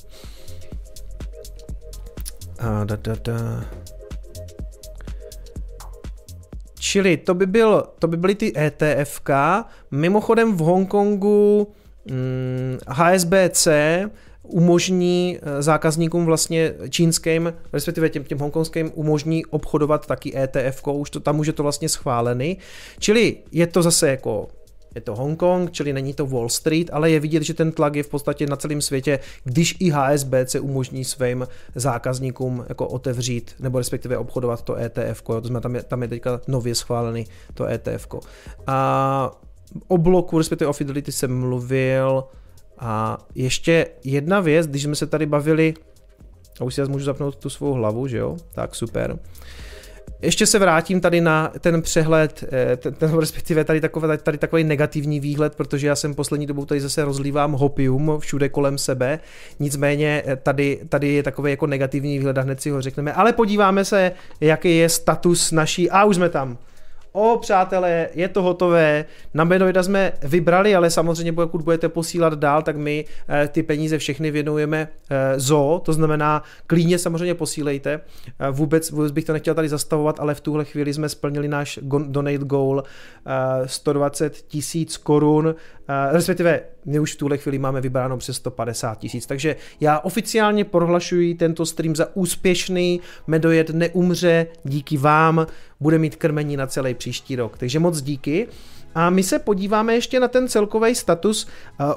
[2.58, 3.64] A da, da, da.
[6.78, 9.30] Čili to by, byl, to by byly ty ETFK.
[9.90, 11.72] Mimochodem v Hongkongu
[12.88, 13.68] HSBC
[14.42, 21.20] umožní eh, zákazníkům vlastně čínským, respektive těm, těm hongkongským umožní obchodovat taky ETF, už to
[21.20, 22.58] tam už je to vlastně schválený.
[22.98, 24.48] Čili je to zase jako
[24.94, 28.02] je to Hongkong, čili není to Wall Street, ale je vidět, že ten tlak je
[28.02, 34.18] v podstatě na celém světě, když i HSBC umožní svým zákazníkům jako otevřít nebo respektive
[34.18, 38.08] obchodovat to ETF, to znamená, tam je, tam je teďka nově schválený to ETF.
[38.66, 39.30] A
[39.88, 42.24] o bloku, respektive o Fidelity jsem mluvil.
[42.78, 45.74] A ještě jedna věc, když jsme se tady bavili,
[46.60, 49.18] a už si já můžu zapnout tu svou hlavu, že jo, tak super.
[50.22, 54.38] Ještě se vrátím tady na ten přehled, eh, ten, ten respektive tady takový, tady, tady
[54.38, 59.20] takový negativní výhled, protože já jsem poslední dobou tady zase rozlívám hopium všude kolem sebe,
[59.60, 63.32] nicméně eh, tady, tady je takový jako negativní výhled a hned si ho řekneme, ale
[63.32, 66.58] podíváme se, jaký je status naší, a už jsme tam,
[67.18, 69.04] O, přátelé, je to hotové.
[69.34, 73.98] Na Benoida jsme vybrali, ale samozřejmě pokud budete posílat dál, tak my eh, ty peníze
[73.98, 78.00] všechny věnujeme eh, zo, to znamená klíně samozřejmě posílejte.
[78.38, 81.78] Eh, vůbec, vůbec bych to nechtěl tady zastavovat, ale v tuhle chvíli jsme splnili náš
[81.82, 82.82] donate goal
[83.66, 85.54] 120 tisíc korun,
[86.10, 91.34] respektive my už v tuhle chvíli máme vybráno přes 150 tisíc, takže já oficiálně prohlašuji
[91.34, 95.46] tento stream za úspěšný, Medojed neumře, díky vám,
[95.80, 98.48] bude mít krmení na celý příští rok, takže moc díky.
[98.94, 101.48] A my se podíváme ještě na ten celkový status,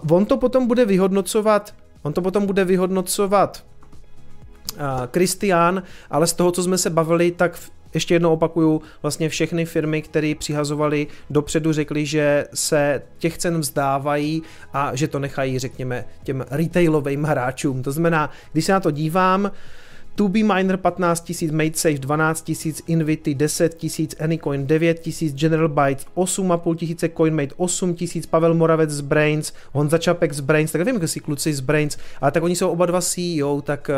[0.10, 3.66] on to potom bude vyhodnocovat, on to potom bude vyhodnocovat
[5.12, 7.60] Kristián, ale z toho, co jsme se bavili, tak
[7.94, 14.44] ještě jednou opakuju, vlastně všechny firmy, které přihazovaly dopředu, řekly, že se těch cen vzdávají
[14.74, 17.84] a že to nechají, řekněme, těm retailovým hráčům.
[17.84, 19.52] To znamená, když se na to dívám,
[20.20, 26.06] 2B Miner 15 000, MadeSafe 12 000, Invity 10 000, Anycoin 9 000, General Bytes
[26.16, 31.02] 8,5 tisíce, CoinMate 8 000, Pavel Moravec z Brains, Honza Čapek z Brains, tak nevím,
[31.02, 33.90] jestli kluci z Brains, ale tak oni jsou oba dva CEO, tak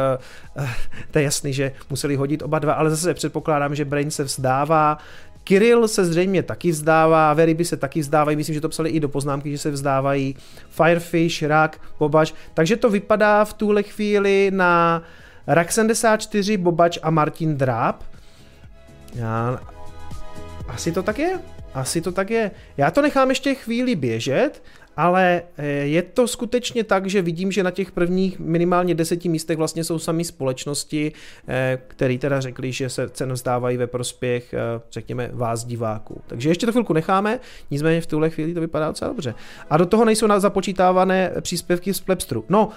[0.58, 0.66] uh,
[1.12, 4.98] to je jasný, že museli hodit oba dva, ale zase předpokládám, že Brains se vzdává,
[5.44, 9.10] Kirill se zřejmě taky vzdává, Veriby se taky vzdávají, myslím, že to psali i do
[9.10, 10.36] poznámky, že se vzdávají,
[10.70, 15.04] Firefish, Rak, Bobač, takže to vypadá v tuhle chvíli na
[15.48, 18.04] Rak 74, Bobač a Martin Dráb.
[19.16, 19.60] Já...
[20.68, 21.40] Asi to tak je.
[21.74, 22.52] Asi to tak je.
[22.78, 24.64] Já to nechám ještě chvíli běžet,
[24.98, 29.58] ale eh, je to skutečně tak, že vidím, že na těch prvních minimálně deseti místech
[29.58, 31.12] vlastně jsou sami společnosti,
[31.48, 34.58] eh, které teda řekli, že se cenu vzdávají ve prospěch, eh,
[34.92, 36.22] řekněme, vás diváků.
[36.28, 37.40] Takže ještě to chvilku necháme,
[37.72, 39.36] nicméně v tuhle chvíli to vypadá docela dobře.
[39.70, 42.46] A do toho nejsou započítávané příspěvky z Plebstru.
[42.50, 42.70] No,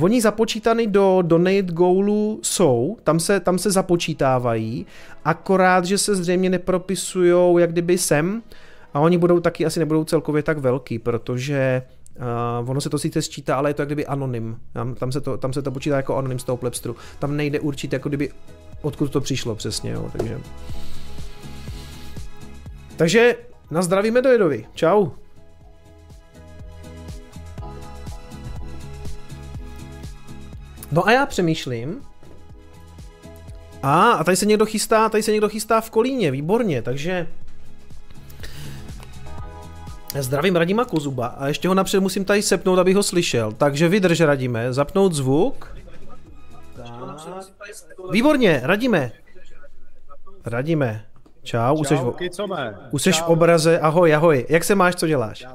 [0.00, 4.86] Oni započítaný do donate goalu jsou, tam se, tam se započítávají,
[5.24, 8.42] akorát, že se zřejmě nepropisují jak kdyby sem,
[8.94, 11.82] a oni budou taky asi nebudou celkově tak velký, protože
[12.62, 14.58] Uh, ono se to sice sčítá, ale je to jak kdyby anonym.
[14.72, 16.96] Tam, tam, se, to, tam se to počítá jako anonym z toho plebstru.
[17.18, 18.30] Tam nejde určitě jako kdyby
[18.82, 20.40] odkud to přišlo přesně, jo, takže.
[22.96, 23.36] Takže
[23.70, 24.66] na zdraví Medojedovi.
[24.74, 25.06] Čau.
[30.92, 32.02] No a já přemýšlím.
[33.82, 37.26] A, a tady se někdo chystá, tady se někdo chystá v Kolíně, výborně, takže
[40.20, 43.52] Zdravím Radima Kozuba a ještě ho napřed musím tady sepnout, abych ho slyšel.
[43.52, 45.76] Takže vydrž, Radime, zapnout zvuk.
[48.10, 49.12] Výborně, Radime.
[50.44, 51.04] Radime.
[51.42, 54.46] Čau, už jsi, v obraze, ahoj, ahoj.
[54.48, 55.46] Jak se máš, co děláš?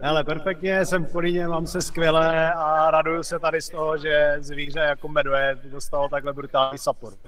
[0.00, 4.36] Hele, perfektně, jsem v Kolíně, mám se skvěle a raduju se tady z toho, že
[4.38, 7.18] zvíře jako medvěd dostalo takhle brutální support.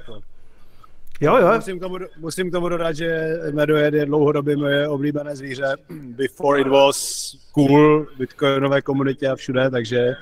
[1.21, 1.53] Jo, jo.
[1.57, 5.77] Musím k tomu, musím k tomu dodat, že medvěd je dlouhodobě moje oblíbené zvíře.
[5.91, 10.15] Before it was cool v bitcoinové komunitě a všude, takže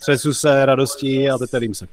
[0.00, 1.86] třesu se radostí a tetelím se.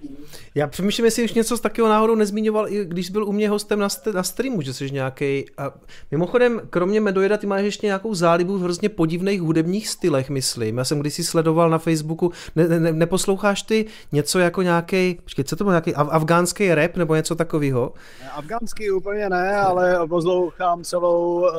[0.55, 3.79] Já přemýšlím, jestli už něco z takového náhodou nezmiňoval, i když byl u mě hostem
[3.79, 5.45] na, st- na streamu, že jsi nějaký.
[5.57, 5.71] A
[6.11, 10.77] mimochodem, kromě Medojeda, ty máš ještě nějakou zálibu v hrozně podivných hudebních stylech, myslím.
[10.77, 12.31] Já jsem kdysi sledoval na Facebooku.
[12.55, 16.95] Ne, ne, neposloucháš ty něco jako nějaký, počkej, co to byl, nějaký af- afgánský rap
[16.95, 17.93] nebo něco takového?
[18.33, 21.49] Afgánský úplně ne, ale poslouchám celou uh,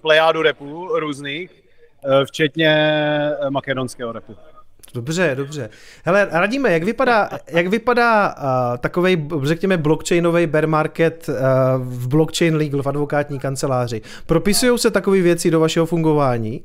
[0.00, 1.50] plejádu repů různých
[2.04, 2.70] eh, včetně
[3.40, 4.36] eh, makedonského repu.
[4.94, 5.70] Dobře, dobře.
[6.04, 11.34] Hele, radíme, jak vypadá, jak vypadá uh, takový, řekněme, blockchainový bear market uh,
[11.78, 14.02] v blockchain legal v advokátní kanceláři?
[14.26, 16.62] Propisují se takové věci do vašeho fungování?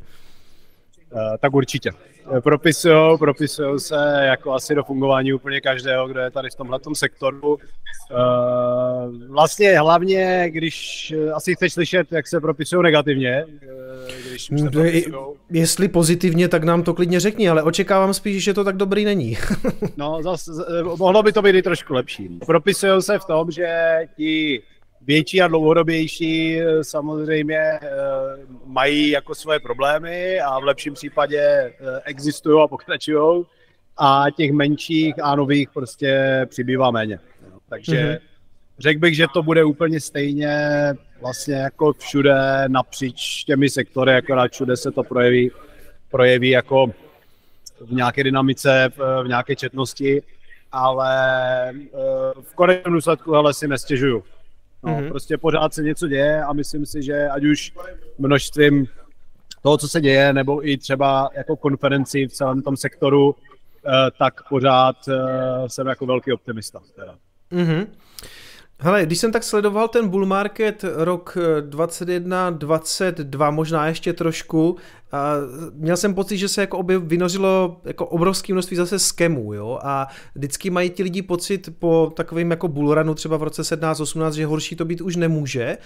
[1.11, 1.91] Uh, tak určitě.
[2.43, 7.53] Propisují, propisují se jako asi do fungování úplně každého, kdo je tady v tomhle sektoru.
[7.53, 7.57] Uh,
[9.29, 13.45] vlastně hlavně, když asi chceš slyšet, jak se propisují negativně,
[14.49, 15.13] když už.
[15.49, 19.37] Jestli pozitivně, tak nám to klidně řekni, ale očekávám spíš, že to tak dobrý není.
[19.97, 20.51] no, zase,
[20.97, 22.29] mohlo by to být i trošku lepší.
[22.45, 24.61] Propisují se v tom, že ti
[25.07, 27.79] větší a dlouhodobější eh, samozřejmě eh,
[28.65, 31.73] mají jako svoje problémy a v lepším případě eh,
[32.05, 33.45] existují a pokračují
[33.97, 37.19] a těch menších a nových prostě přibývá méně.
[37.69, 38.19] Takže mm-hmm.
[38.79, 40.57] řekl bych, že to bude úplně stejně
[41.21, 45.51] vlastně jako všude napříč těmi sektory, akorát všude se to projeví,
[46.11, 46.87] projeví jako
[47.81, 48.89] v nějaké dynamice,
[49.23, 50.21] v nějaké četnosti,
[50.71, 51.13] ale
[52.41, 54.23] v konečném důsledku ale si nestěžuju.
[54.83, 55.09] No, mm-hmm.
[55.09, 57.73] Prostě pořád se něco děje a myslím si, že ať už
[58.17, 58.87] množstvím
[59.61, 64.49] toho, co se děje, nebo i třeba jako konferenci v celém tom sektoru, eh, tak
[64.49, 66.79] pořád eh, jsem jako velký optimista.
[66.95, 67.15] Teda.
[67.51, 67.87] Mm-hmm.
[68.79, 74.77] Hele, když jsem tak sledoval ten bull market rok 21, 22, možná ještě trošku,
[75.11, 75.33] a
[75.73, 80.07] měl jsem pocit, že se jako objev, vynořilo jako obrovské množství zase skemů, jo, a
[80.35, 84.75] vždycky mají ti lidi pocit po takovým jako bullrunu třeba v roce 17-18, že horší
[84.75, 85.77] to být už nemůže.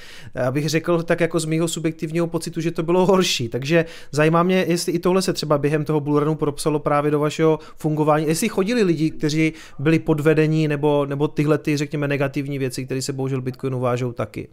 [0.48, 4.65] Abych řekl tak jako z mýho subjektivního pocitu, že to bylo horší, takže zajímá mě,
[4.68, 8.84] jestli i tohle se třeba během toho bullrunu propsalo právě do vašeho fungování, jestli chodili
[8.84, 13.80] lidi, kteří byli podvedení, nebo, nebo tyhle ty, řekněme, negativní věci, které se bohužel Bitcoinu
[13.80, 14.48] vážou taky.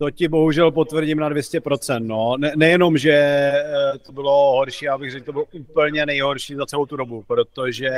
[0.00, 2.06] To ti bohužel potvrdím na 200%.
[2.06, 2.36] No.
[2.36, 3.62] Ne, nejenom, že eh,
[4.06, 7.90] to bylo horší, já bych řekl, to bylo úplně nejhorší za celou tu dobu, protože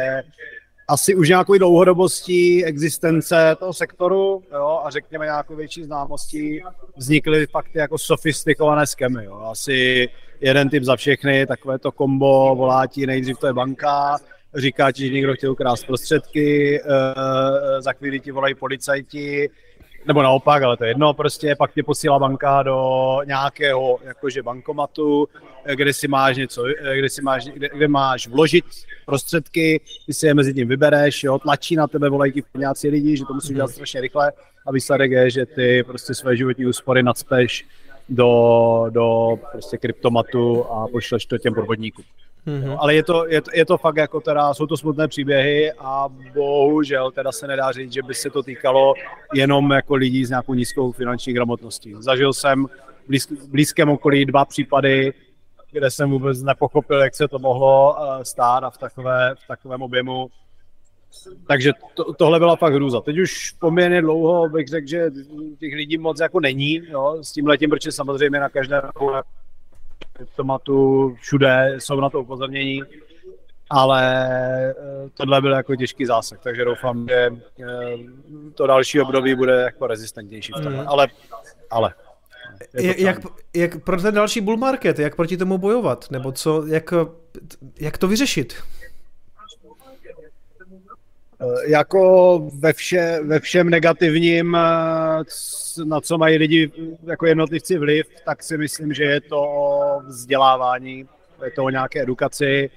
[0.88, 6.62] asi už nějakou dlouhodobostí existence toho sektoru jo, a řekněme nějakou větší známostí
[6.96, 9.24] vznikly fakt jako sofistikované skemy.
[9.24, 9.34] Jo.
[9.50, 10.08] Asi
[10.40, 14.16] jeden typ za všechny, takové to kombo, volá ti nejdřív to je banka,
[14.54, 19.50] říká ti, že někdo chtěl ukrást prostředky, e, za chvíli ti volají policajti,
[20.06, 25.28] nebo naopak, ale to je jedno, prostě pak tě posílá banka do nějakého jakože bankomatu,
[25.74, 26.64] kde si máš něco,
[26.98, 28.64] kde si máš, kde, kde máš vložit
[29.06, 33.16] prostředky, ty si je mezi tím vybereš, jo, tlačí na tebe, volají ti nějací lidi,
[33.16, 34.32] že to musíš dělat strašně rychle
[34.66, 37.66] a výsledek je, že ty prostě své životní úspory nadspeš
[38.08, 42.04] do, do prostě kryptomatu a pošleš to těm podvodníkům.
[42.46, 42.76] Mm-hmm.
[42.78, 46.08] ale je to, je, to, je to fakt jako teda, jsou to smutné příběhy a
[46.34, 48.94] bohužel teda se nedá říct, že by se to týkalo
[49.34, 51.94] jenom jako lidí s nějakou nízkou finanční gramotností.
[51.98, 52.66] Zažil jsem
[53.04, 55.12] v blíz, blízkém okolí dva případy,
[55.70, 59.82] kde jsem vůbec nepochopil, jak se to mohlo eh, stát a v, takové, v takovém
[59.82, 60.28] objemu.
[61.48, 63.00] Takže to, tohle byla fakt hrůza.
[63.00, 65.10] Teď už poměrně dlouho bych řekl, že
[65.58, 68.82] těch lidí moc jako není jo, s tím letím, protože samozřejmě na každé
[70.12, 72.82] kryptomatu, všude jsou na to upozornění,
[73.70, 74.24] ale
[74.70, 74.74] eh,
[75.14, 77.30] tohle byl jako těžký zásah, takže doufám, že
[77.62, 77.96] eh,
[78.54, 80.84] to další období bude jako rezistentnější v tom, mm.
[80.86, 81.08] ale,
[81.70, 81.94] ale.
[82.74, 83.18] Jak,
[83.56, 86.94] jak pro ten další bull market, jak proti tomu bojovat, nebo co, jak,
[87.80, 88.54] jak to vyřešit?
[91.42, 95.24] Eh, jako ve, vše, ve všem negativním, eh,
[95.84, 96.72] na co mají lidi
[97.06, 101.08] jako jednotlivci vliv, tak si myslím, že je to o vzdělávání,
[101.44, 102.70] je to o nějaké edukaci.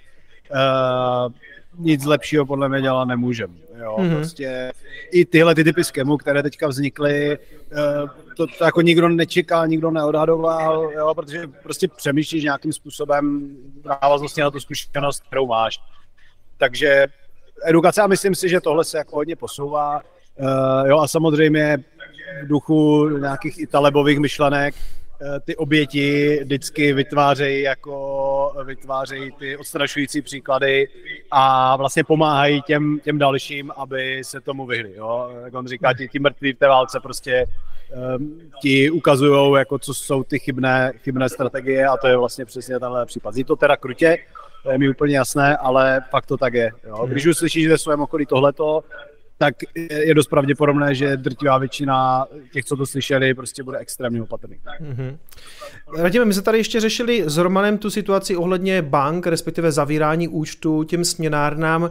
[0.51, 1.33] Uh,
[1.79, 3.53] nic lepšího podle mě dělat nemůžeme.
[3.83, 4.15] Jo, mm-hmm.
[4.15, 4.71] prostě
[5.11, 7.37] i tyhle ty typy skemů, které teďka vznikly,
[8.37, 13.55] to, to, jako nikdo nečekal, nikdo neodhadoval, jo, protože prostě přemýšlíš nějakým způsobem
[13.85, 15.79] návaznosti na tu zkušenost, kterou máš.
[16.57, 17.07] Takže
[17.63, 20.01] edukace a myslím si, že tohle se jako hodně posouvá.
[20.39, 21.77] Uh, jo a samozřejmě
[22.43, 30.87] v duchu nějakých italebových myšlenek uh, ty oběti vždycky vytvářejí jako vytvářejí ty odstrašující příklady
[31.31, 34.93] a vlastně pomáhají těm, těm dalším, aby se tomu vyhli.
[34.95, 35.31] Jo?
[35.45, 37.45] Jak on říká, ti, ti mrtví v té válce prostě
[38.17, 42.79] um, ti ukazují, jako co jsou ty chybné, chybné strategie a to je vlastně přesně
[42.79, 43.33] tenhle případ.
[43.33, 44.17] Zní to teda krutě,
[44.65, 46.71] to je mi úplně jasné, ale fakt to tak je.
[46.87, 47.07] Jo.
[47.07, 48.83] Když už slyšíš ve svém okolí tohleto,
[49.37, 49.55] tak
[49.89, 54.57] je dost pravděpodobné, že drtivá většina těch, co to slyšeli, prostě bude extrémně opatrný.
[54.81, 55.17] Mm-hmm.
[55.97, 60.83] Radíme, my jsme tady ještě řešili s Romanem tu situaci ohledně bank, respektive zavírání účtu
[60.83, 61.89] těm směnárnám.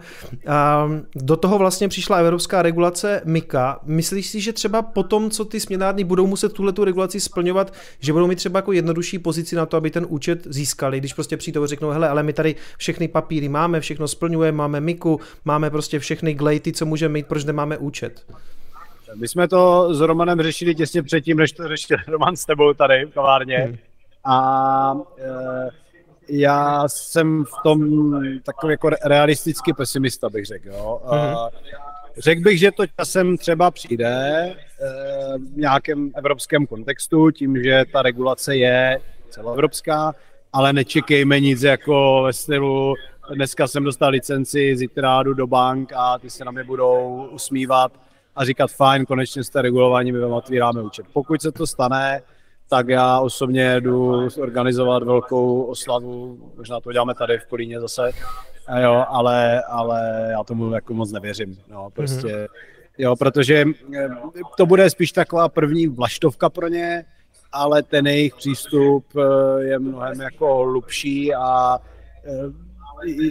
[1.14, 3.80] Do toho vlastně přišla evropská regulace MIKA.
[3.84, 7.74] Myslíš si, že třeba po tom, co ty směnárny budou muset tuhle tu regulaci splňovat,
[8.00, 11.36] že budou mít třeba jako jednodušší pozici na to, aby ten účet získali, když prostě
[11.36, 15.70] přijdou a řeknou, hele, ale my tady všechny papíry máme, všechno splňujeme, máme MIKu, máme
[15.70, 18.26] prostě všechny glejty, co můžeme mít proč nemáme účet?
[19.14, 23.04] My jsme to s Romanem řešili těsně předtím, než to řešil Roman s tebou tady
[23.04, 23.58] v kavárně.
[23.58, 23.76] Hmm.
[24.24, 25.68] A e,
[26.28, 27.80] já jsem v tom
[28.42, 30.68] takový jako realisticky pesimista, bych řekl.
[30.68, 31.00] Jo.
[31.04, 31.34] Hmm.
[32.18, 34.54] Řekl bych, že to časem třeba přijde e,
[35.38, 39.00] v nějakém evropském kontextu, tím, že ta regulace je
[39.30, 40.14] celoevropská,
[40.52, 42.94] ale nečekejme nic jako ve stylu
[43.30, 47.92] dneska jsem dostal licenci, zítra jdu do bank a ty se na mě budou usmívat
[48.36, 51.06] a říkat fajn, konečně jste regulování, my vám otvíráme účet.
[51.12, 52.22] Pokud se to stane,
[52.68, 58.10] tak já osobně jdu organizovat velkou oslavu, možná to děláme tady v Kolíně zase,
[58.82, 61.58] jo, ale, ale já tomu jako moc nevěřím.
[61.68, 62.48] No, prostě, mm-hmm.
[62.98, 63.64] jo, protože
[63.98, 64.08] eh,
[64.56, 67.04] to bude spíš taková první vlaštovka pro ně,
[67.52, 71.78] ale ten jejich přístup eh, je mnohem jako hlubší a
[72.24, 72.64] eh,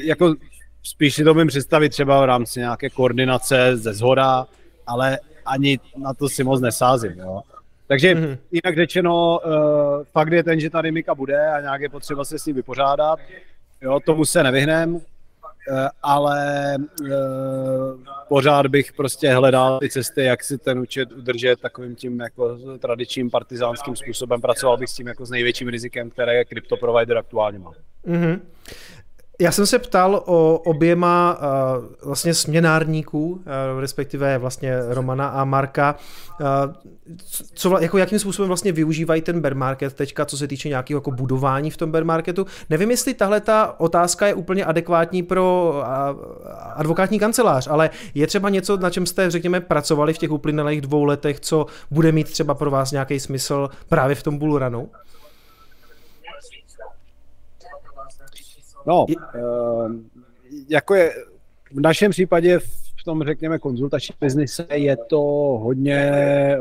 [0.04, 0.36] jako
[0.84, 4.46] spíš si to umím představit třeba v rámci nějaké koordinace ze zhora,
[4.88, 7.12] ale ani na to si moc nesázím.
[7.18, 7.42] Jo.
[7.88, 8.38] Takže mm-hmm.
[8.52, 9.54] jinak řečeno, uh,
[10.12, 13.20] fakt je ten, že ta Mika bude a nějak je potřeba se s ním vypořádat.
[13.82, 15.02] Jo, tomu se nevyhnem, uh,
[16.04, 17.08] ale uh,
[18.28, 23.30] pořád bych prostě hledal ty cesty, jak si ten účet udržet takovým tím jako tradičním
[23.30, 24.42] partizánským způsobem.
[24.42, 27.72] Pracoval bych s tím jako s největším rizikem, které kryptoprovider aktuálně má.
[28.08, 28.40] Mm-hmm.
[29.42, 33.42] Já jsem se ptal o oběma uh, vlastně směnárníků, uh,
[33.80, 35.96] respektive vlastně Romana a Marka,
[36.42, 36.48] uh,
[37.54, 41.12] co, jako jakým způsobem vlastně využívají ten bear market teďka, co se týče nějakého jako
[41.12, 42.46] budování v tom bear marketu.
[42.70, 45.84] Nevím, jestli tahle ta otázka je úplně adekvátní pro uh,
[46.76, 51.04] advokátní kancelář, ale je třeba něco, na čem jste, řekněme, pracovali v těch uplynulých dvou
[51.04, 54.90] letech, co bude mít třeba pro vás nějaký smysl právě v tom bullrunu?
[58.88, 59.92] No, uh,
[60.70, 61.14] jako je
[61.72, 65.22] v našem případě v tom, řekněme, konzultační biznise je to
[65.64, 66.12] hodně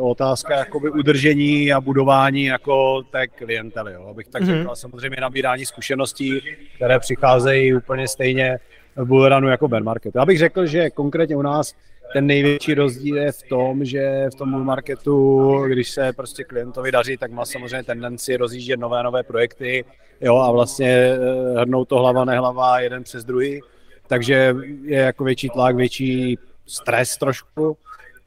[0.00, 4.58] otázka jakoby udržení a budování jako té klientely, jo, abych tak mm-hmm.
[4.62, 4.74] řekl.
[4.74, 6.40] Samozřejmě nabírání zkušeností,
[6.76, 8.58] které přicházejí úplně stejně
[8.96, 10.18] v Bullrunu jako bear marketu.
[10.18, 11.74] Já bych řekl, že konkrétně u nás
[12.12, 17.16] ten největší rozdíl je v tom, že v tom marketu, když se prostě klientovi daří,
[17.16, 19.84] tak má samozřejmě tendenci rozjíždět nové nové projekty,
[20.20, 23.60] jo, a vlastně eh, hrnou to hlava nehlava jeden přes druhý,
[24.06, 27.76] takže je jako větší tlak, větší stres trošku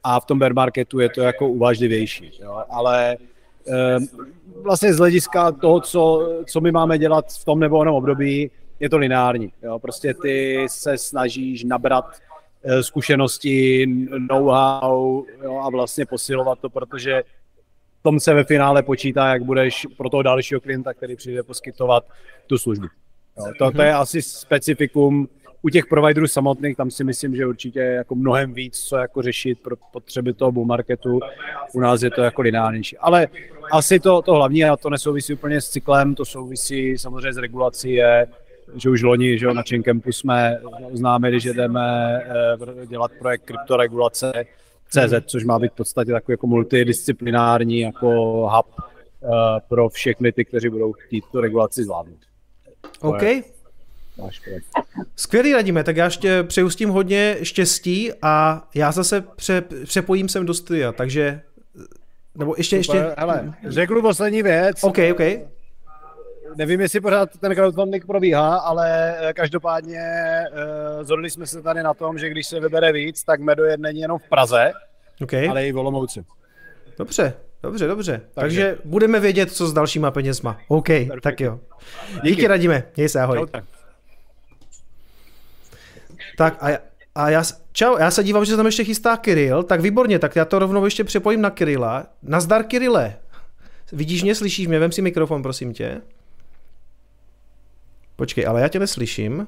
[0.04, 3.18] a v tom bear marketu je to jako uvážlivější, jo, ale e,
[4.62, 8.90] vlastně z hlediska toho, co, co my máme dělat v tom nebo onom období, je
[8.90, 9.54] to lineární.
[9.64, 9.80] Jo?
[9.80, 12.35] Prostě ty se snažíš nabrat eh,
[12.82, 13.86] zkušenosti,
[14.18, 15.58] know-how jo?
[15.58, 17.24] a vlastně posilovat to, protože
[18.06, 22.06] tom se ve finále počítá, jak budeš pro toho dalšího klienta, který přijde poskytovat
[22.48, 22.86] tu službu.
[23.38, 25.28] Jo, to, to je asi specifikum
[25.62, 29.60] u těch providerů samotných, tam si myslím, že určitě jako mnohem víc, co jako řešit
[29.60, 31.20] pro potřeby toho bull marketu.
[31.74, 32.98] U nás je to jako lineárnější.
[32.98, 33.28] Ale
[33.72, 37.94] asi to, to hlavní, a to nesouvisí úplně s cyklem, to souvisí samozřejmě s regulací,
[37.94, 38.28] je,
[38.76, 40.60] že už loni že na Campu jsme
[40.94, 42.20] oznámili, že jdeme
[42.82, 44.46] eh, dělat projekt kryptoregulace,
[44.90, 48.10] CZ, což má být v podstatě takový jako multidisciplinární jako
[48.56, 49.30] hub uh,
[49.68, 52.20] pro všechny ty, kteří budou chtít tu regulaci zvládnout.
[53.02, 53.24] OK.
[55.16, 60.30] Skvělý radíme, tak já ještě přeju s tím hodně štěstí a já zase pře, přepojím
[60.30, 61.42] sem do studia, takže
[62.36, 63.16] nebo ještě, Super, ještě...
[63.18, 64.84] Hele, řeknu poslední věc.
[64.84, 65.22] OK, OK.
[66.56, 70.00] Nevím, jestli pořád ten crowdfunding probíhá, ale eh, každopádně
[70.52, 74.00] uh, zhodli jsme se tady na tom, že když se vybere víc, tak Medojet není
[74.00, 74.72] jenom v Praze,
[75.22, 75.50] okay.
[75.50, 76.26] ale i v Olomouci.
[76.98, 77.34] Dobře,
[77.64, 78.22] dobře, dobře.
[78.34, 80.58] Takže, Takže budeme vědět, co s dalšíma penězma.
[80.68, 81.24] OK, Perfect.
[81.24, 81.60] tak jo.
[82.14, 82.84] Díky, Díky radíme.
[82.96, 83.38] Měj se, ahoj.
[83.38, 83.46] Čau,
[86.38, 86.78] tak a,
[87.16, 90.36] a já, čau, já se dívám, že se tam ještě chystá Kiril, tak výborně, tak
[90.36, 92.06] já to rovnou ještě přepojím na Kirila.
[92.24, 93.16] Nazdar Kirile.
[93.92, 94.80] Vidíš mě, slyšíš mě?
[94.80, 96.02] Vem si mikrofon, prosím tě.
[98.16, 99.48] Počkej, ale já tě neslyším.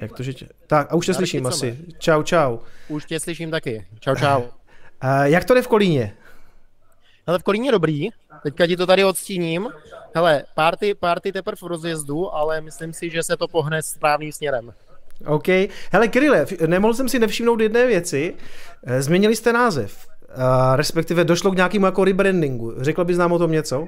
[0.00, 0.46] Jak to, že tě...
[0.66, 1.78] Tak, a už tě slyším asi.
[1.98, 2.58] Čau, čau.
[2.88, 3.86] Už tě slyším taky.
[4.00, 4.42] Čau, čau.
[5.00, 6.16] A jak to jde v Kolíně?
[7.26, 8.08] Hele, v Kolíně dobrý.
[8.42, 9.68] Teďka ti to tady odstíním.
[10.14, 14.72] Hele, party, party teprve v rozjezdu, ale myslím si, že se to pohne správným směrem.
[15.26, 15.48] OK.
[15.92, 18.34] Hele, Kirile, nemohl jsem si nevšimnout jedné věci.
[18.86, 20.06] Eh, Změnili jste název,
[20.36, 22.74] uh, respektive došlo k nějakému jako rebrandingu.
[22.78, 23.86] Řekl bys nám o tom něco?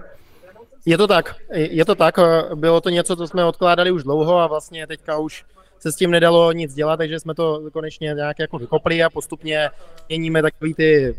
[0.86, 4.38] Je to tak, je to tak, eh, bylo to něco, co jsme odkládali už dlouho
[4.38, 5.44] a vlastně teďka už
[5.78, 9.70] se s tím nedalo nic dělat, takže jsme to konečně nějak jako vykopli a postupně
[10.08, 11.16] měníme takový ty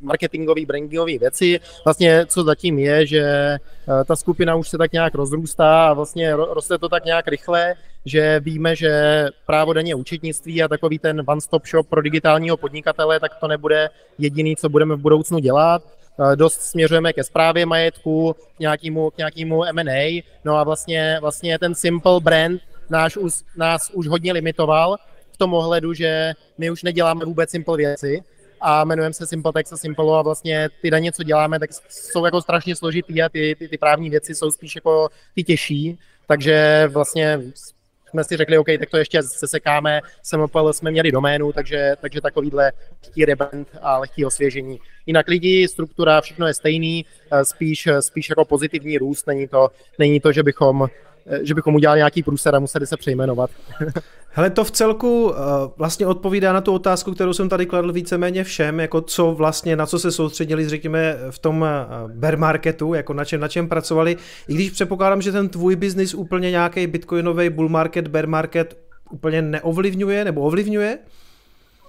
[0.00, 1.60] marketingové, brandingové věci.
[1.84, 3.56] Vlastně co zatím je, že
[4.06, 7.74] ta skupina už se tak nějak rozrůstá a vlastně roste to tak nějak rychle,
[8.04, 8.90] že víme, že
[9.46, 13.88] právo daně účetnictví a takový ten one-stop shop pro digitálního podnikatele, tak to nebude
[14.18, 15.82] jediný, co budeme v budoucnu dělat
[16.34, 21.74] dost směřujeme ke zprávě majetku, k nějakému, k nějakému M&A, no a vlastně, vlastně ten
[21.74, 22.60] simple brand
[22.90, 24.96] náš už, nás už hodně limitoval
[25.32, 28.22] v tom ohledu, že my už neděláme vůbec simple věci,
[28.60, 32.24] a jmenujeme se Simple Tax a Simple a vlastně ty daně, co děláme, tak jsou
[32.24, 36.86] jako strašně složitý a ty, ty, ty právní věci jsou spíš jako ty těžší, takže
[36.92, 37.40] vlastně
[38.16, 42.72] jsme si řekli, OK, tak to ještě sesekáme, SMPL jsme měli doménu, takže, takže takovýhle
[43.04, 44.78] lehký rebrand a lehký osvěžení.
[45.06, 49.68] Jinak lidi, struktura, všechno je stejný, eh, spíš, spíš jako pozitivní růst, není to,
[49.98, 50.88] není to že bychom
[51.42, 53.50] že bychom udělali nějaký průser a museli se přejmenovat.
[54.30, 55.34] Hele, to v celku uh,
[55.76, 59.86] vlastně odpovídá na tu otázku, kterou jsem tady kladl víceméně všem, jako co vlastně, na
[59.86, 64.16] co se soustředili, řekněme, v tom uh, bear marketu, jako na čem, na čem pracovali.
[64.48, 68.78] I když předpokládám, že ten tvůj biznis úplně nějaký bitcoinový bull market, bear market
[69.10, 70.98] úplně neovlivňuje nebo ovlivňuje?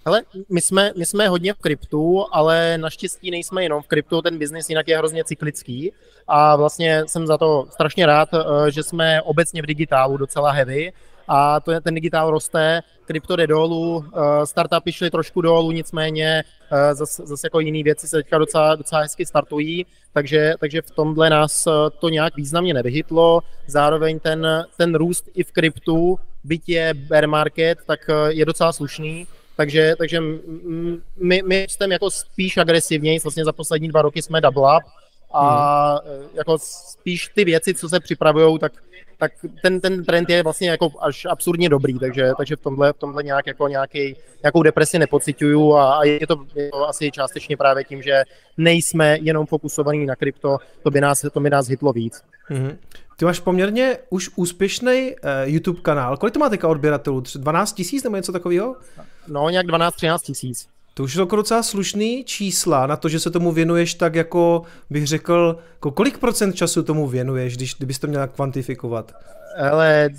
[0.08, 4.38] Ale my jsme, my jsme hodně v kryptu, ale naštěstí nejsme jenom v kryptu, ten
[4.38, 5.92] biznis jinak je hrozně cyklický.
[6.28, 10.94] A vlastně jsem za to strašně rád, eh, že jsme obecně v digitálu docela heavy.
[11.28, 16.44] A to ten digitál roste, krypto jde dolů, eh, startupy šly trošku dolů, nicméně
[16.94, 21.30] zase, zase jako jiné věci se teďka docela, docela hezky startují, takže, takže v tomhle
[21.30, 23.42] nás eh, to nějak významně nevyhytlo.
[23.68, 24.48] Zároveň ten,
[24.78, 29.28] ten růst i v kryptu, byť je bear market, tak je docela slušný,
[29.58, 30.20] takže, takže
[31.18, 34.84] my, my jsme jako spíš agresivněji, vlastně za poslední dva roky jsme double up
[35.34, 36.28] a hmm.
[36.34, 38.74] jako spíš ty věci, co se připravují, tak,
[39.18, 39.32] tak
[39.62, 43.24] ten, ten trend je vlastně jako až absurdně dobrý, takže, takže v tomhle, v tomhle
[43.24, 47.84] nějak jako nějaký, nějakou depresi nepocituju a, a je, to, je to asi částečně právě
[47.84, 48.24] tím, že
[48.58, 52.24] nejsme jenom fokusovaní na krypto, to by nás, to by nás hitlo víc.
[52.44, 52.78] Hmm.
[53.20, 56.18] Ty máš poměrně už úspěšný uh, YouTube kanál.
[56.18, 57.24] Kolik to má teďka odběratelů?
[57.36, 58.76] 12 tisíc nebo něco takového?
[59.28, 60.68] No, nějak 12-13 tisíc.
[60.94, 64.62] To už jsou jako docela slušný čísla na to, že se tomu věnuješ tak jako,
[64.90, 69.12] bych řekl, jako kolik procent času tomu věnuješ, když, kdybys to měl kvantifikovat?
[69.72, 70.10] Ale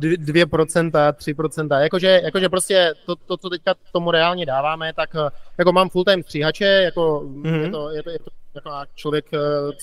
[0.00, 5.10] 2%, 3%, jakože, jakože prostě to, to, co teďka tomu reálně dáváme, tak
[5.58, 7.62] jako mám full-time stříhače, jako mm-hmm.
[7.62, 9.24] je, to, je, to, je to jako člověk,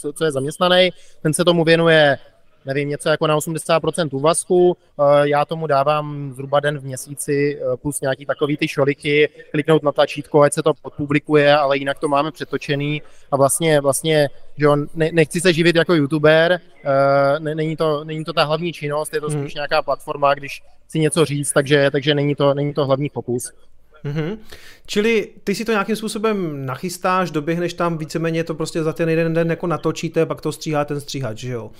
[0.01, 0.89] co, co je zaměstnaný,
[1.21, 2.17] ten se tomu věnuje
[2.65, 4.77] nevím, něco jako na 80% úvazku.
[4.99, 9.83] Eh, já tomu dávám zhruba den v měsíci eh, plus nějaký takový ty šoliky, kliknout
[9.83, 13.01] na tlačítko, ať se to podpublikuje, ale jinak to máme přetočený
[13.31, 18.03] a vlastně, vlastně že on, ne, nechci se živit jako youtuber, eh, ne, není, to,
[18.03, 19.51] není to ta hlavní činnost, je to spíš hmm.
[19.55, 23.51] nějaká platforma, když si něco říct, takže, takže není, to, není to hlavní fokus.
[24.05, 24.37] Mm-hmm.
[24.87, 29.33] Čili ty si to nějakým způsobem nachystáš, doběhneš tam, víceméně to prostě za ten jeden
[29.33, 31.71] den jako natočíte, pak to stříhá ten stříhač, že jo.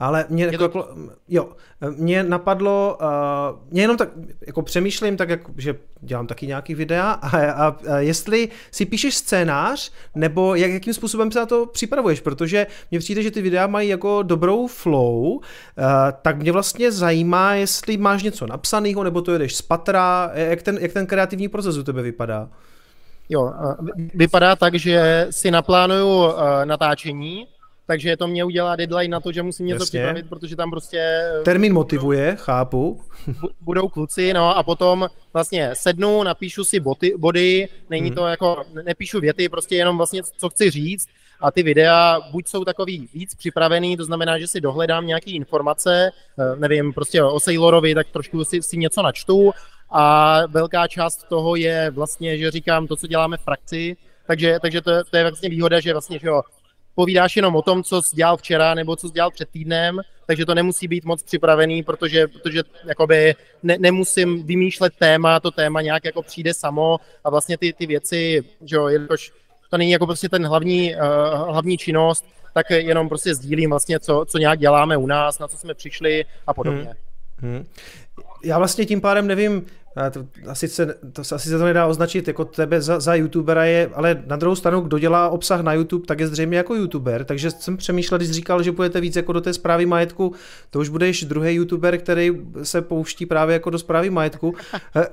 [0.00, 0.88] Ale mě, jako, to...
[1.28, 1.48] jo,
[1.96, 4.08] mě napadlo, uh, mě jenom tak,
[4.46, 9.14] jako přemýšlím tak, jako, že dělám taky nějaký videa a, a, a jestli si píšeš
[9.14, 13.66] scénář, nebo jak, jakým způsobem se na to připravuješ, protože mně přijde, že ty videa
[13.66, 15.40] mají jako dobrou flow, uh,
[16.22, 20.78] tak mě vlastně zajímá, jestli máš něco napsaného, nebo to jedeš z patra, jak ten,
[20.80, 22.48] jak ten kreativní proces u tebe vypadá.
[23.28, 23.52] Jo,
[24.14, 26.32] vypadá tak, že si naplánuju
[26.64, 27.46] natáčení,
[27.86, 30.00] takže to mě udělá deadline na to, že musím něco Jasně.
[30.00, 30.98] připravit, protože tam prostě...
[30.98, 33.00] Eh, Termín motivuje, chápu.
[33.60, 38.16] budou kluci, no a potom vlastně sednu, napíšu si boty, body, není hmm.
[38.16, 41.08] to jako, nepíšu věty, prostě jenom vlastně co chci říct
[41.40, 46.10] a ty videa buď jsou takový víc připravený, to znamená, že si dohledám nějaké informace,
[46.38, 49.50] eh, nevím, prostě o Sailorovi, tak trošku si, si něco načtu,
[49.96, 53.96] a velká část toho je vlastně, že říkám to, co děláme v praxi,
[54.26, 56.42] takže, takže to, to je vlastně výhoda, že vlastně, že jo,
[56.94, 60.46] povídáš jenom o tom, co jsi dělal včera nebo co jsi dělal před týdnem, takže
[60.46, 66.04] to nemusí být moc připravený, protože, protože jakoby ne, nemusím vymýšlet téma, to téma nějak
[66.04, 69.32] jako přijde samo a vlastně ty, ty věci, že jo, jelikož
[69.70, 71.02] to není jako prostě ten hlavní, uh,
[71.50, 75.56] hlavní činnost, tak jenom prostě sdílím vlastně, co, co nějak děláme u nás, na co
[75.56, 76.94] jsme přišli a podobně.
[77.38, 77.52] Hmm.
[77.54, 77.66] Hmm
[78.44, 79.66] já vlastně tím pádem nevím,
[80.10, 83.90] to, asi, se, to, asi se to nedá označit jako tebe za, za youtubera je,
[83.94, 87.50] ale na druhou stranu, kdo dělá obsah na YouTube, tak je zřejmě jako youtuber, takže
[87.50, 90.34] jsem přemýšlel, když říkal, že budete víc jako do té zprávy majetku,
[90.70, 94.54] to už budeš druhý youtuber, který se pouští právě jako do zprávy majetku.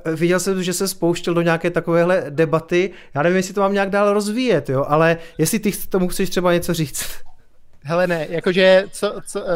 [0.06, 3.74] E, Viděl jsem, že se spouštěl do nějaké takovéhle debaty, já nevím, jestli to mám
[3.74, 7.06] nějak dál rozvíjet, jo, ale jestli ty tomu chceš třeba něco říct.
[7.84, 9.48] Hele ne, jakože co, co, uh,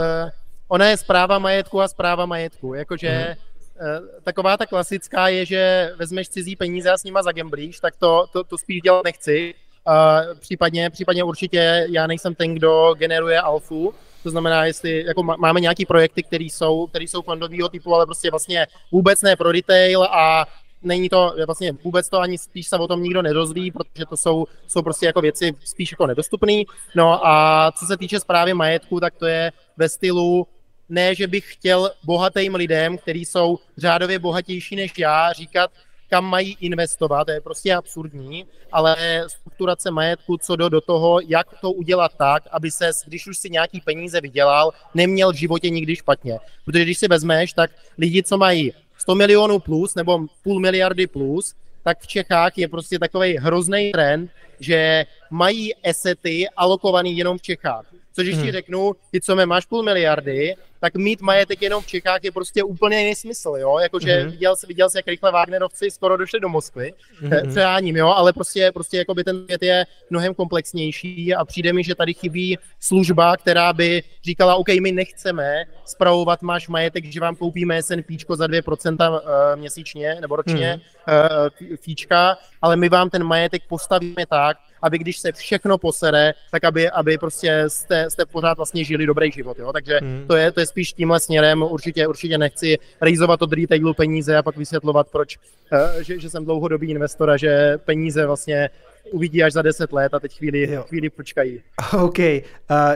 [0.68, 3.55] ona je zpráva majetku a zpráva majetku, jakože mm.
[3.76, 8.26] Uh, taková ta klasická je, že vezmeš cizí peníze a s nima zagemblíš, tak to,
[8.34, 9.54] to, to spíš dělat nechci.
[9.88, 13.94] Uh, případně, případně určitě já nejsem ten, kdo generuje alfu,
[14.24, 18.32] to znamená, jestli jako máme nějaký projekty, které jsou, které jsou fondového typu, ale prostě
[18.32, 20.46] vlastně vůbec ne pro retail a
[20.82, 24.46] není to vlastně vůbec to ani spíš se o tom nikdo nedozví, protože to jsou,
[24.68, 26.64] jsou prostě jako věci spíš jako nedostupné.
[26.96, 30.48] No a co se týče zprávy majetku, tak to je ve stylu
[30.90, 35.72] ne, že bych chtěl bohatým lidem, kteří jsou řádově bohatější než já, říkat,
[36.10, 38.96] kam mají investovat, to je prostě absurdní, ale
[39.28, 43.50] strukturace majetku co do, do toho, jak to udělat tak, aby se, když už si
[43.50, 46.40] nějaký peníze vydělal, neměl v životě nikdy špatně.
[46.66, 51.56] Protože když si vezmeš, tak lidi, co mají 100 milionů plus nebo půl miliardy plus,
[51.84, 57.86] tak v Čechách je prostě takový hrozný trend, že mají esety alokovaný jenom v Čechách.
[58.14, 58.52] Což ještě hmm.
[58.52, 62.64] řeknu, ty, co mě máš půl miliardy, tak mít majetek jenom v Čechách je prostě
[62.64, 64.30] úplně nesmysl, jo, jakože mm-hmm.
[64.32, 67.50] viděl, viděl jsi, jak rychle Wagnerovci skoro došli do Moskvy, mm-hmm.
[67.50, 71.96] přeháním, jo, ale prostě, prostě jakoby ten svět je mnohem komplexnější a přijde mi, že
[71.96, 77.84] tady chybí služba, která by říkala, OK, my nechceme spravovat máš majetek, že vám koupíme
[77.84, 81.78] S&P za 2% eh, měsíčně nebo ročně mm-hmm.
[81.78, 86.90] fíčka, ale my vám ten majetek postavíme tak, aby když se všechno posere, tak aby,
[86.90, 89.74] aby prostě jste, jste pořád vlastně žili dobrý život, jo?
[89.74, 90.26] takže hmm.
[90.28, 94.44] to, je, to je spíš tímhle směrem, určitě, určitě nechci rejzovat od retailu peníze a
[94.44, 98.70] pak vysvětlovat, proč, uh, že, že jsem dlouhodobý investor a že peníze vlastně
[99.12, 100.84] uvidí až za 10 let a teď chvíli, jo.
[100.88, 101.62] chvíli počkají.
[102.04, 102.36] OK, uh,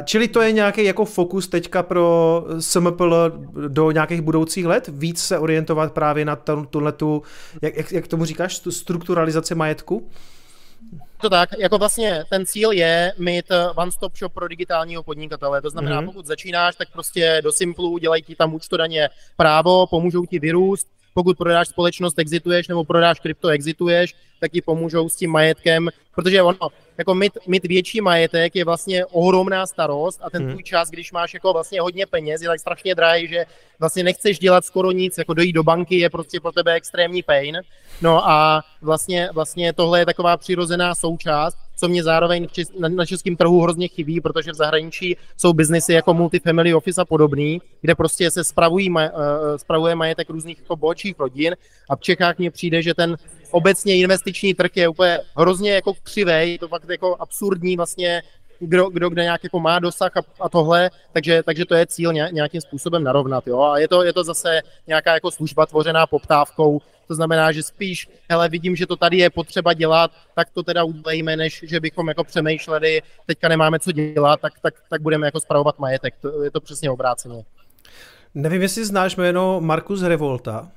[0.03, 3.31] čili to je nějaký jako fokus teďka pro SMPL
[3.67, 4.89] do nějakých budoucích let?
[4.93, 6.35] Víc se orientovat právě na
[6.69, 7.23] tuhle tu,
[7.61, 10.09] jak, jak, jak tomu říkáš, tu strukturalizaci majetku?
[11.21, 15.61] To tak, jako vlastně ten cíl je mít one-stop shop pro digitálního podnikatele.
[15.61, 16.05] To znamená, mm-hmm.
[16.05, 21.37] pokud začínáš, tak prostě do Simplu dělají ti tam účtodaně právo, pomůžou ti vyrůst, pokud
[21.37, 26.69] prodáš společnost, exituješ, nebo prodáš krypto, exituješ, tak ti pomůžou s tím majetkem, protože ono,
[26.97, 30.51] jako mít, mít větší majetek je vlastně ohromná starost a ten hmm.
[30.51, 33.45] tvůj čas, když máš jako vlastně hodně peněz, je tak strašně drahý, že
[33.79, 37.57] vlastně nechceš dělat skoro nic, jako dojít do banky je prostě pro tebe extrémní pain.
[38.01, 42.47] No a vlastně, vlastně tohle je taková přirozená součást, co mě zároveň
[42.87, 47.61] na českém trhu hrozně chybí, protože v zahraničí jsou biznesy jako multifamily office a podobný,
[47.81, 48.97] kde prostě se spravují, uh,
[49.57, 51.55] spravuje majetek různých jako bočích rodin
[51.89, 53.17] a v Čechách mně přijde, že ten
[53.51, 58.21] obecně investiční trh je úplně hrozně jako křivej, to fakt jako absurdní vlastně
[58.59, 62.13] kdo, kdo kde nějak jako má dosah a, a tohle, takže, takže to je cíl
[62.13, 63.47] nějakým způsobem narovnat.
[63.47, 63.61] Jo?
[63.61, 68.09] A je to, je to zase nějaká jako služba tvořená poptávkou, to znamená, že spíš,
[68.29, 72.07] hele, vidím, že to tady je potřeba dělat, tak to teda udělejme, než že bychom
[72.07, 76.15] jako přemýšleli, teďka nemáme co dělat, tak, tak, tak budeme jako spravovat majetek.
[76.21, 77.43] To, je to přesně obráceně.
[78.35, 80.71] Nevím, jestli znáš jméno Markus Revolta.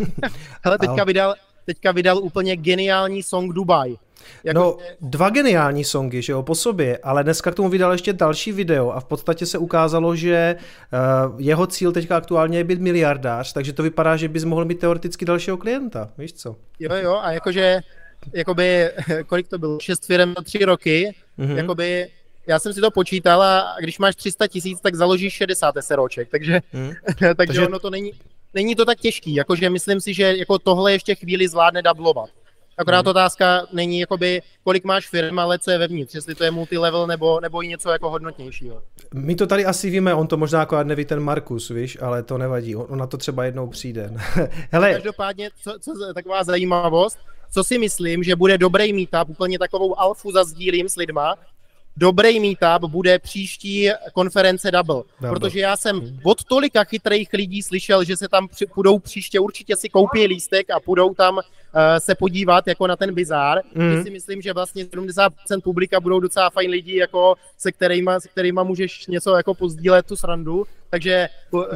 [0.64, 1.34] hele, teďka vydal,
[1.66, 3.96] teďka vydal úplně geniální song Dubai.
[4.44, 4.60] Jako...
[4.60, 8.52] No, dva geniální songy, že jo, po sobě, ale dneska k tomu vydal ještě další
[8.52, 13.52] video a v podstatě se ukázalo, že uh, jeho cíl teďka aktuálně je být miliardář,
[13.52, 16.56] takže to vypadá, že bys mohl mít teoreticky dalšího klienta, víš co?
[16.80, 17.80] Jo, jo, a jakože,
[18.32, 18.90] jakoby,
[19.26, 21.56] kolik to bylo, šest firm na tři roky, mm-hmm.
[21.56, 22.08] jakoby,
[22.46, 26.60] já jsem si to počítal a když máš 300 tisíc, tak založíš 60 SROček, takže,
[26.72, 26.92] mm.
[27.06, 28.12] takže, takže ono to není,
[28.54, 32.30] není to tak těžký, jakože myslím si, že jako tohle ještě chvíli zvládne dublovat.
[32.78, 33.10] Akorát hmm.
[33.10, 37.40] otázka není, jakoby, kolik máš firm, ale co je vevnitř, jestli to je multilevel nebo,
[37.40, 38.82] nebo i něco jako hodnotnějšího.
[39.14, 42.38] My to tady asi víme, on to možná jako neví ten Markus, víš, ale to
[42.38, 44.12] nevadí, on na to třeba jednou přijde.
[44.72, 44.92] Hele.
[44.92, 47.18] Každopádně, co, co, taková zajímavost,
[47.50, 51.36] co si myslím, že bude dobrý meetup, úplně takovou alfu zazdílím s lidma,
[51.96, 55.30] dobrý meetup bude příští konference Double, Double.
[55.40, 59.76] protože já jsem od tolika chytrých lidí slyšel, že se tam při, půjdou příště, určitě
[59.76, 61.42] si koupí lístek a půjdou tam uh,
[61.98, 63.60] se podívat jako na ten bizár.
[63.74, 64.02] Mm.
[64.02, 65.30] si myslím, že vlastně 70%
[65.64, 70.16] publika budou docela fajn lidi, jako se kterýma, se kterýma můžeš něco jako pozdílet tu
[70.16, 71.28] srandu, takže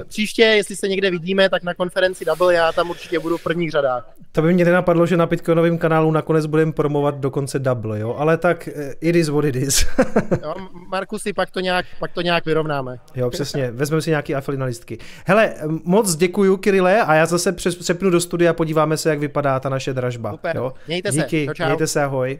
[0.08, 3.70] příště, jestli se někde vidíme, tak na konferenci Double, já tam určitě budu v prvních
[3.70, 4.10] řadách.
[4.32, 8.36] To by mě nenapadlo, že na Bitcoinovém kanálu nakonec budeme promovat dokonce Double, jo, ale
[8.36, 9.86] tak eh, it is what it is.
[10.42, 10.54] jo,
[10.88, 12.98] Markusy, pak to, nějak, pak to nějak vyrovnáme.
[13.14, 14.98] Jo, přesně, vezmeme si nějaký afilinalistky.
[15.26, 19.60] Hele, moc děkuju, Kirile, a já zase přepnu do studia a podíváme se, jak vypadá
[19.60, 20.30] ta naše dražba.
[20.30, 20.72] Super, jo?
[20.86, 21.64] mějte Díky, se, čau.
[21.66, 22.38] mějte se, ahoj.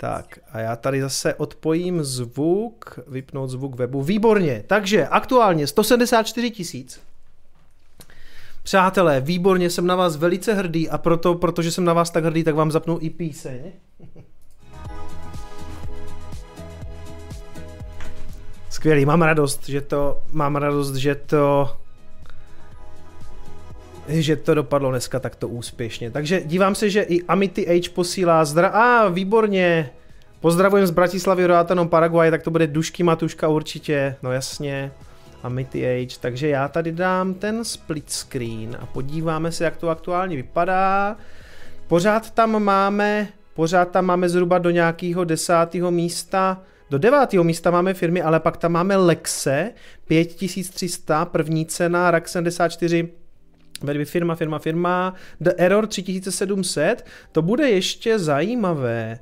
[0.00, 4.02] Tak a já tady zase odpojím zvuk, vypnout zvuk webu.
[4.02, 7.00] Výborně, takže aktuálně 174 tisíc.
[8.62, 12.44] Přátelé, výborně, jsem na vás velice hrdý a proto, protože jsem na vás tak hrdý,
[12.44, 13.72] tak vám zapnu i píseň.
[18.70, 21.76] Skvělý, mám radost, že to, mám radost, že to,
[24.10, 26.10] že to dopadlo dneska takto úspěšně.
[26.10, 28.68] Takže dívám se, že i Amity H posílá zdra...
[28.68, 29.90] A, ah, výborně.
[30.40, 34.92] Pozdravujem z Bratislavy, Roatanom, Paraguay, tak to bude Dušky Matuška určitě, no jasně.
[35.42, 40.36] Amity H, takže já tady dám ten split screen a podíváme se, jak to aktuálně
[40.36, 41.16] vypadá.
[41.88, 47.94] Pořád tam máme, pořád tam máme zhruba do nějakého desátého místa, do devátého místa máme
[47.94, 49.70] firmy, ale pak tam máme Lexe,
[50.06, 53.08] 5300, první cena, RAK 74,
[53.82, 59.18] Vedby firma, firma, firma, The Error 3700, to bude ještě zajímavé.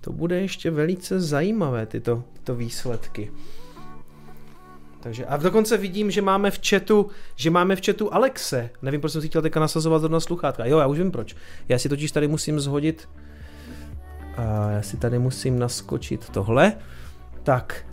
[0.00, 3.30] To bude ještě velice zajímavé, tyto, tyto výsledky.
[5.00, 8.70] Takže a dokonce vidím, že máme v chatu, že máme v chatu Alexe.
[8.82, 10.66] Nevím, proč jsem si chtěl teďka nasazovat zrovna sluchátka.
[10.66, 11.36] Jo, já už vím proč.
[11.68, 13.08] Já si totiž tady musím zhodit
[14.36, 16.72] a já si tady musím naskočit tohle.
[17.42, 17.86] Tak,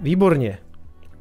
[0.00, 0.58] výborně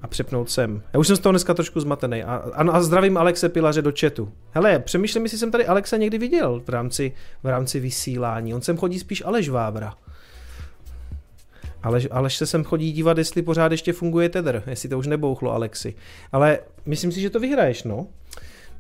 [0.04, 0.84] a přepnout sem.
[0.94, 2.24] Já už jsem z toho dneska trošku zmatený.
[2.24, 4.32] A, a, a zdravím Alexe Pilaře do chatu.
[4.52, 7.12] Hele, přemýšlím, jestli jsem tady Alexa někdy viděl v rámci,
[7.44, 8.54] v rámci vysílání.
[8.54, 9.94] On sem chodí spíš Aleš Vávra.
[11.84, 15.52] Aleš, Aleš se sem chodí dívat, jestli pořád ještě funguje Tether, jestli to už nebouchlo
[15.52, 15.96] Alexi.
[16.32, 18.08] Ale myslím si, že to vyhraješ, no.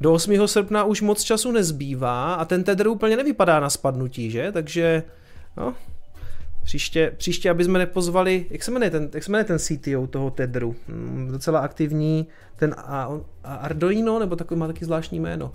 [0.01, 0.47] Do 8.
[0.47, 4.51] srpna už moc času nezbývá a ten Tether úplně nevypadá na spadnutí, že?
[4.51, 5.03] Takže,
[5.57, 5.75] no,
[6.64, 10.31] Příště, příště, aby jsme nepozvali, jak se jmenuje ten, jak se jmenuje ten CTO toho
[10.31, 13.10] Tedru, hmm, docela aktivní, ten a,
[13.44, 15.52] a Arduino, nebo takový má taky zvláštní jméno,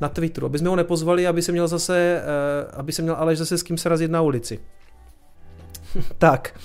[0.00, 3.38] na Twitteru, aby jsme ho nepozvali, aby se měl zase, uh, aby se měl Aleš
[3.38, 4.58] zase s kým se razit na ulici.
[6.18, 6.60] tak.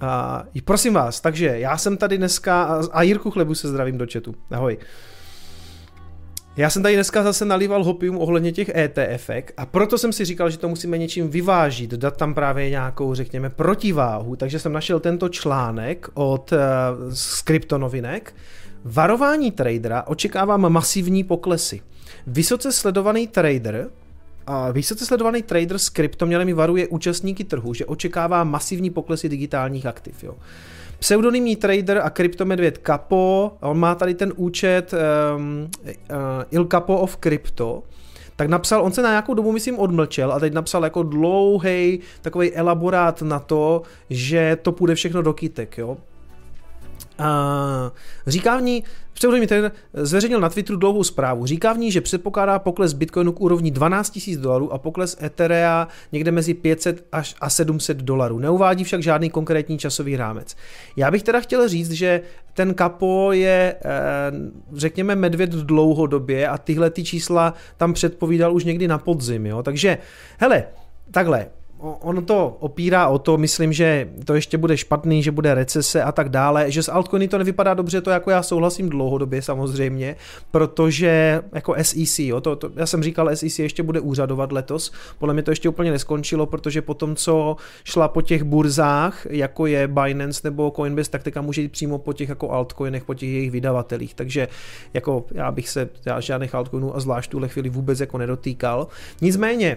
[0.00, 4.34] A, prosím vás, takže já jsem tady dneska, a Jirku Chlebu se zdravím do chatu,
[4.50, 4.78] ahoj.
[6.58, 10.50] Já jsem tady dneska zase nalíval hopium ohledně těch ETF a proto jsem si říkal,
[10.50, 15.28] že to musíme něčím vyvážit, dát tam právě nějakou, řekněme, protiváhu, takže jsem našel tento
[15.28, 16.58] článek od uh,
[17.10, 18.34] z kryptonovinek.
[18.84, 21.80] Varování tradera očekávám masivní poklesy.
[22.26, 23.88] Vysoce sledovaný trader
[24.46, 30.24] a vysoce sledovaný trader s kryptoměnami varuje účastníky trhu, že očekává masivní poklesy digitálních aktiv.
[30.24, 30.34] Jo.
[30.98, 35.70] Pseudonymní trader a kryptomedvěd Capo, on má tady ten účet um,
[36.10, 36.16] uh,
[36.50, 37.82] Il Capo of Crypto,
[38.36, 42.54] tak napsal, on se na nějakou dobu, myslím, odmlčel a teď napsal jako dlouhý takový
[42.54, 45.96] elaborát na to, že to půjde všechno do kytek, jo.
[47.18, 47.92] A
[48.26, 51.46] říká v ní, pseudonym ten zveřejnil na Twitteru dlouhou zprávu.
[51.46, 55.88] Říká v ní, že předpokládá pokles Bitcoinu k úrovni 12 000 dolarů a pokles Etherea
[56.12, 58.38] někde mezi 500 až a 700 dolarů.
[58.38, 60.56] Neuvádí však žádný konkrétní časový rámec.
[60.96, 62.20] Já bych teda chtěl říct, že
[62.54, 63.88] ten kapo je, eh,
[64.72, 69.46] řekněme, medvěd dlouhodobě a tyhle ty čísla tam předpovídal už někdy na podzim.
[69.46, 69.62] Jo?
[69.62, 69.98] Takže,
[70.38, 70.64] hele,
[71.10, 71.46] takhle,
[71.80, 76.12] ono to opírá o to, myslím, že to ještě bude špatný, že bude recese a
[76.12, 80.16] tak dále, že s altcoiny to nevypadá dobře, to jako já souhlasím dlouhodobě samozřejmě,
[80.50, 85.34] protože jako SEC, jo, to, to, já jsem říkal, SEC ještě bude úřadovat letos, podle
[85.34, 89.88] mě to ještě úplně neskončilo, protože po tom, co šla po těch burzách, jako je
[89.88, 93.50] Binance nebo Coinbase, tak teďka může jít přímo po těch jako altcoinech, po těch jejich
[93.50, 94.48] vydavatelích, takže
[94.94, 98.86] jako já bych se já žádných altcoinů a zvlášť tuhle chvíli vůbec jako nedotýkal.
[99.20, 99.76] Nicméně,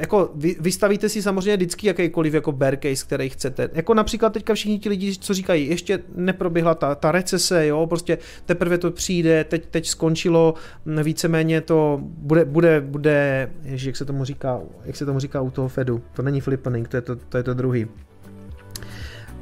[0.00, 3.70] jako vy, vystavíte si samozřejmě vždycky jakýkoliv jako bear case, který chcete.
[3.72, 8.18] Jako například teďka všichni ti lidi, co říkají, ještě neproběhla ta, ta recese, jo, prostě
[8.46, 10.54] teprve to přijde, teď, teď skončilo,
[11.02, 15.50] víceméně to bude, bude, bude, ježi, jak se tomu říká, jak se tomu říká u
[15.50, 17.86] toho Fedu, to není flipping, to je to, to, je to druhý.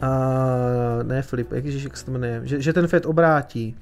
[0.03, 3.77] Uh, ne flip, jak, jak se to jmenuje, že, že ten Fed obrátí,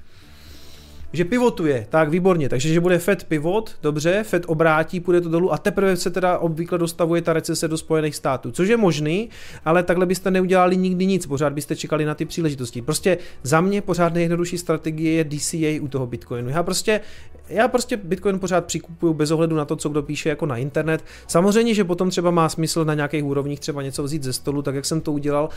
[1.17, 5.53] že pivotuje, tak výborně, takže že bude Fed pivot, dobře, Fed obrátí, půjde to dolů
[5.53, 9.29] a teprve se teda obvykle dostavuje ta recese do Spojených států, což je možný,
[9.65, 12.81] ale takhle byste neudělali nikdy nic, pořád byste čekali na ty příležitosti.
[12.81, 16.49] Prostě za mě pořád nejjednodušší strategie je DCA u toho Bitcoinu.
[16.49, 17.01] Já prostě,
[17.49, 21.03] já prostě Bitcoin pořád přikupuju bez ohledu na to, co kdo píše jako na internet.
[21.27, 24.75] Samozřejmě, že potom třeba má smysl na nějakých úrovních třeba něco vzít ze stolu, tak
[24.75, 25.49] jak jsem to udělal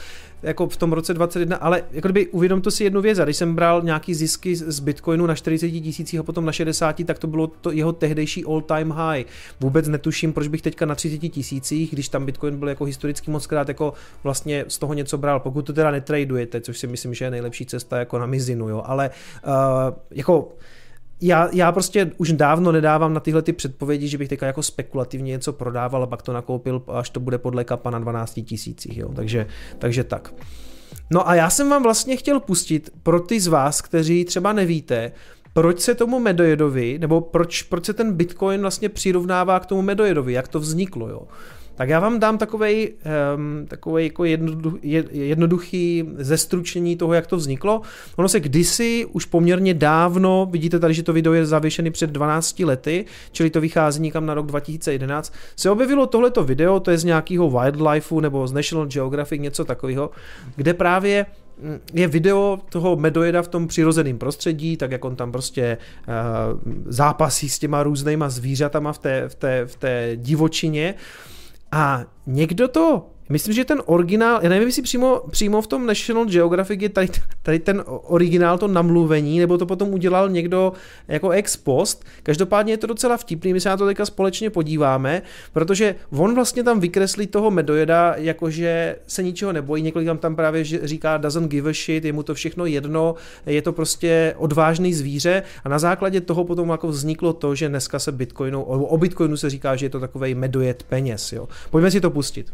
[0.43, 3.55] jako v tom roce 21, ale jako kdyby uvědomte si jednu věc, a když jsem
[3.55, 7.47] bral nějaký zisky z Bitcoinu na 40 tisících a potom na 60, tak to bylo
[7.47, 9.25] to jeho tehdejší all time high.
[9.61, 13.47] Vůbec netuším, proč bych teďka na 30 tisících, když tam Bitcoin byl jako historicky moc
[13.47, 17.25] krát, jako vlastně z toho něco bral, pokud to teda netradujete, což si myslím, že
[17.25, 19.11] je nejlepší cesta jako na mizinu, jo, ale
[19.47, 19.53] uh,
[20.11, 20.49] jako
[21.21, 25.31] já, já prostě už dávno nedávám na tyhle ty předpovědi, že bych teďka jako spekulativně
[25.31, 29.13] něco prodával a pak to nakoupil, až to bude podle kapa na 12 tisících, jo.
[29.15, 29.47] Takže,
[29.79, 30.35] takže tak.
[31.11, 35.13] No a já jsem vám vlastně chtěl pustit pro ty z vás, kteří třeba nevíte,
[35.53, 40.33] proč se tomu medojedovi, nebo proč, proč se ten Bitcoin vlastně přirovnává k tomu medojedovi,
[40.33, 41.23] jak to vzniklo, jo.
[41.75, 44.75] Tak já vám dám takový um, takovej jako jednoduch,
[45.13, 47.83] jednoduchý zestručení toho, jak to vzniklo.
[48.17, 52.61] Ono se kdysi, už poměrně dávno, vidíte tady, že to video je zavěšený před 12
[52.61, 57.05] lety, čili to vychází někam na rok 2011, se objevilo tohleto video, to je z
[57.05, 60.11] nějakého wildlifeu nebo z National Geographic, něco takového,
[60.57, 61.27] kde právě
[61.93, 65.79] je video toho medojeda v tom přirozeném prostředí, tak jak on tam prostě
[66.09, 70.95] uh, zápasí s těma různýma zvířatama v té, v té, v té divočině.
[71.73, 76.25] A někdo to Myslím, že ten originál, já nevím, jestli přímo, přímo v tom National
[76.25, 77.09] Geographic je tady,
[77.43, 80.73] tady ten originál, to namluvení, nebo to potom udělal někdo
[81.09, 82.05] jako ex post.
[82.23, 86.65] Každopádně je to docela vtipný, my se na to teďka společně podíváme, protože on vlastně
[86.65, 91.71] tam vykreslí toho medojeda, jakože se ničeho nebojí, několik tam tam právě říká doesn't give
[91.71, 93.15] a shit, je mu to všechno jedno,
[93.47, 97.99] je to prostě odvážný zvíře a na základě toho potom jako vzniklo to, že dneska
[97.99, 101.33] se Bitcoinu, o Bitcoinu se říká, že je to takový medojed peněz.
[101.33, 101.49] Jo.
[101.71, 102.53] Pojďme si to pustit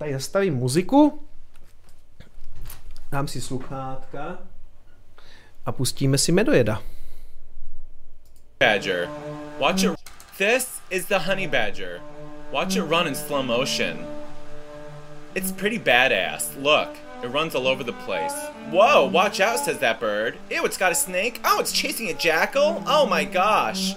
[0.00, 1.22] tady zastavím muziku,
[3.12, 4.38] dám si sluchátka
[5.66, 6.82] a pustíme si medojeda.
[8.60, 9.08] Badger.
[9.58, 9.90] Watch it.
[10.38, 12.00] This is the honey badger.
[12.52, 14.06] Watch it run in slow motion.
[15.34, 16.56] It's pretty badass.
[16.62, 16.88] Look,
[17.22, 18.34] it runs all over the place.
[18.70, 20.38] Whoa, watch out, says that bird.
[20.50, 21.40] Ew, it's got a snake.
[21.44, 22.82] Oh, it's chasing a jackal.
[22.86, 23.94] Oh my gosh.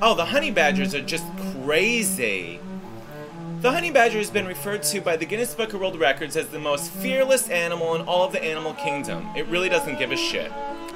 [0.00, 2.58] Oh, the honey badgers are just crazy.
[3.62, 6.46] The honey badger has been referred to by the Guinness Book of World Records as
[6.46, 9.28] the most fearless animal in all of the animal kingdom.
[9.36, 10.52] It really doesn't give a shit.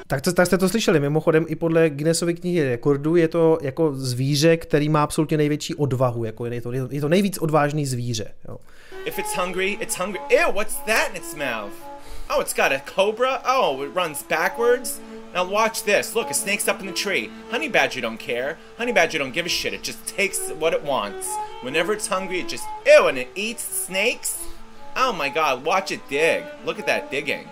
[0.06, 3.94] Tak, to, tak jste to slyšeli, mimochodem i podle Guinnessovy knihy rekordů je to jako
[3.94, 8.32] zvíře, který má absolutně největší odvahu, jako je to, je to nejvíc odvážný zvíře.
[8.48, 8.56] Jo.
[9.04, 10.20] If it's hungry, it's hungry.
[10.30, 11.72] Ew, what's that in its mouth?
[12.36, 13.42] Oh, it's got a cobra?
[13.58, 15.00] Oh, it runs backwards?
[15.34, 16.14] Now watch this.
[16.14, 17.30] Look, a snake's up in the tree.
[17.50, 18.58] Honey badger don't care.
[18.78, 19.74] Honey badger don't give a shit.
[19.74, 21.32] It just takes what it wants.
[21.62, 24.44] Whenever it's hungry, it just ew and it eats snakes.
[24.96, 26.44] Oh my god, watch it dig.
[26.64, 27.48] Look at that digging.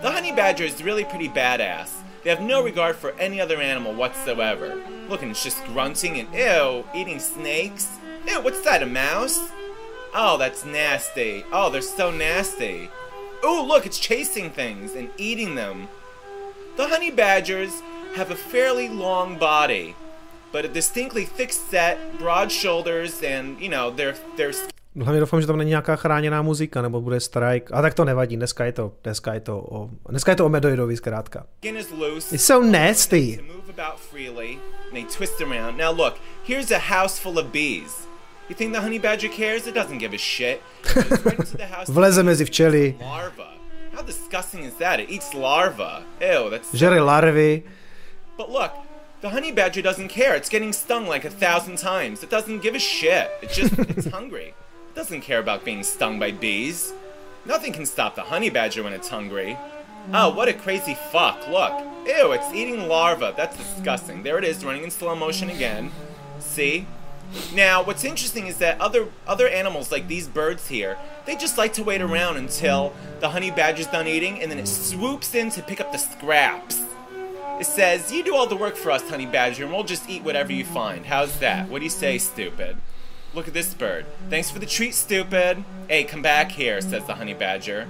[0.00, 1.90] The honey badger is really pretty badass.
[2.22, 4.80] They have no regard for any other animal whatsoever.
[5.08, 7.88] Look, and it's just grunting and ew, eating snakes.
[8.26, 9.50] Ew, what's that, a mouse?
[10.14, 11.44] Oh, that's nasty.
[11.52, 12.90] Oh, they're so nasty.
[13.44, 15.88] Ooh, look, it's chasing things and eating them.
[16.78, 17.82] The honey badgers
[18.14, 19.96] have a fairly long body,
[20.52, 24.54] but a distinctly thick set, broad shoulders, and you know, they're they're
[24.96, 27.74] Hlavně doufám, že tam není nějaká chráněná muzika, nebo bude strike.
[27.74, 30.48] A tak to nevadí, dneska je to, dneska je to o, dneska je to o
[30.48, 31.46] Medoidovi zkrátka.
[32.32, 33.40] It's so nasty.
[35.76, 36.14] Now look,
[36.48, 38.08] here's a house full of bees.
[38.48, 39.66] You think the honey badger cares?
[39.66, 40.60] It doesn't give a shit.
[41.88, 42.96] Vleze mezi včely.
[43.00, 43.57] Larva.
[43.98, 45.00] How disgusting is that?
[45.00, 46.04] It eats larva.
[46.20, 46.72] Ew, that's.
[46.72, 47.64] Žere larvy.
[48.36, 48.72] But look,
[49.22, 50.36] the honey badger doesn't care.
[50.36, 52.22] It's getting stung like a thousand times.
[52.22, 53.28] It doesn't give a shit.
[53.42, 54.54] It just it's hungry.
[54.90, 56.92] It doesn't care about being stung by bees.
[57.44, 59.58] Nothing can stop the honey badger when it's hungry.
[60.14, 61.48] Oh, what a crazy fuck.
[61.48, 61.72] Look.
[62.06, 63.34] Ew, it's eating larva.
[63.36, 64.22] That's disgusting.
[64.22, 65.90] There it is, running in slow motion again.
[66.38, 66.86] See?
[67.54, 70.96] Now, what's interesting is that other other animals like these birds here,
[71.26, 74.68] they just like to wait around until the honey badger's done eating and then it
[74.68, 76.80] swoops in to pick up the scraps.
[77.60, 80.22] It says, "You do all the work for us, honey badger, and we'll just eat
[80.22, 81.68] whatever you find." How's that?
[81.68, 82.76] What do you say, stupid?
[83.34, 84.06] Look at this bird.
[84.30, 85.64] Thanks for the treat, stupid.
[85.88, 87.86] Hey, come back here, says the honey badger.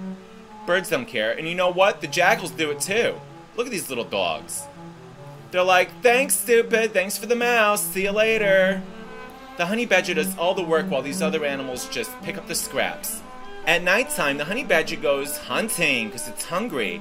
[0.67, 2.01] Birds don't care, and you know what?
[2.01, 3.21] The jackals do it too.
[3.57, 4.63] Look at these little dogs.
[5.51, 6.93] They're like, "Thanks, stupid.
[6.93, 7.83] Thanks for the mouse.
[7.83, 8.83] See you later."
[9.59, 12.55] The honey badger does all the work while these other animals just pick up the
[12.55, 13.21] scraps.
[13.67, 17.01] At nighttime, the honey badger goes hunting because it's hungry.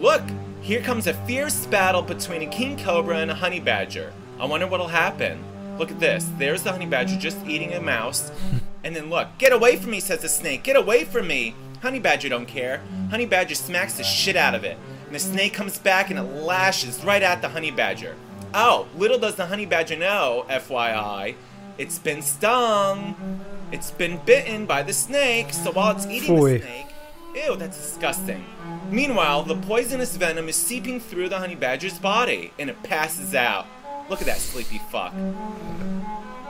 [0.00, 0.22] Look,
[0.62, 4.12] Here comes a fierce battle between a king cobra and a honey badger.
[4.40, 5.44] I wonder what'll happen.
[5.78, 6.26] Look at this.
[6.38, 8.32] There's the honey badger just eating a mouse.
[8.84, 10.62] And then look, get away from me, says the snake.
[10.62, 11.54] Get away from me.
[11.82, 12.80] Honey badger don't care.
[13.10, 14.78] Honey badger smacks the shit out of it.
[15.06, 18.14] And the snake comes back and it lashes right at the honey badger.
[18.54, 21.34] Oh, little does the honey badger know, FYI,
[21.78, 23.14] it's been stung.
[23.72, 26.86] It's been bitten by the snake, so while it's eating the snake,
[27.34, 28.44] ew, that's disgusting.
[28.90, 33.66] Meanwhile, the poisonous venom is seeping through the honey badger's body, and it passes out.
[34.08, 35.12] Look at that sleepy fuck.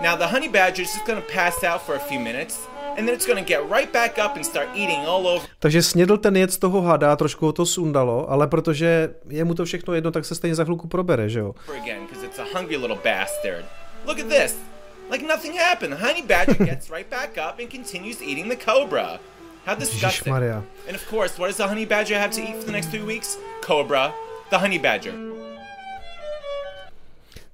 [0.00, 2.60] Now the honey badger is just gonna pass out for a few minutes,
[2.96, 6.16] and then it's gonna get right back up and start eating all over Takže snědl
[6.16, 9.94] ten jed z toho hada, trošku ho to sundalo, ale protože je mu to všechno
[9.94, 11.54] jedno, tak se stejně za chvilku probere, že jo?
[11.82, 13.64] again because it's a hungry little bastard.
[14.06, 14.56] Look at this.
[15.10, 15.92] Like nothing happened.
[15.92, 19.18] The honey badger gets right back up and continues eating the cobra.
[19.64, 20.32] How disgusting.
[20.32, 23.04] And of course, what does the honey badger have to eat for the next three
[23.04, 23.38] weeks?
[23.60, 24.12] Cobra.
[24.50, 25.14] The honey badger.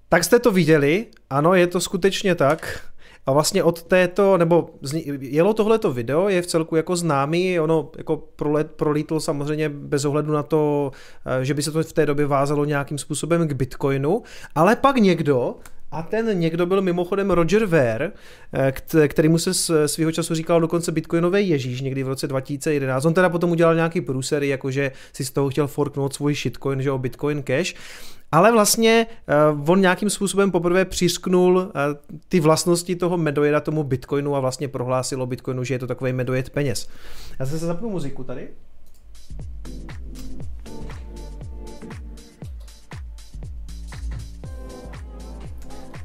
[0.09, 2.81] Tak jste to viděli, ano, je to skutečně tak.
[3.27, 4.71] A vlastně od této, nebo
[5.21, 10.33] jelo tohleto video, je v celku jako známý, ono jako prolet, prolítlo samozřejmě bez ohledu
[10.33, 10.91] na to,
[11.27, 14.23] eh, že by se to v té době vázalo nějakým způsobem k Bitcoinu,
[14.55, 15.55] ale pak někdo,
[15.95, 18.13] a ten někdo byl mimochodem Roger Ver,
[18.53, 22.27] eh, kt- který mu se s- svýho času říkal dokonce bitcoinový Ježíš někdy v roce
[22.29, 23.05] 2011.
[23.05, 26.89] On teda potom udělal nějaký průsery, jakože si z toho chtěl forknout svůj shitcoin, že
[26.89, 27.75] jo, Bitcoin Cash.
[28.33, 29.07] Ale vlastně
[29.55, 31.71] uh, on nějakým způsobem poprvé přisknul uh,
[32.29, 36.13] ty vlastnosti toho medojeda tomu Bitcoinu a vlastně prohlásil o Bitcoinu, že je to takový
[36.13, 36.89] medojed peněz.
[37.41, 38.49] Já se zapnu muziku tady.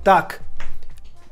[0.10, 0.44] Tak,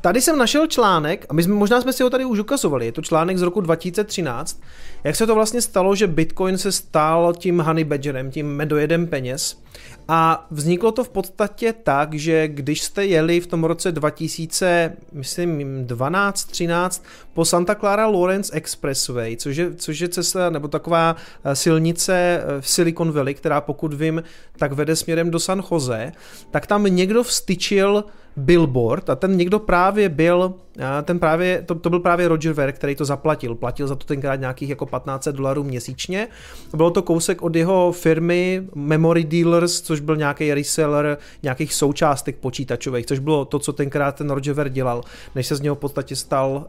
[0.02, 2.92] tady jsem našel článek, a my jsme, možná jsme si ho tady už ukazovali, je
[2.92, 4.62] to článek z roku 2013,
[5.04, 9.64] jak se to vlastně stalo, že Bitcoin se stal tím honey badgerem, tím medojedem peněz.
[10.08, 15.86] A vzniklo to v podstatě tak, že když jste jeli v tom roce 2000, myslím
[15.86, 17.04] 12, 13
[17.38, 22.62] po Santa Clara Lawrence Expressway, což je, což je cesta nebo taková eh, silnice eh,
[22.62, 24.24] v Silicon Valley, která pokud vím,
[24.58, 26.12] tak vede směrem do San Jose,
[26.52, 28.04] tak tam někdo vstyčil
[28.38, 30.54] billboard a ten někdo právě byl,
[30.86, 33.56] a ten právě, to, to byl právě Roger Ver, který to zaplatil.
[33.56, 36.28] Platil za to tenkrát nějakých jako 1500 dolarů měsíčně.
[36.76, 43.06] Bylo to kousek od jeho firmy Memory Dealers, což byl nějaký reseller nějakých součástek počítačových,
[43.06, 45.04] což bylo to, co tenkrát ten Roger Ver dělal,
[45.36, 46.66] než se z něho v podstatě stal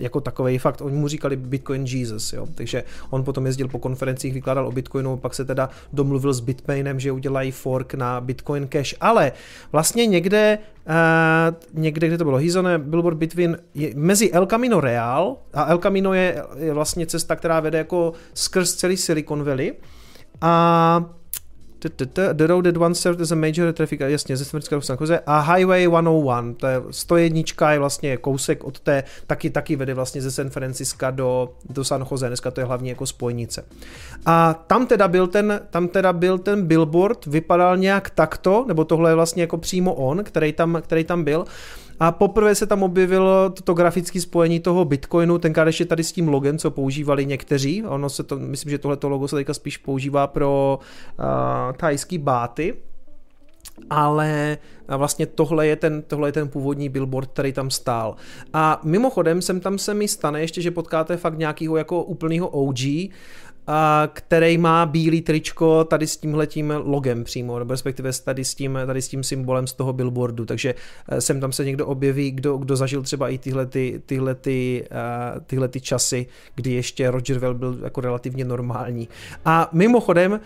[0.00, 0.80] jako takový fakt.
[0.80, 2.46] Oni mu říkali Bitcoin Jesus, jo.
[2.54, 7.00] Takže on potom jezdil po konferencích, vykládal o Bitcoinu, pak se teda domluvil s Bitmainem,
[7.00, 9.32] že udělají fork na Bitcoin Cash, ale
[9.72, 10.58] vlastně někde
[10.88, 15.36] Uh, někde, kde to bylo, He's on a Billboard Between, je, mezi El Camino Real
[15.54, 19.74] a El Camino je, je vlastně cesta, která vede jako skrz celý Silicon Valley
[20.40, 21.04] a
[22.32, 25.40] The road that once served as a major traffic, jasně, ze do San Jose, a
[25.40, 30.30] Highway 101, to je 101 je vlastně kousek od té, taky, taky vede vlastně ze
[30.30, 33.64] San Francisca do, do San Jose, dneska to je hlavně jako spojnice.
[34.26, 39.10] A tam teda byl ten, tam teda byl ten billboard, vypadal nějak takto, nebo tohle
[39.10, 41.44] je vlastně jako přímo on, který tam, který tam byl,
[42.00, 46.28] a poprvé se tam objevilo toto grafické spojení toho Bitcoinu, tenkrát ještě tady s tím
[46.28, 47.84] logem, co používali někteří.
[47.84, 50.78] Ono se to, myslím, že tohleto logo se teďka spíš používá pro
[51.18, 51.24] uh,
[51.76, 52.74] thajský báty,
[53.90, 54.58] ale
[54.88, 58.16] vlastně tohle je, ten, tohle je ten původní billboard, který tam stál.
[58.52, 62.78] A mimochodem sem tam se mi stane ještě, že potkáte fakt nějakého jako úplného OG,
[63.66, 68.78] a který má bílý tričko tady s tímhletím logem přímo, nebo respektive tady s tím,
[68.86, 70.74] tady s tím symbolem z toho billboardu, takže
[71.08, 74.84] eh, sem tam se někdo objeví, kdo, kdo zažil třeba i tyhle, ty, tyhle, ty,
[74.90, 79.08] uh, tyhle ty časy, kdy ještě Roger Well byl jako relativně normální.
[79.44, 80.38] A mimochodem, uh,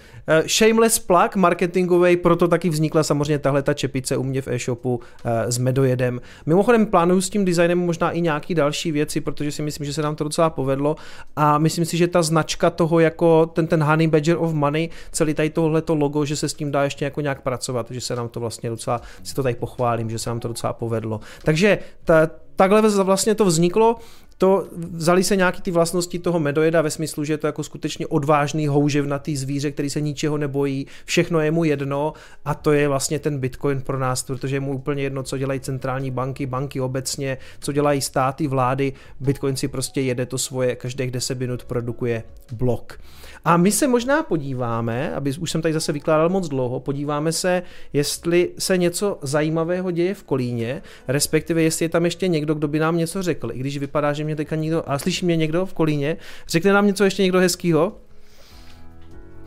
[0.47, 5.01] shameless plug marketingový, proto taky vznikla samozřejmě tahle ta čepice u mě v e-shopu
[5.49, 6.21] s medojedem.
[6.47, 10.03] Mimochodem plánuju s tím designem možná i nějaký další věci, protože si myslím, že se
[10.03, 10.97] nám to docela povedlo
[11.37, 15.35] a myslím si, že ta značka toho, jako ten, ten Honey Badger of Money, celý
[15.35, 18.29] tady tohleto logo, že se s tím dá ještě jako nějak pracovat, že se nám
[18.29, 21.21] to vlastně docela, si to tady pochválím, že se nám to docela povedlo.
[21.43, 23.97] Takže ta, takhle vlastně to vzniklo,
[24.41, 28.07] to vzali se nějaký ty vlastnosti toho medojeda ve smyslu, že je to jako skutečně
[28.07, 32.13] odvážný houževnatý zvíře, který se ničeho nebojí, všechno je mu jedno
[32.45, 35.61] a to je vlastně ten Bitcoin pro nás, protože je mu úplně jedno, co dělají
[35.61, 41.11] centrální banky, banky obecně, co dělají státy, vlády, Bitcoin si prostě jede to svoje, každých
[41.11, 42.23] 10 minut produkuje
[42.53, 42.99] blok.
[43.45, 47.63] A my se možná podíváme, aby už jsem tady zase vykládal moc dlouho, podíváme se,
[47.93, 52.79] jestli se něco zajímavého děje v Kolíně, respektive jestli je tam ještě někdo, kdo by
[52.79, 55.75] nám něco řekl, i když vypadá, že mě teďka nikdo, a slyší mě někdo v
[55.75, 56.17] Kolíně,
[56.49, 57.93] řekne nám něco ještě někdo hezkýho?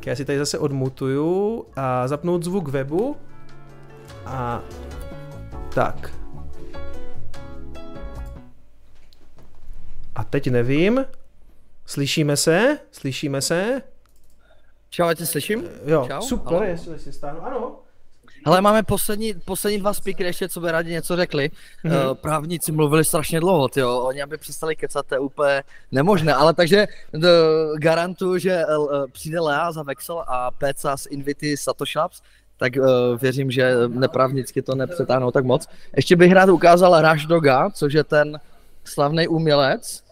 [0.05, 3.18] Já si tady zase odmutuju a zapnout zvuk webu.
[4.26, 4.64] A
[5.73, 6.14] tak.
[10.15, 11.05] A teď nevím.
[11.85, 12.80] Slyšíme se?
[12.91, 13.81] Slyšíme se?
[14.89, 15.64] Čau, já tě slyším?
[15.85, 17.45] Jo, Čau, super, jestli si stáhnu.
[17.45, 17.80] Ano.
[18.45, 21.52] Hele, máme poslední, poslední dva speakery ještě, co by rádi něco řekli.
[21.84, 21.94] Mhm.
[21.95, 22.10] Mm-hmm.
[22.10, 23.99] Uh, právníci mluvili strašně dlouho, tyjo.
[23.99, 26.34] Oni aby přestali kecat, to je úplně nemožné.
[26.34, 27.30] Ale takže d-
[27.78, 32.22] garantuju, že uh, přijde Lea za Vexel a Peca z Invity Satoshi Labs,
[32.57, 32.86] tak uh,
[33.22, 35.68] věřím, že neprávnicky to nepřetáhnou tak moc.
[35.95, 38.40] Ještě bych rád ukázal Rush Doga, což je ten
[38.84, 40.03] slavný umělec.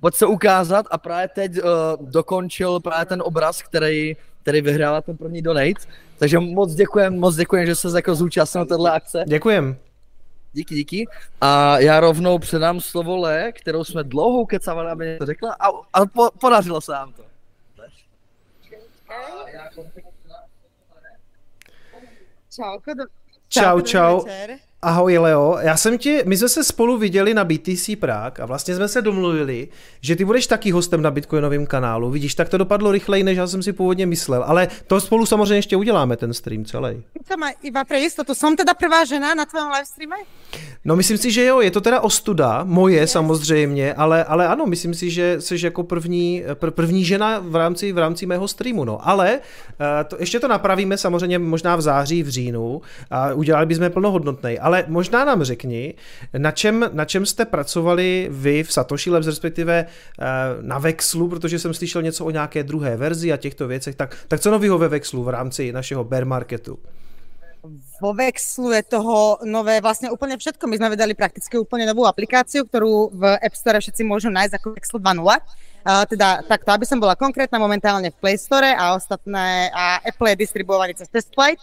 [0.00, 1.62] Pojď se ukázat a právě teď uh,
[2.00, 5.88] dokončil právě ten obraz, který, který vyhrál ten první donate.
[6.18, 9.24] Takže moc děkujem, moc děkujem, že se jako zúčastnil téhle akce.
[9.26, 9.76] Děkujem.
[10.52, 11.06] Díky, díky.
[11.40, 16.06] A já rovnou předám slovo Le, kterou jsme dlouho kecávali, aby něco řekla a, a
[16.06, 17.24] po, podařilo se nám to.
[22.54, 23.04] Čauko, do...
[23.48, 24.20] Čau, dobrý čau.
[24.84, 28.74] Ahoj Leo, já jsem ti, my jsme se spolu viděli na BTC Prague a vlastně
[28.76, 29.68] jsme se domluvili,
[30.00, 32.10] že ty budeš taky hostem na Bitcoinovém kanálu.
[32.10, 35.54] Vidíš, tak to dopadlo rychleji, než já jsem si původně myslel, ale to spolu samozřejmě
[35.54, 37.02] ještě uděláme, ten stream celý.
[37.38, 38.34] Má iba pre istotu.
[38.34, 40.16] Som teda prvá žena na tvojom livestreame?
[40.84, 44.94] No myslím si, že jo, je to teda ostuda, moje samozřejmě, ale, ale ano, myslím
[44.94, 49.08] si, že jsi jako první, pr- první žena v rámci, v rámci mého streamu, no.
[49.08, 53.90] Ale uh, to, ještě to napravíme samozřejmě možná v září, v říjnu a udělali bychom
[53.90, 54.58] plnohodnotný.
[54.58, 55.94] Ale možná nám řekni,
[56.38, 60.24] na čem, na čem jste pracovali vy v Satoshi Labs, respektive uh,
[60.60, 64.40] na Vexlu, protože jsem slyšel něco o nějaké druhé verzi a těchto věcech, tak, tak
[64.40, 66.78] co nového ve Vexlu v rámci našeho bear marketu?
[67.96, 70.68] Vo Vexlu je toho nové vlastne úplne všetko.
[70.68, 74.68] My sme vydali prakticky úplne novú aplikáciu, ktorú v App Store všetci môžu nájsť ako
[74.76, 75.24] Vexel 2.0.
[75.24, 80.36] Uh, teda takto, aby som bola konkrétna, momentálne v Play Store a ostatné a Apple
[80.36, 81.56] je distribuovaný cez TestFlight.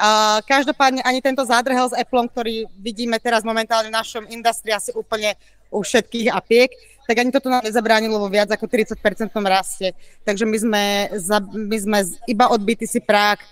[0.00, 4.96] Uh, každopádne ani tento zádrhel s Appleom, ktorý vidíme teraz momentálne v našom industrii asi
[4.96, 5.36] úplne
[5.68, 6.72] u všetkých apiek,
[7.04, 8.96] tak ani toto nám nezabránilo vo viac ako 30%
[9.44, 9.92] raste.
[10.24, 10.82] Takže my sme,
[11.20, 13.44] za, my sme iba od BTC Prague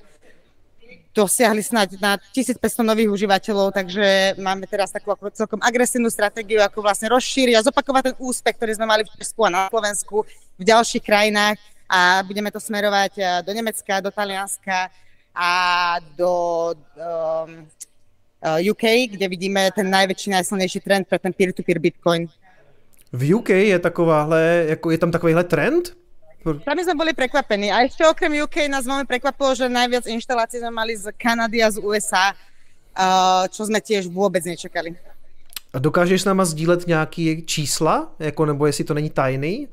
[1.13, 6.81] dosiahli snáď na 1500 nových užívateľov, takže máme teraz takú ako celkom agresívnu stratégiu, ako
[6.81, 10.25] vlastne rozšíriť a zopakovať ten úspech, ktorý sme mali v Česku a na Slovensku,
[10.57, 11.61] v ďalších krajinách
[11.91, 14.89] a budeme to smerovať eh, do Nemecka, do Talianska
[15.39, 15.53] a
[16.19, 17.67] do um,
[18.71, 18.83] UK,
[19.15, 22.27] kde vidíme ten najväčší, najsilnejší trend pre ten peer-to-peer Bitcoin.
[23.13, 25.95] V UK je takováhle, jako je tam takovýhle trend?
[26.65, 27.69] Tam sme boli prekvapení.
[27.69, 31.69] A ešte okrem UK nás veľmi prekvapilo, že najviac inštalácií sme mali z Kanady a
[31.69, 34.97] z USA, eh, čo sme tiež vôbec nečakali.
[35.75, 39.69] A dokážeš s náma sdílet nějaký čísla, jako nebo jestli to není tajný?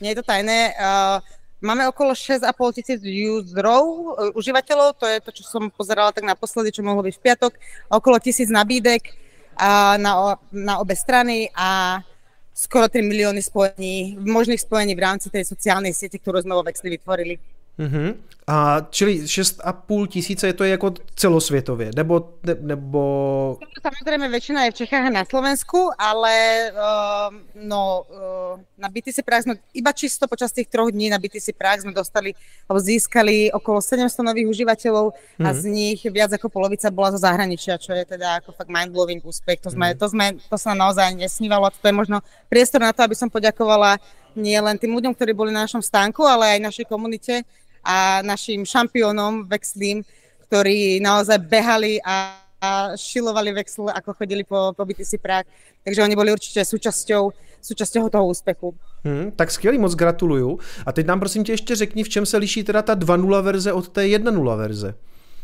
[0.00, 0.74] Nie je to tajné.
[1.60, 6.72] Máme okolo 6,5 tisíc userov, uh, užívateľov, to je to, čo som pozerala tak naposledy,
[6.72, 7.52] čo mohlo byť v piatok.
[7.92, 9.12] Okolo tisíc nabídek
[9.60, 12.00] uh, na, na obe strany a
[12.56, 16.96] skoro 3 milióny spojení, možných spojení v rámci tej sociálnej siete, ktorú sme vo Vexli
[16.96, 17.36] vytvorili.
[17.78, 18.14] Mhm.
[18.50, 19.62] A čili 6,5
[20.06, 23.00] tisíce je to jako celosvětově, nebo, ne, nebo
[23.80, 26.34] Samozrejme, väčšina je v Čechách a na Slovensku, ale
[26.74, 31.54] uh, no, uh, na BTC Prague sme iba čisto počas tých troch dní na BTC
[31.54, 32.34] Prague sme dostali,
[32.66, 35.56] alebo získali okolo 700 nových užívateľov a Mhm.
[35.56, 39.62] z nich viac ako polovica bola zo zahraničia, čo je teda ako fakt mindblowing úspech.
[39.62, 39.96] To, sme, Mhm.
[39.96, 42.18] to, sme, to sa nám naozaj nesnívalo a to je možno
[42.50, 43.96] priestor na to, aby som poďakovala
[44.36, 47.42] nie len tým ľuďom, ktorí boli na našom stánku, ale aj našej komunite
[47.84, 50.04] a našim šampiónom Vexlím,
[50.46, 55.48] ktorí naozaj behali a, a šilovali Vexl, ako chodili po, po BTC Prague.
[55.80, 57.32] Takže oni boli určite súčasťou,
[57.64, 58.76] súčasťou toho úspechu.
[59.04, 60.58] Hmm, tak skvělý, moc gratuluju.
[60.86, 63.72] A teď nám prosím tě ještě řekni, v čem se liší teda ta 2.0 verze
[63.72, 64.94] od té 1.0 verze.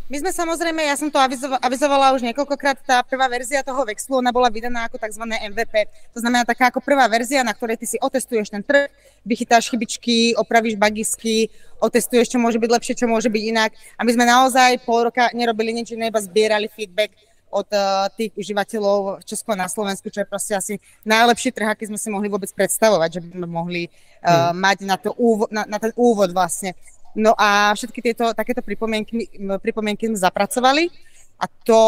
[0.06, 4.22] My sme samozrejme, ja som to avizo- avizovala už niekoľkokrát, tá prvá verzia toho Vexlu,
[4.22, 5.18] ona bola vydaná ako tzv.
[5.26, 5.74] MVP.
[6.14, 8.86] To znamená taká ako prvá verzia, na ktorej ty si otestuješ ten trh,
[9.26, 11.50] vychytáš chybičky, opravíš bagisky,
[11.82, 13.74] otestuješ, čo môže byť lepšie, čo môže byť inak.
[13.98, 17.10] A my sme naozaj pol roka nerobili nič iné, iba zbierali feedback
[17.50, 21.74] od uh, tých užívateľov v Česku a na Slovensku, čo je proste asi najlepší trh,
[21.74, 23.90] aký sme si mohli vôbec predstavovať, že by sme mohli uh,
[24.26, 24.58] Hmm.
[24.58, 26.74] mať na, to úvo- na, na ten úvod vlastne.
[27.16, 30.93] No a všetky tieto takéto pripomienky, pripomienky sme zapracovali
[31.40, 31.82] a to,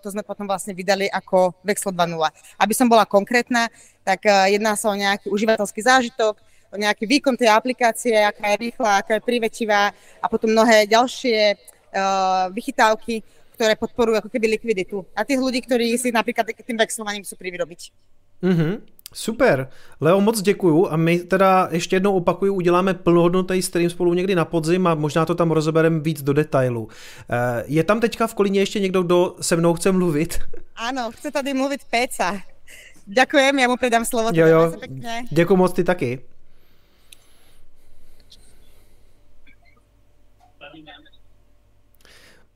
[0.00, 2.16] to sme potom vlastne vydali ako Vexel 2.0.
[2.60, 3.68] Aby som bola konkrétna,
[4.04, 6.40] tak eh, jedná sa o nejaký užívateľský zážitok,
[6.70, 9.92] o nejaký výkon tej aplikácie, aká je rýchla, aká je privetivá
[10.22, 13.26] a potom mnohé ďalšie uh, vychytávky,
[13.58, 15.02] ktoré podporujú ako keby likviditu.
[15.18, 17.90] A tých ľudí, ktorí si napríklad tým vexlovaním chcú privyrobiť.
[18.42, 18.76] Mhm.
[19.12, 19.68] Super.
[20.00, 24.44] Leo, moc děkuju a my teda ještě jednou opakuju, uděláme plnohodnotný stream spolu někdy na
[24.44, 26.88] podzim a možná to tam rozebereme víc do detailu.
[27.30, 30.38] Eh, je tam teďka v Kolíně ještě někdo, kdo se mnou chce mluvit?
[30.76, 32.40] Áno, chce tady mluvit Péca.
[33.06, 34.30] Ďakujem, ja mu predám slovo.
[34.32, 34.72] Jo, jo.
[35.30, 36.20] Děkuji moc, ty taky.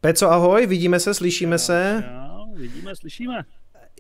[0.01, 2.05] Peco, ahoj, vidíme se, slyšíme se.
[2.13, 3.45] No, vidíme, slyšíme.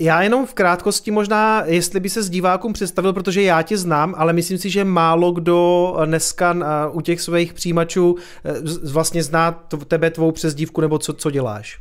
[0.00, 4.14] Já jenom v krátkosti možná, jestli by se s divákům představil, protože já tě znám,
[4.16, 8.52] ale myslím si, že málo kdo dneska eh, u těch svých přijímačů eh,
[8.92, 11.80] vlastně zná tebe, tvou přezdívku nebo co, co děláš.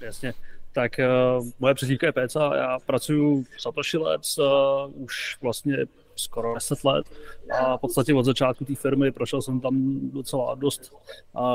[0.00, 0.34] Jasně.
[0.72, 0.92] Tak
[1.38, 4.44] uh, moje přezdívka je Péca, já pracuji v Satoshi Labs uh,
[4.94, 5.76] už vlastně
[6.16, 7.06] skoro 10 let
[7.60, 10.92] a v podstatě od začátku té firmy prošel jsem tam docela dost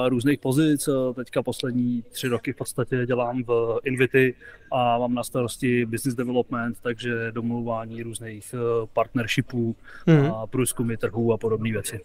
[0.08, 0.90] různých pozic.
[1.16, 4.36] Teďka poslední tři roky v podstatě dělám v Invity
[4.72, 9.76] a mám na starosti business development, takže domluvání různých uh, partnershipů,
[10.08, 10.32] Mhm.
[10.32, 12.00] a průzkumy trhů a podobné věci.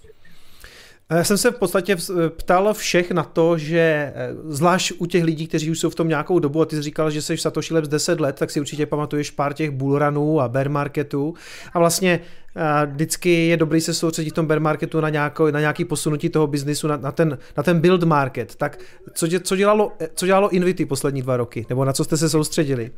[1.11, 5.25] Já jsem se v podstatě vz- ptal všech na to, že eh, zvlášť u těch
[5.25, 7.41] lidí, kteří už jsou v tom nějakou dobu a ty jsi říkal, že jsi v
[7.41, 11.35] Satoshi Labs 10 let, tak si určitě pamatuješ pár těch bullrunů a bear marketů
[11.73, 12.21] a vlastně
[12.57, 16.29] eh, vždycky je dobrý se soustředit v tom bear marketu na, nějakou, na nějaký posunutí
[16.29, 18.55] toho biznisu, na, na, ten, na ten build market.
[18.55, 18.79] Tak
[19.15, 21.67] co, dě, co, dělalo, eh, co dělalo Invity poslední dva roky?
[21.69, 22.91] Nebo na co jste se soustředili?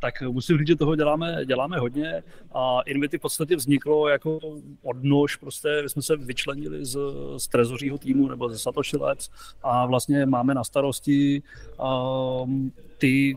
[0.00, 2.22] Tak musím říct, že toho děláme, děláme hodně.
[2.54, 4.38] A Invity v podstatě vzniklo jako
[4.82, 6.98] odnož, prostě my jsme se vyčlenili z,
[7.36, 9.30] z trezořího týmu nebo ze Satoshi Labs
[9.62, 11.42] a vlastně máme na starosti
[12.42, 13.36] um, ty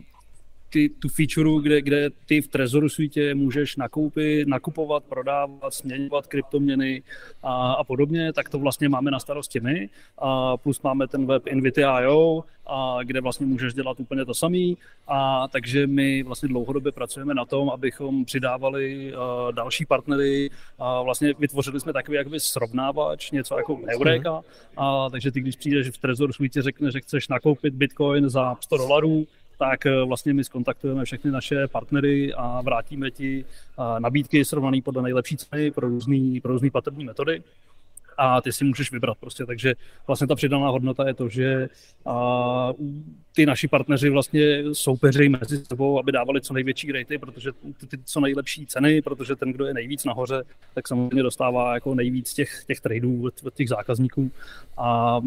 [0.68, 7.02] ty, tu featureu, kde, kde ty v Trezoru Suite můžeš nakoupit, nakupovat, prodávat, směňovat kryptoměny
[7.42, 9.88] a, a podobně, tak to vlastně máme na starosti my.
[10.18, 14.76] A plus máme ten web Invity.io, a kde vlastně můžeš dělat úplně to samý.
[15.08, 20.50] A takže my vlastně dlouhodobě pracujeme na tom, abychom přidávali uh, další partnery.
[20.78, 24.40] A vlastně vytvořili jsme takový jakoby srovnávač, něco jako Eureka.
[24.76, 28.76] A, takže ty, když přijdeš v Trezor Suite, řekne, že chceš nakoupit Bitcoin za 100
[28.76, 29.26] dolarů,
[29.58, 35.02] tak eh, vlastně my skontaktujeme všechny naše partnery a vrátíme ti eh, nabídky srovnané podle
[35.02, 37.42] nejlepší ceny pro různé pro různý platební metody
[38.18, 39.74] a ty si můžeš vybrat prostě, takže
[40.06, 41.68] vlastně ta přidaná hodnota je to, že
[42.06, 42.72] a,
[43.34, 47.50] ty naši partneři vlastně soupeří mezi sebou, aby dávali co největší ratey, protože
[47.80, 50.42] ty, ty co nejlepší ceny, protože ten, kdo je nejvíc nahoře,
[50.74, 54.30] tak samozřejmě dostává jako nejvíc těch, těch tradeů od, od těch zákazníků.
[54.76, 55.20] A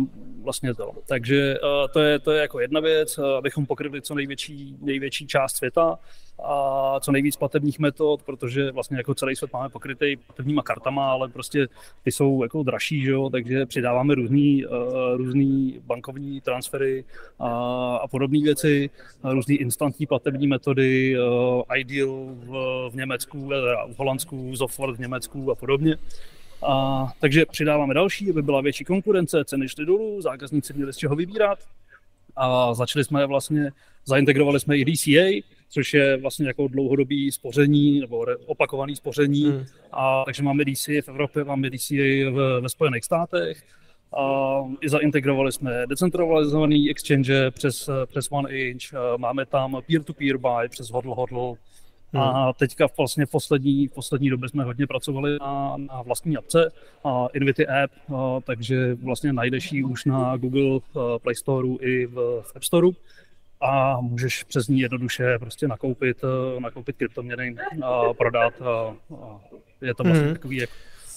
[0.44, 0.92] vlastně to.
[1.08, 5.56] Takže a, to je, to je jako jedna věc, abychom pokryli co největší, největší část
[5.56, 6.00] světa
[6.44, 11.30] a co nejvíc platebních metod, protože vlastně jako celý svět máme pokrytý platebníma kartama, ale
[11.30, 11.68] prostě
[12.04, 14.72] ty jsou jako dražší, že jo, takže přidáváme různý, uh,
[15.16, 17.04] různý bankovní transfery
[17.40, 17.50] a,
[17.96, 18.90] a podobné věci,
[19.24, 25.00] a různý instantní platební metody, uh, Ideal v, v Německu, eh, v Holandsku, Zofort v
[25.00, 25.98] Německu a podobně.
[26.64, 31.16] A, takže přidáváme další, aby byla větší konkurence, ceny šly dolů, zákazníci měli z čeho
[31.16, 31.60] vybírat
[32.36, 33.72] a začali jsme vlastně,
[34.06, 35.42] zaintegrovali jsme i DCA,
[35.72, 39.46] což je vlastně jako dlouhodobý spoření nebo opakovaný spoření.
[39.46, 39.66] Hmm.
[39.92, 43.64] A, takže máme DCA v Evropě, máme DCA v, ve Spojených státech.
[44.18, 48.84] A i zaintegrovali jsme decentralizovaný exchange přes, přes OneInch,
[49.18, 51.56] máme tam peer-to-peer buy přes Hodl Hodl.
[52.14, 56.72] A teďka vlastně v poslední, v poslední době jsme hodně pracovali na, na vlastní apce,
[57.04, 62.06] a Invity App, a, takže vlastně najdeš ji už na Google a, Play Store i
[62.06, 62.88] v, v App Store
[63.62, 68.54] a můžeš přes ní jednoduše prostě nakoupit, eh, nakoupit kryptoměny a prodat.
[68.62, 69.40] A, a
[69.82, 70.34] je to vlastně Mhm.
[70.36, 70.70] takový, jak,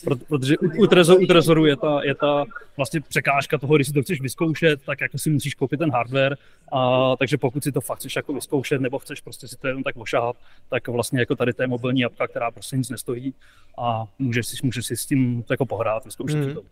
[0.04, 2.44] pro- protože u, u, Trezoru, u Trezoru je ta, je ta
[2.76, 6.36] vlastně překážka toho, když si to chceš vyzkoušet, tak jako si musíš koupit ten hardware,
[6.72, 9.82] a, takže pokud si to fakt chceš jako vyzkoušet, nebo chceš prostě si to jenom
[9.82, 10.36] tak ošahat,
[10.70, 13.34] tak vlastně jako tady to je mobilní apka, která prostě nic nestojí
[13.78, 16.62] a můžeš si, můžeš si s tím jako pohrát, vyzkoušet si to.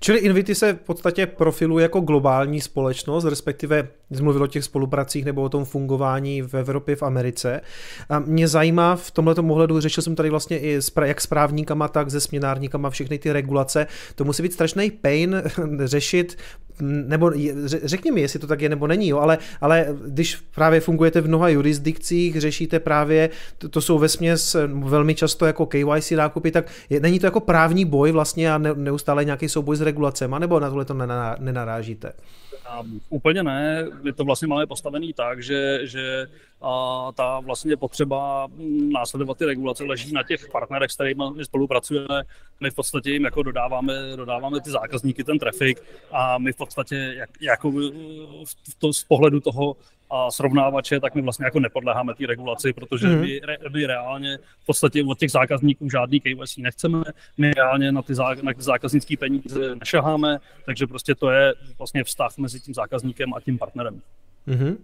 [0.00, 3.88] Čili Invity se v podstatě profiluje jako globální společnost, respektive
[4.20, 7.60] mluvil o těch spolupracích nebo o tom fungování v Evropě, v Americe.
[8.08, 12.10] A mě zajímá v tomhle ohledu, řešil jsem tady vlastně i jak s právníkama, tak
[12.10, 13.86] se směnárníkama všechny ty regulace.
[14.14, 15.42] To musí být strašný pain
[15.84, 16.38] řešit,
[16.80, 17.32] nebo
[17.64, 21.28] řekni mi, jestli to tak je nebo není, jo, ale, ale když právě fungujete v
[21.28, 27.00] mnoha jurisdikcích, řešíte právě, to, to jsou vesměs velmi často jako KYC nákupy, tak je,
[27.00, 30.68] není to jako právní boj vlastně a ne, neustále nějaký souboj s regulacemi, nebo na
[30.68, 30.94] tohle to
[31.38, 32.12] nenarážíte?
[33.10, 36.26] Úplně ne, my to vlastně máme postavený tak, že, že
[36.62, 38.48] a ta vlastně potřeba
[38.92, 42.22] následovat ty regulace leží na těch partnerech, s kterými my spolupracujeme.
[42.60, 47.14] My v podstatě jim jako dodáváme, dodáváme ty zákazníky, ten trafik a my v podstatě
[47.16, 49.76] jak, jako v to, z pohledu toho
[50.10, 53.20] a srovnávače, tak my vlastně jako nepodléháme té regulaci, protože Mhm.
[53.20, 57.02] my, re, my reálně v podstatě od těch zákazníků žádný KYC nechceme,
[57.38, 62.04] my reálně na ty, zá, na ty zákaznické peníze nešaháme, takže prostě to je vlastně
[62.04, 64.00] vztah mezi tím zákazníkem a tím partnerem.
[64.46, 64.76] Mhm.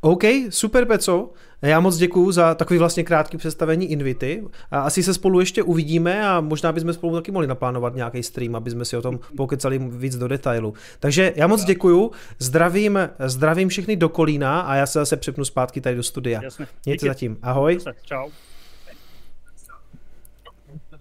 [0.00, 1.30] OK, super Peco.
[1.62, 4.44] Já moc děkuju za takový vlastně krátký představení Invity.
[4.70, 8.56] A asi se spolu ještě uvidíme a možná bychom spolu taky mohli naplánovat nějaký stream,
[8.56, 10.74] aby jsme si o tom pokecali víc do detailu.
[11.00, 15.80] Takže já moc děkuju, zdravím, zdravím všechny do Kolína a já se zase přepnu zpátky
[15.80, 16.42] tady do studia.
[16.42, 16.66] Jasně.
[16.86, 17.38] Mějte zatím.
[17.42, 17.78] Ahoj.
[18.02, 18.30] Čau.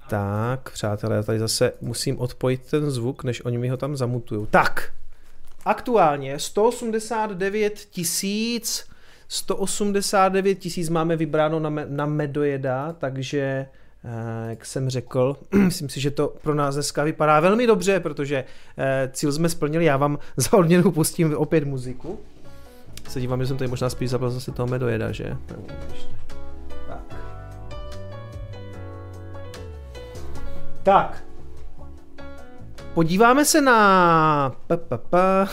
[0.10, 4.46] Tak, přátelé, já tady zase musím odpojit ten zvuk, než oni mi ho tam zamutujou.
[4.46, 4.92] Tak,
[5.66, 8.90] aktuálně 189 tisíc
[9.30, 16.00] 189 tisíc máme vybráno na, me, na Medojeda, takže eh, jak jsem řekl, myslím si,
[16.00, 18.46] že to pro nás dneska vypadá velmi dobře, protože
[18.78, 22.20] eh, cíl jsme splnili, já vám za odměnu pustím opět muziku.
[23.10, 25.38] Se dívám, že jsem tady možná spíš zapal zase toho Medojeda, že?
[26.88, 27.04] Tak.
[30.84, 31.29] Tak.
[32.94, 34.56] Podíváme se na...
[34.68, 35.50] Pa, pa, pa.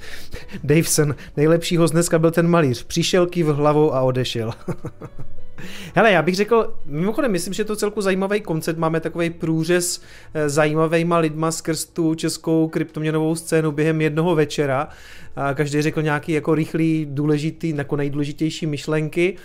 [0.64, 2.84] Davison, nejlepší host dneska byl ten malíř.
[2.84, 4.52] Přišel, kýv hlavou a odešel.
[5.94, 8.78] Hele, já bych řekl, mimochodem, myslím, že to celku zajímavý koncept.
[8.78, 10.02] Máme takový průřez
[10.34, 14.88] eh, zajímavýma lidma skrz tu českou kryptoměnovou scénu během jednoho večera.
[15.54, 19.36] Každý řekl nějaký jako rychlý, důležitý, jako nejdůležitější myšlenky.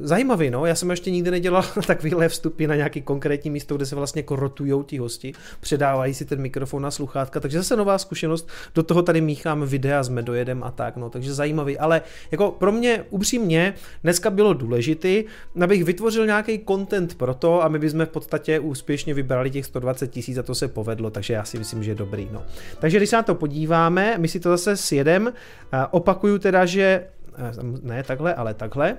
[0.00, 0.66] Zajímavý, no.
[0.66, 4.36] Já jsem ještě nikdy nedělal takovýhle vstupy na nějaký konkrétní místo, kde se vlastně jako
[4.36, 8.48] rotujou ti hosti, předávají si ten mikrofon na sluchátka, takže zase nová zkušenost.
[8.74, 11.78] Do toho tady míchám videa s medojedem a tak, no, takže zajímavý.
[11.78, 15.22] Ale jako pro mě, upřímně, dneska bylo důležité,
[15.60, 20.06] abych vytvořil nějaký content pro to a my bychom v podstatě úspěšně vybrali těch 120
[20.06, 22.42] tisíc a to se povedlo, takže já si myslím, že je dobrý, no.
[22.78, 25.32] Takže když se na to podíváme, my si to zase sjedem,
[25.90, 27.06] opakuju teda, že
[27.82, 28.96] ne takhle, ale takhle.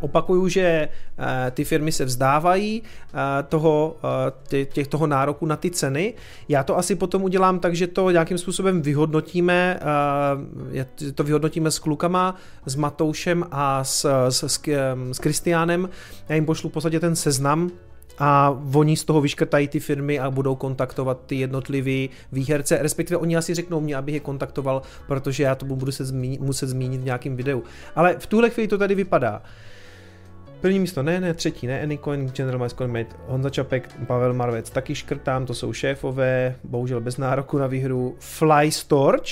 [0.00, 0.88] Opakuju, že
[1.18, 6.14] eh, ty firmy se vzdávají eh, toho, eh, tě- těch, toho nároku na ty ceny.
[6.48, 9.80] Já to asi potom udělám tak, že to nějakým způsobem vyhodnotíme,
[11.14, 14.60] to vyhodnotíme s klukama, s Matoušem a s, s,
[15.12, 15.88] s, Kristiánem.
[16.28, 17.70] Já jim pošlu v podstatě ten seznam
[18.18, 23.36] a oni z toho vyškrtají ty firmy a budou kontaktovat ty jednotlivý výherce, respektive oni
[23.36, 27.04] asi řeknou mě, abych je kontaktoval, protože já to budu se zmínit, muset zmínit v
[27.04, 27.62] nějakém videu.
[27.94, 29.42] Ale v tuhle chvíli to tady vypadá.
[30.64, 34.70] První místo ne, ne, třetí ne, Anycoin, General Mice Coin Mate, Honza Čapek, Pavel Marvec,
[34.70, 38.16] taky škrtám, to jsou šéfové, bohužel bez nároku na výhru.
[38.18, 39.30] Fly Storch,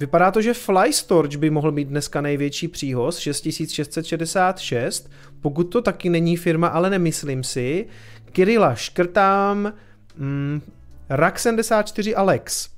[0.00, 5.10] vypadá to, že Fly Storch by mohl být dneska největší příhoz, 6666,
[5.40, 7.86] pokud to taky není firma, ale nemyslím si.
[8.32, 9.72] Kirila škrtám,
[10.16, 10.62] mm,
[11.08, 12.68] Rak 74 Alex,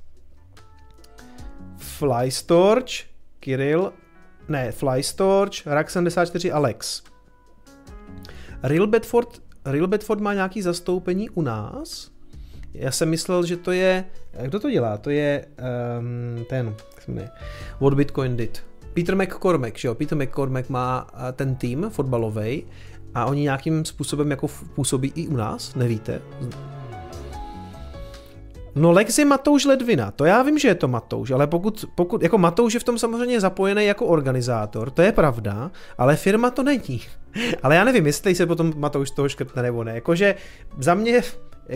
[1.77, 2.91] Fly Storch,
[3.39, 3.93] Kirill,
[4.49, 7.14] ne, Fly Storch, Rak 74 Alex.
[8.67, 12.11] Real Bedford, Real Bedford má nějaký zastoupení u nás?
[12.73, 14.05] Já jsem myslel, že to je,
[14.41, 14.97] kdo to dělá?
[14.97, 15.45] To je
[16.37, 17.29] um, ten, jak se jmenuje,
[17.79, 18.63] What Bitcoin did.
[18.93, 19.95] Peter McCormack, že jo?
[19.95, 22.63] Peter McCormack má eh, ten tým fotbalový
[23.15, 26.21] a oni nějakým způsobem jako působí i u nás, nevíte?
[28.75, 32.23] No Lex je Matouš Ledvina, to já vím, že je to Matouš, ale pokud, pokud
[32.23, 36.63] jako Matouš je v tom samozřejmě zapojený jako organizátor, to je pravda, ale firma to
[36.63, 37.01] není.
[37.63, 40.35] Ale já nevím, jestli se potom Matouš toho škrtne nebo ne, jakože
[40.79, 41.21] za mě,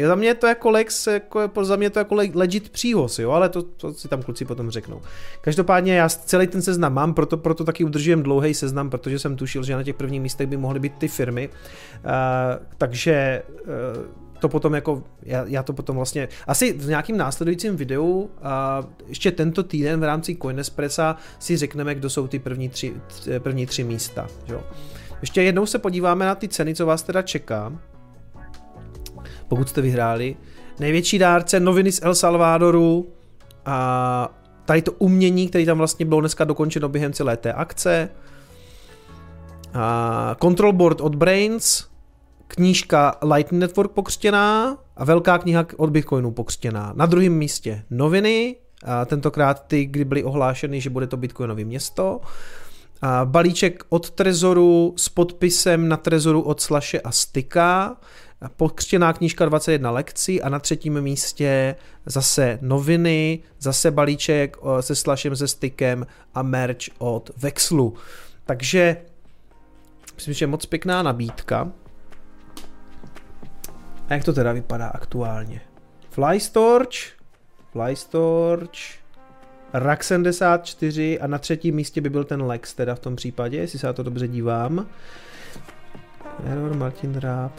[0.07, 3.31] za mě je to jako Lex, jako, za mě to jako le- legit příhoz, jo,
[3.31, 5.01] ale to, to si tam kluci potom řeknou.
[5.41, 9.63] Každopádně já celý ten seznam mám, proto, proto taky udržujem dlouhý seznam, protože jsem tušil,
[9.63, 12.11] že na těch prvních místech by mohly být ty firmy, uh,
[12.77, 18.29] takže uh, to potom jako, já, já to potom vlastně, asi v nějakým následujícím videu
[18.41, 22.93] a ještě tento týden v rámci Coinespressa si řekneme, kdo jsou ty první tři,
[23.25, 24.27] t- první tři místa.
[24.47, 24.63] Jo.
[25.21, 27.73] Ještě jednou se podíváme na ty ceny, co vás teda čeká,
[29.47, 30.35] pokud jste vyhráli.
[30.79, 33.13] Největší dárce, noviny z El Salvadoru
[33.65, 38.09] a tady to umění, který tam vlastně bylo dneska dokončeno během celé té akce.
[39.73, 41.85] A control board od Brains,
[42.47, 46.93] knížka Lightning Network pokřtěná a velká kniha od Bitcoinu pokřtěná.
[46.95, 48.55] Na druhém místě noviny,
[48.85, 52.21] a tentokrát ty, kdy byly ohlášeny, že bude to Bitcoinové město.
[53.25, 57.97] Balíček od Trezoru s podpisem na Trezoru od Slaše a Styka.
[58.57, 65.47] Pokřtěná knížka 21 lekcí a na třetím místě zase noviny, zase balíček se Slashem, se
[65.47, 67.93] Stykem a merch od Vexlu.
[68.45, 68.97] Takže
[70.15, 71.71] myslím, že je moc pěkná nabídka.
[74.09, 75.61] A jak to teda vypadá aktuálně?
[76.09, 76.97] Flystorch,
[77.71, 78.98] Flystorch,
[79.73, 83.79] Rak 74 a na třetím místě by byl ten Lex teda v tom případě, jestli
[83.79, 84.87] se na to dobře dívám.
[86.45, 87.51] Error, Martin Ráb.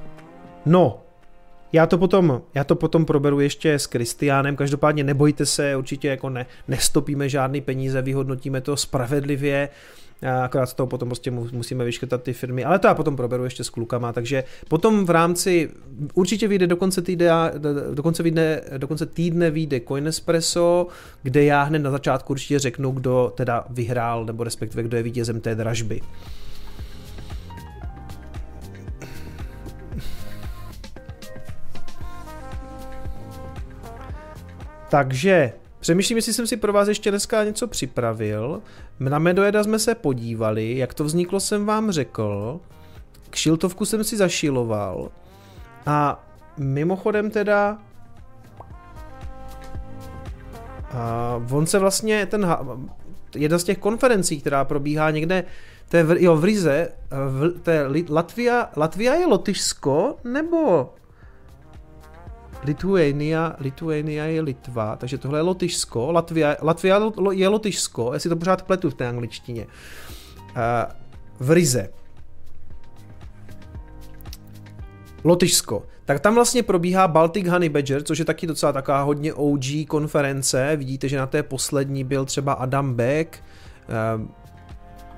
[0.66, 1.02] No,
[1.72, 6.30] já to potom, já to potom proberu ještě s Kristiánem, každopádně nebojte se, určitě jako
[6.30, 9.99] ne, nestopíme žádný peníze, vyhodnotíme to spravedlivě, a
[10.44, 13.64] akorát z toho potom prostě musíme vyškrtat ty firmy, ale to já potom proberu ještě
[13.64, 15.70] s klukama, takže potom v rámci,
[16.14, 17.28] určitě vyjde do konce týdne,
[17.94, 20.86] do konce, vyjde, do konce týdne vyjde Coinespresso,
[21.22, 25.40] kde já hned na začátku určitě řeknu, kdo teda vyhrál, nebo respektive kdo je vítězem
[25.40, 26.00] té dražby.
[34.90, 38.62] Takže přemýšlím, jestli jsem si pro vás ještě dneska něco připravil.
[39.00, 42.60] Na Medoeda jsme se podívali, jak to vzniklo jsem vám řekl.
[43.30, 45.10] Kšiltovku jsem si zašiloval.
[45.86, 46.24] A
[46.58, 47.78] mimochodem teda
[50.92, 52.46] a on se vlastně, ten,
[53.34, 55.44] jedna z těch konferencí, která probíhá někde,
[55.88, 60.92] to je v, jo, v Rize, v, to je Latvia, Latvia je Lotyšsko, nebo
[62.64, 67.00] Lithuania, Lithuania je Litva, takže tohle je Lotyšsko, Latvia, Latvia
[67.30, 69.66] je Lotyšsko, jestli to pořád pletu v té angličtině.
[69.66, 70.92] Uh,
[71.40, 71.88] v Rize.
[75.24, 75.86] Lotyšsko.
[76.04, 80.76] Tak tam vlastně probíhá Baltic Honey Badger, což je taky docela taková hodně OG konference.
[80.76, 83.44] Vidíte, že na té poslední byl třeba Adam Beck,
[84.18, 84.26] uh,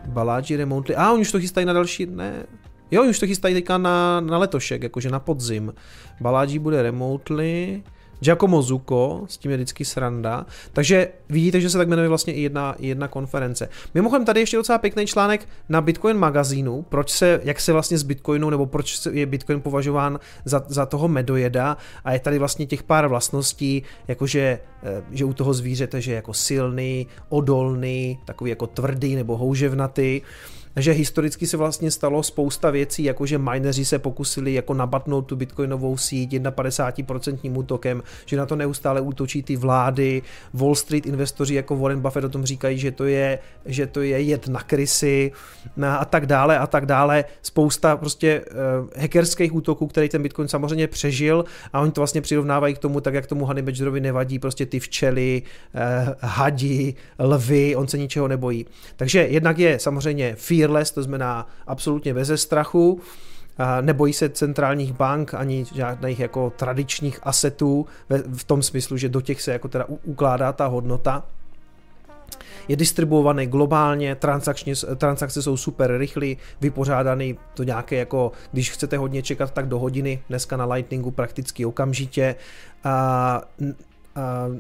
[0.07, 0.97] Balaji Remotely.
[0.97, 2.47] A, oni už to chystají na další, ne,
[2.93, 5.75] Jo, už to chystají teďka na, na letošek, jakože na podzim.
[6.21, 7.83] Baláží bude remotely,
[8.21, 10.47] Giacomo Zuko, s tím je vždycky sranda.
[10.73, 13.69] Takže vidíte, že se tak jmenuje vlastně i jedna, jedna konference.
[13.95, 18.03] Mimochodem tady ještě docela pěkný článek na Bitcoin magazínu, proč se, jak se vlastně z
[18.03, 22.83] Bitcoinu, nebo proč je Bitcoin považován za, za toho medojeda a je tady vlastně těch
[22.83, 28.67] pár vlastností, jakože eh, že u toho zvířete, že je jako silný, odolný, takový jako
[28.67, 30.21] tvrdý nebo houževnatý
[30.77, 35.37] že historicky se vlastně stalo spousta věcí, jako že mineři se pokusili jako nabatnout tu
[35.37, 40.23] bitcoinovou síť 51% útokem, že na to neustále útočí ty vlády,
[40.55, 44.21] Wall Street investoři jako Warren Buffett o tom říkají, že to je, že to je
[44.21, 45.33] jed na krysy
[45.99, 47.25] a tak dále a tak dále.
[47.43, 52.75] Spousta prostě uh, hackerských útoků, který ten bitcoin samozřejmě přežil a oni to vlastně přirovnávají
[52.75, 55.43] k tomu, tak jak tomu Honey Badgerovi nevadí prostě ty včely,
[55.75, 58.67] uh, hadi, lvy, on se ničeho nebojí.
[58.97, 63.01] Takže jednak je samozřejmě fear fearless, to znamená absolutně beze strachu,
[63.81, 67.87] nebojí se centrálních bank ani žádných jako tradičních asetů
[68.37, 71.25] v tom smyslu, že do těch se jako teda ukládá ta hodnota.
[72.69, 76.27] Je distribuovaný globálně, transakčně, transakce jsou super rychlé,
[76.61, 81.67] vypořádaný to nějaké jako, když chcete hodně čekat, tak do hodiny, dneska na Lightningu prakticky
[81.67, 82.35] okamžitě.
[82.85, 83.43] A, a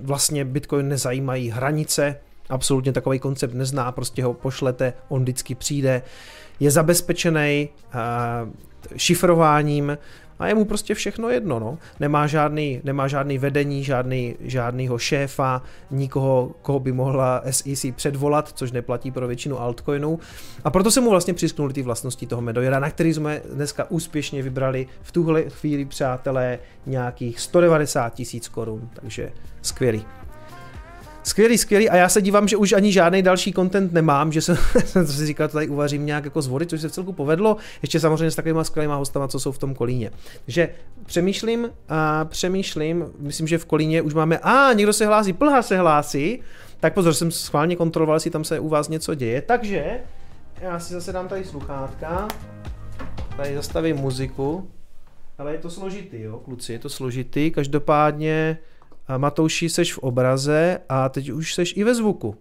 [0.02, 2.16] vlastně Bitcoin nezajímají hranice,
[2.48, 6.02] absolutně takový koncept nezná, prostě ho pošlete, on vždycky přijde,
[6.60, 8.51] je zabezpečený uh,
[8.97, 9.98] šifrováním
[10.39, 11.78] a je mu prostě všechno jedno, no.
[12.01, 18.73] Nemá žádný, nemá žádný vedení, žádný, žádnýho šéfa, nikoho, koho by mohla SEC předvolat, což
[18.73, 20.19] neplatí pro většinu altcoinů.
[20.64, 24.43] A proto se mu vlastně přisknuli ty vlastnosti toho Medojera, na který jsme dneska úspěšně
[24.43, 29.32] vybrali v tuhle chvíli, přátelé, nějakých 190 tisíc korun, takže
[29.62, 30.05] skvělý.
[31.24, 31.90] Skvělý, skvělý.
[31.90, 35.27] A já se dívám, že už ani žádný další content nemám, že jsem, jsem si
[35.27, 37.57] říkal, to tady uvařím nějak jako z vody, což se v celku povedlo.
[37.82, 40.11] Ještě samozřejmě s takovými skvělými hostama, co jsou v tom Kolíně.
[40.44, 40.69] Takže
[41.07, 45.78] přemýšlím, a přemýšlím, myslím, že v Kolíně už máme, a někdo se hlásí, plha se
[45.78, 46.40] hlásí.
[46.81, 49.43] Tak pozor, jsem schválně kontroloval, jestli tam se u vás něco děje.
[49.43, 50.01] Takže
[50.61, 52.28] já si zase dám tady sluchátka,
[53.36, 54.70] tady zastavím muziku,
[55.39, 58.59] ale je to složitý, jo, kluci, je to složitý, každopádně
[59.16, 62.36] Matouši, seš v obraze a teď už seš i ve zvuku.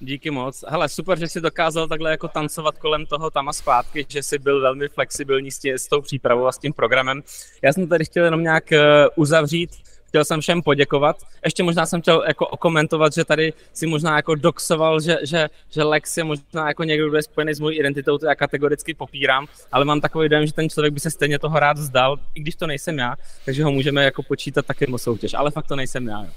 [0.00, 0.64] Díky moc.
[0.68, 4.38] Hele, super, že jsi dokázal takhle jako tancovat kolem toho tam a zpátky, že jsi
[4.38, 7.22] byl velmi flexibilní s, tě, s tou přípravou a s tím programem.
[7.62, 9.70] Já jsem tady chtěl jenom nějak eh, uzavřít
[10.08, 11.16] chtěl jsem všem poděkovat.
[11.44, 15.82] Ještě možná jsem chtěl jako okomentovat, že tady si možná jako doxoval, že, že, že
[15.82, 19.46] Lex je možná jako někdo, kdo je spojený s mojí identitou, to já kategoricky popírám,
[19.72, 22.54] ale mám takový dojem, že ten člověk by se stejně toho rád vzdal, i když
[22.54, 26.06] to nejsem já, takže ho můžeme jako počítat taky mimo soutěž, ale fakt to nejsem
[26.06, 26.24] já.
[26.24, 26.30] Jo.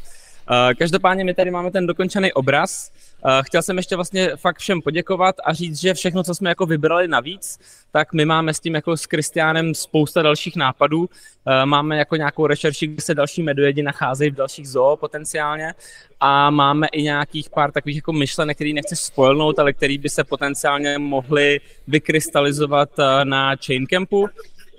[0.50, 2.92] Uh, každopádně my tady máme ten dokončený obraz,
[3.26, 6.66] Eh, chtěl jsem ještě vlastně fakt všem poděkovat a říct, že všechno, co jsme jako
[6.66, 7.60] vybrali navíc,
[7.92, 11.10] tak my máme s tím jako s Kristiánem spousta dalších nápadů.
[11.46, 15.74] Eh, máme jako nějakou rešerši, kde se další medujedi nacházejí v dalších zoo potenciálně
[16.20, 20.24] a máme i nějakých pár takových jako myšlenek, který nechci spojnout, ale který by se
[20.24, 24.28] potenciálně mohly vykrystalizovat eh, na Chaincampu,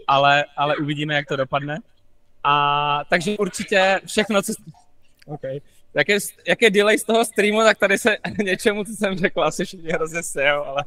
[0.07, 1.79] ale, ale uvidíme, jak to dopadne.
[2.45, 4.53] A takže určitě všechno, co...
[5.27, 5.61] Okay.
[5.95, 6.19] jak je,
[6.49, 9.91] jak je delay z toho streamu, tak tady se něčemu, co jsem řekl, asi všichni
[9.91, 10.85] hrozně sejou, ale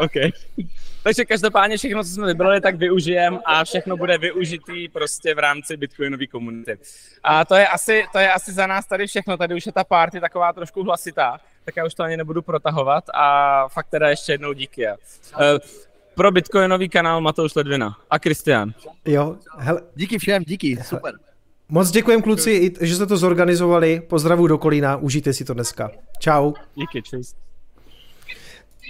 [0.00, 0.12] OK.
[1.02, 5.76] Takže každopádně všechno, co jsme vybrali, tak využijem a všechno bude využitý prostě v rámci
[5.76, 6.78] Bitcoinové komunity.
[7.24, 9.84] A to je, asi, to je asi za nás tady všechno, tady už je ta
[9.84, 14.32] party taková trošku hlasitá, tak já už to ani nebudu protahovat a fakt teda ještě
[14.32, 14.86] jednou díky.
[14.88, 14.94] Uh,
[16.14, 18.72] pro Bitcoinový kanál Matouš Ledvina a Kristian.
[19.04, 19.82] Jo, hele.
[19.94, 21.14] Díky všem, díky, super.
[21.70, 24.02] Moc děkujem kluci, že jste to zorganizovali.
[24.08, 25.90] Pozdravu do Kolína, užijte si to dneska.
[26.18, 26.52] Čau.
[26.74, 27.34] Díky, čus.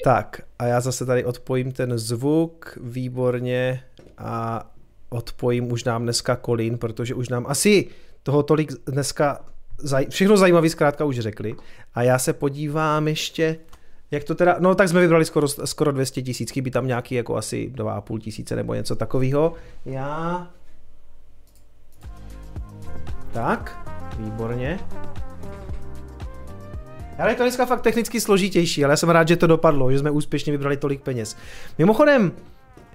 [0.05, 3.83] Tak a já zase tady odpojím ten zvuk, výborně
[4.19, 4.65] a
[5.09, 7.87] odpojím už nám dneska Kolín, protože už nám asi
[8.23, 9.45] toho tolik dneska
[9.85, 11.55] zaj- všechno zajímavé zkrátka už řekli.
[11.95, 13.59] A já se podívám ještě,
[14.11, 17.37] jak to teda, no tak jsme vybrali skoro, skoro 200 tisíc, chybí tam nějaký jako
[17.37, 19.53] asi 2,5 tisíce nebo něco takového.
[19.85, 20.51] Já...
[23.33, 23.89] Tak,
[24.19, 24.81] výborně.
[27.19, 29.99] Ale je to dneska fakt technicky složitější, ale já jsem rád, že to dopadlo, že
[29.99, 31.37] jsme úspěšně vybrali tolik peněz.
[31.79, 32.33] Mimochodem,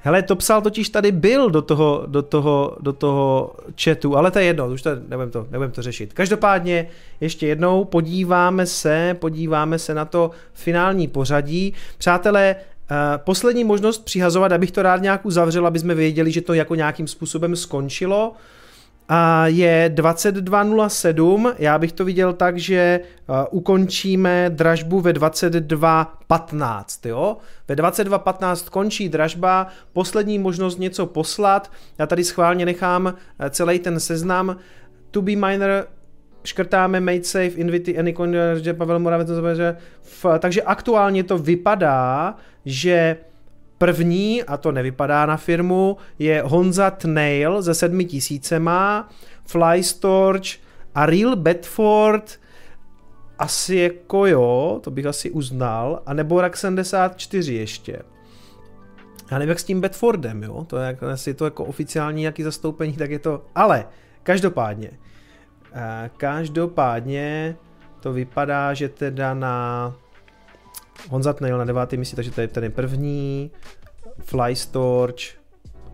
[0.02, 4.40] hele, to psal totiž tady byl do toho, do toho, do toho chatu, ale to
[4.40, 6.14] je jedno, už to nebudem to, nebudem to řešit.
[6.14, 6.88] Každopádně
[7.22, 11.74] ještě jednou podíváme se, podíváme se na to finální pořadí.
[11.98, 12.56] Přátelé,
[12.92, 16.76] Uh, poslední možnost přihazovat, abych to rád nějak uzavřel, aby jsme věděli, že to jako
[16.76, 18.34] nějakým způsobem skončilo
[19.10, 21.54] a je 22.07.
[21.60, 23.00] Já bych to viděl tak, že
[23.30, 27.10] uh, ukončíme dražbu ve 22.15.
[27.10, 27.38] Jo?
[27.68, 31.72] Ve 22.15 končí dražba, poslední možnost něco poslat.
[31.98, 33.14] Já tady schválně nechám uh,
[33.50, 34.58] celý ten seznam.
[35.12, 35.88] To be miner
[36.44, 39.78] škrtáme Made Safe, Invity, Anycoin, že Pavel Moravec, že
[40.40, 42.36] takže aktuálně to vypadá,
[42.66, 43.18] že
[43.78, 49.10] První, a to nevypadá na firmu, je Honza Tnail ze sedmi tisícema,
[49.46, 50.48] Flystorch
[50.96, 52.40] a Real Bedford.
[53.40, 58.00] Asi jako jo, to bych asi uznal, a nebo RAK 74 ještě.
[59.32, 62.22] Já nevím, jak s tím Bedfordem, jo, to je, jako, jestli je to jako oficiální
[62.22, 63.86] nějaký zastoupení, tak je to, ale
[64.24, 64.92] každopádně,
[65.74, 67.56] eh, každopádně
[68.00, 69.96] to vypadá, že teda na
[71.10, 73.52] Honza Tnail na devátý místě, takže to je ten první,
[74.20, 75.44] Flystorch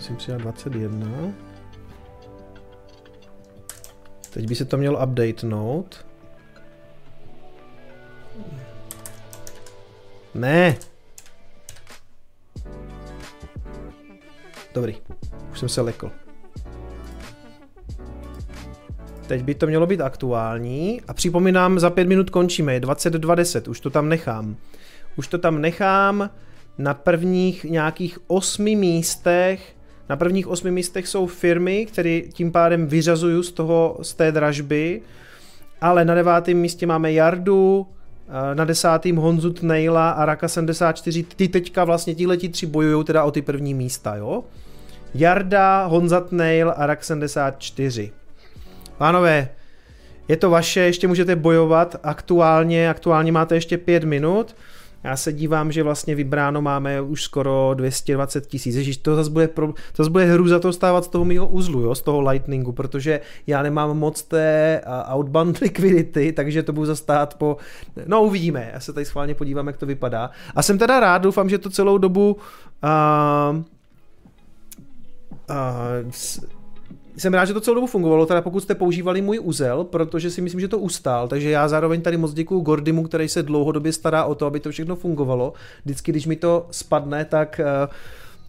[0.00, 1.08] Jsem přidal 21.
[4.34, 6.06] Teď by se to mělo updatenout.
[10.34, 10.76] Ne.
[14.74, 14.96] Dobrý,
[15.52, 16.10] už jsem se lekl.
[19.26, 23.80] Teď by to mělo být aktuální a připomínám, za pět minut končíme, je 22.10, už
[23.80, 24.56] to tam nechám.
[25.16, 26.30] Už to tam nechám
[26.78, 29.76] na prvních nějakých osmi místech
[30.08, 35.02] na prvních osmi místech jsou firmy, které tím pádem vyřazuju z, toho, z té dražby,
[35.80, 37.86] ale na devátém místě máme Jardu,
[38.28, 43.24] eh, na desátým Honzu Tnaila a Raka 74, ty teďka vlastně tíhleti tři bojují teda
[43.24, 44.44] o ty první místa, jo?
[45.14, 48.12] Jarda, Honza Tnail a Rak 74.
[48.98, 49.48] Pánové,
[50.28, 54.56] je to vaše, ještě můžete bojovat aktuálně, aktuálně máte ještě pět minut.
[55.04, 58.76] Já se dívám, že vlastně vybráno máme už skoro 220 tisíc.
[58.76, 61.46] Ježíš, to zase bude, pro, to zase bude hru za to stávat z toho mého
[61.46, 64.80] uzlu, jo, z toho Lightningu, protože já nemám moc té
[65.14, 67.56] outbound liquidity, takže to budu zastát po...
[68.06, 70.30] No uvidíme, já se tady schválně podívám, jak to vypadá.
[70.54, 72.36] A jsem teda rád, doufám, že to celou dobu
[72.82, 73.56] uh,
[75.50, 76.10] uh,
[77.16, 80.40] jsem rád, že to celou dobu fungovalo, teda pokud jste používali můj úzel, protože si
[80.40, 84.24] myslím, že to ustál, takže já zároveň tady moc děkuju Gordimu, který se dlouhodobě stará
[84.24, 85.52] o to, aby to všechno fungovalo.
[85.84, 87.90] Vždycky, když mi to spadne, tak uh,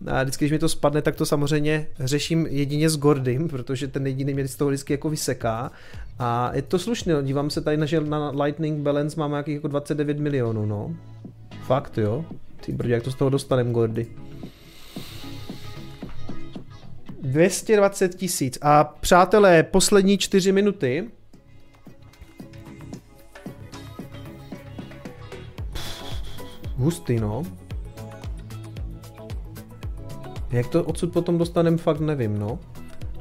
[0.07, 4.07] a vždycky, když mi to spadne, tak to samozřejmě řeším jedině s Gordym, protože ten
[4.07, 5.71] jediný mě z toho vždycky jako vyseká.
[6.19, 7.21] A je to slušné, no.
[7.21, 10.95] dívám se tady, že na Lightning Balance máme nějakých jako 29 milionů, no.
[11.65, 12.25] Fakt, jo.
[12.65, 14.07] Ty brdě, jak to z toho dostanem, Gordy.
[17.25, 18.57] 220 tisíc.
[18.61, 21.09] A přátelé, poslední čtyři minuty.
[26.75, 27.43] Hustý, no.
[30.51, 32.59] Jak to odsud potom dostanem, fakt nevím, no.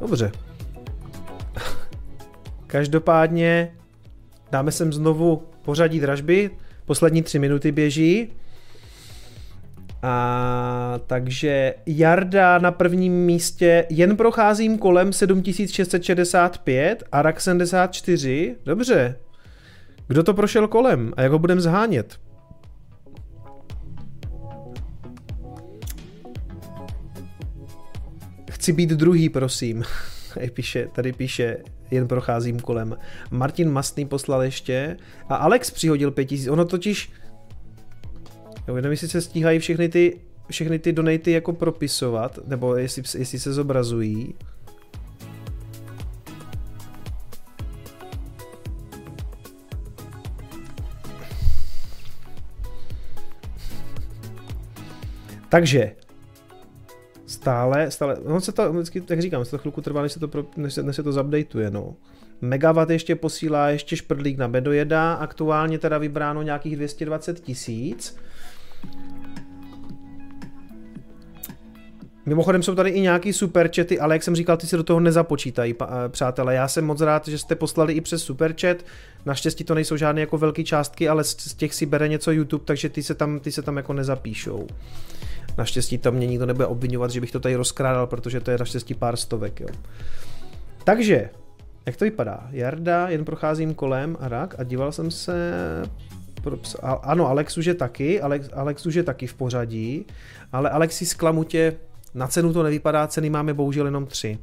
[0.01, 0.33] Dobře.
[2.67, 3.77] Každopádně
[4.51, 6.51] dáme sem znovu pořadí dražby.
[6.85, 8.33] Poslední tři minuty běží.
[10.05, 18.57] A takže Jarda na prvním místě, jen procházím kolem 7665 a RAK 74.
[18.65, 19.17] Dobře.
[20.09, 22.21] Kdo to prošel kolem a jak ho budeme zhánět?
[28.51, 29.83] Chci být druhý, prosím.
[30.35, 31.57] Tady píše, tady píše,
[31.91, 32.97] jen procházím kolem.
[33.31, 34.97] Martin Mastný poslal ještě
[35.29, 36.49] a Alex přihodil 5000.
[36.49, 37.11] Ono totiž,
[38.69, 40.21] Jo, jenom jestli se stíhají všechny ty,
[40.51, 44.35] všechny ty donaty jako propisovat, nebo jestli, jestli se zobrazují.
[55.49, 55.93] Takže,
[57.27, 60.47] stále, stále, no se to, vždycky, jak říkám, se to chvilku trvá, než se to,
[60.57, 61.97] než se, než se to zupdateuje, no.
[62.41, 68.17] Megawatt ještě posílá ještě šprdlík na Bedojeda, aktuálně teda vybráno nějakých 220 tisíc.
[72.27, 75.75] Mimochodem jsou tady i nějaký superchaty, ale jak jsem říkal, ty se do toho nezapočítají,
[75.83, 76.55] eh, přátelé.
[76.55, 78.77] Já jsem moc rád, že jste poslali i přes superchat.
[79.27, 82.89] Naštěstí to nejsou žádné jako velké částky, ale z těch si bere něco YouTube, takže
[82.89, 84.67] ty se tam, ty se tam jako nezapíšou.
[85.59, 88.95] Naštěstí tam mě nikdo nebude obvinovat, že bych to tady rozkrádal, protože to je naštěstí
[88.95, 89.69] pár stovek, jo.
[90.85, 91.31] Takže,
[91.87, 92.49] jak to vypadá?
[92.51, 95.53] Jarda, jen procházím kolem a rak a díval jsem se...
[97.03, 100.07] Ano, Alex už je taky, Alex, Alex už je taky v pořadí,
[100.53, 101.77] ale Alexi sklamutě
[102.15, 104.39] na cenu to nevypadá, ceny máme bohužel jenom tři.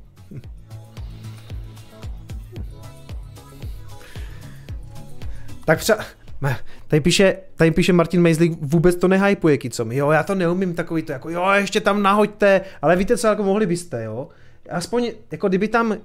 [5.65, 6.05] Tak třeba,
[6.87, 9.91] tady píše, tady píše Martin Mejzlík, vůbec to nehypuje, kicom.
[9.91, 13.43] Jo, já to neumím takový to, jako jo, ještě tam nahoďte, ale víte co, jako
[13.43, 14.27] mohli byste, jo.
[14.69, 15.97] Aspoň, jako kdyby tam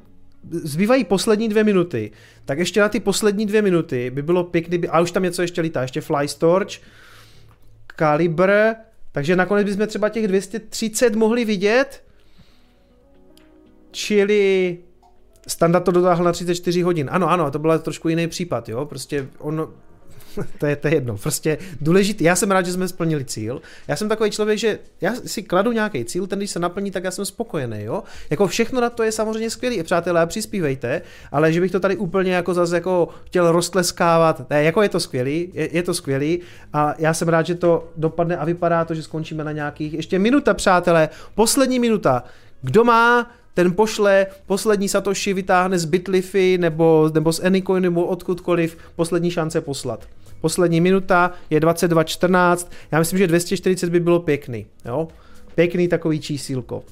[0.50, 2.10] zbývají poslední dvě minuty,
[2.44, 5.60] tak ještě na ty poslední dvě minuty by bylo pěkný, a už tam něco ještě
[5.60, 6.26] lítá, ještě Fly
[7.86, 8.50] Kalibr,
[9.16, 12.04] takže nakonec bychom třeba těch 230 mohli vidět,
[13.90, 14.78] čili
[15.48, 17.08] standard to dotáhl na 34 hodin.
[17.12, 19.74] Ano, ano, to byl trošku jiný případ, jo, prostě on
[20.58, 21.16] to je, to je jedno.
[21.16, 22.24] Prostě důležité.
[22.24, 23.62] Já jsem rád, že jsme splnili cíl.
[23.88, 27.04] Já jsem takový člověk, že já si kladu nějaký cíl, ten když se naplní, tak
[27.04, 28.02] já jsem spokojený, jo.
[28.30, 29.82] Jako všechno na to je samozřejmě skvělý.
[29.82, 31.02] Přátelé, přispívejte,
[31.32, 35.00] ale že bych to tady úplně jako zase jako chtěl roztleskávat, ne, jako je to
[35.00, 36.40] skvělý, je, je to skvělý
[36.72, 40.18] a já jsem rád, že to dopadne a vypadá to, že skončíme na nějakých, ještě
[40.18, 42.24] minuta, přátelé, poslední minuta.
[42.62, 48.78] Kdo má ten pošle poslední Satoshi, vytáhne z Bitlify nebo, nebo z Anycoin nebo odkudkoliv,
[48.96, 50.06] poslední šance poslat.
[50.46, 55.08] Poslední minuta je 22.14, já myslím, že 240 by bylo pěkný, jo?
[55.54, 56.84] Pěkný takový čísílko.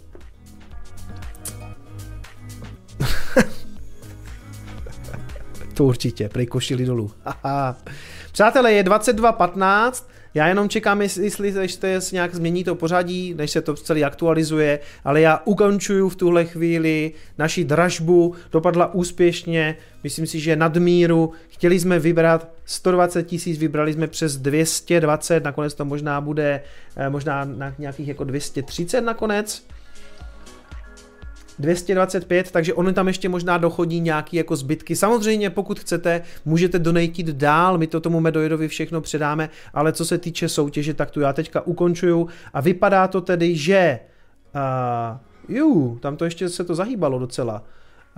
[5.74, 7.10] to určitě, prej košili dolů.
[8.32, 10.04] Přátelé, je 22.15,
[10.34, 15.20] já jenom čekám, jestli, se nějak změní to pořadí, než se to celý aktualizuje, ale
[15.20, 21.32] já ukončuju v tuhle chvíli naši dražbu, dopadla úspěšně, myslím si, že nadmíru.
[21.48, 26.62] Chtěli jsme vybrat 120 tisíc, vybrali jsme přes 220, nakonec to možná bude
[26.96, 29.66] eh, možná na nějakých jako 230 nakonec.
[31.58, 34.96] 225, takže ono tam ještě možná dochodí nějaký jako zbytky.
[34.96, 40.18] Samozřejmě, pokud chcete, můžete donatit dál, my to tomu Medojedovi všechno předáme, ale co se
[40.18, 44.00] týče soutěže, tak tu já teďka ukončuju a vypadá to tedy, že
[44.54, 47.64] uh, jú, tam to ještě se to zahýbalo docela.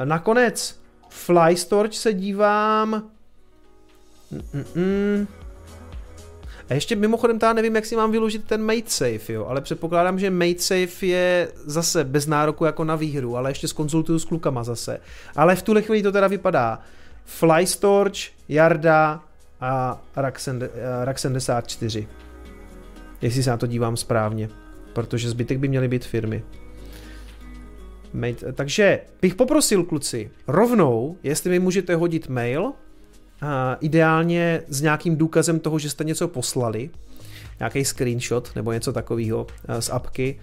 [0.05, 3.03] Nakonec Flystorch se dívám.
[4.33, 5.27] Mm-mm.
[6.69, 10.19] A ještě mimochodem já nevím, jak si mám vyložit ten mate safe, jo, ale předpokládám,
[10.19, 14.65] že mate safe je zase bez nároku jako na výhru, ale ještě skonzultuju s klukama
[14.65, 15.01] zase.
[15.37, 16.81] Ale v tuhle chvíli to teda vypadá.
[17.25, 19.21] Flystorch, Jarda
[19.61, 20.03] a
[21.05, 22.09] Rak 74.
[23.23, 24.49] Jestli se na to dívám správně.
[24.93, 26.45] Protože zbytek by měly být firmy.
[28.13, 28.53] Mate.
[28.53, 32.73] Takže bych poprosil kluci, rovnou, jestli mi můžete hodit mail,
[33.81, 36.91] ideálně s nějakým důkazem toho, že jste něco poslali,
[37.59, 39.47] nějaký screenshot nebo něco takového
[39.81, 40.39] z apky.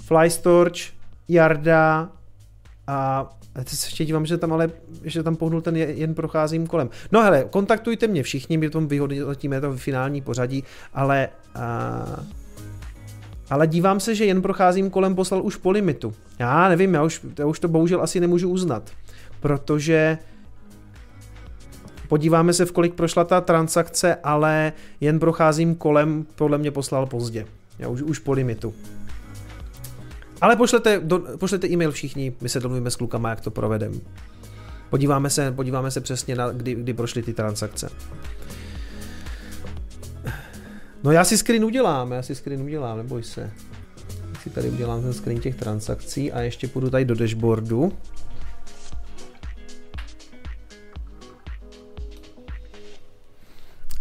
[0.00, 0.76] Flystorch,
[1.28, 2.08] Jarda
[2.86, 4.70] a teď se ještě dívám, že tam ale,
[5.04, 6.90] že tam pohnul ten jen procházím kolem.
[7.12, 12.24] No hele, kontaktujte mě všichni, my tom vyhodnotíme to finální pořadí, ale a,
[13.50, 16.14] ale dívám se, že jen procházím kolem poslal už po limitu.
[16.38, 18.90] Já nevím, já už, já už to bohužel asi nemůžu uznat,
[19.40, 20.18] protože
[22.08, 27.46] podíváme se, v kolik prošla ta transakce, ale jen procházím kolem, podle mě poslal pozdě.
[27.78, 28.74] Já už, už po limitu.
[30.40, 34.00] Ale pošlete, do, pošlete e-mail všichni, my se domluvíme s klukama, jak to provedem.
[34.90, 37.88] Podíváme se, podíváme se přesně, na, kdy, kdy prošly ty transakce.
[41.04, 43.50] No já si screen udělám, já si screen udělám, neboj se.
[44.42, 47.92] Si tady udělám ten screen těch transakcí a ještě půjdu tady do dashboardu.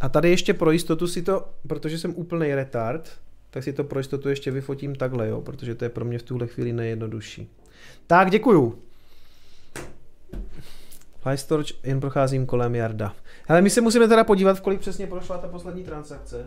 [0.06, 3.10] A tady ještě pro jistotu si to, protože jsem úplný retard,
[3.50, 6.24] tak si to pro jistotu ještě vyfotím takhle, jo, protože to je pro mě v
[6.24, 7.50] tuhle chvíli nejjednodušší.
[8.08, 8.80] Tak, děkuju.
[11.20, 13.14] Flystorch, jen procházím kolem Jarda.
[13.48, 16.46] Ale my se musíme teda podívat, v kolik přesně prošla ta poslední transakce.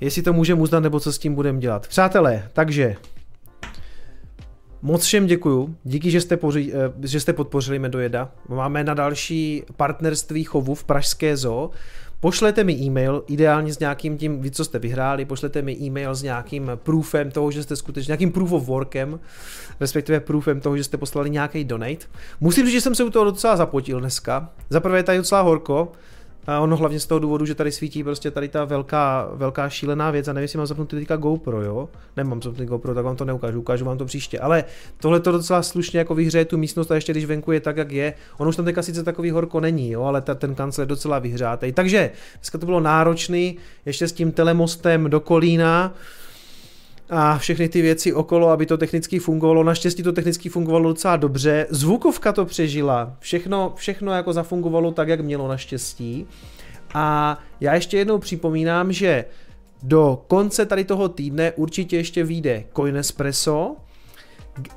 [0.00, 1.88] Jestli to můžeme uznat, nebo co s tím budeme dělat.
[1.88, 2.96] Přátelé, takže
[4.86, 5.76] Moc všem děkuju.
[5.84, 8.30] Díky, že jste, poři, eh, že jste podpořili Medojeda.
[8.48, 11.70] Máme na další partnerství chovu v Pražské zoo.
[12.20, 16.22] Pošlete mi e-mail, ideálně s nějakým tím, vy co jste vyhráli, pošlete mi e-mail s
[16.22, 19.20] nějakým proofem toho, že jste skutečně, nějakým proof of workem,
[19.80, 22.06] respektive proofem toho, že jste poslali nějaký donate.
[22.40, 24.50] Musím říct, že jsem se u toho docela zapotil dneska.
[24.70, 25.92] Za prvé je tady docela horko,
[26.46, 30.10] a ono hlavně z toho důvodu, že tady svítí prostě tady ta velká, velká šílená
[30.10, 31.88] věc a nevím, jestli mám zapnout teďka GoPro, jo?
[32.16, 34.38] Nemám zapnout GoPro, tak vám to neukážu, ukážu vám to příště.
[34.38, 34.64] Ale
[35.00, 37.92] tohle to docela slušně jako vyhřeje tu místnost a ještě když venku je tak, jak
[37.92, 38.14] je.
[38.38, 41.18] On už tam teďka sice takový horko není, jo, ale ta, ten kancel je docela
[41.18, 41.72] vyhřátej.
[41.72, 43.56] Takže dneska to bylo náročný,
[43.86, 45.94] ještě s tím telemostem do Kolína
[47.10, 49.64] a všechny ty věci okolo, aby to technicky fungovalo.
[49.64, 51.66] Naštěstí to technicky fungovalo docela dobře.
[51.70, 53.16] Zvukovka to přežila.
[53.18, 56.26] Všechno, všechno jako zafungovalo tak, jak mělo naštěstí.
[56.94, 59.24] A já ještě jednou připomínám, že
[59.82, 63.76] do konce tady toho týdne určitě ještě vyjde Coinespresso,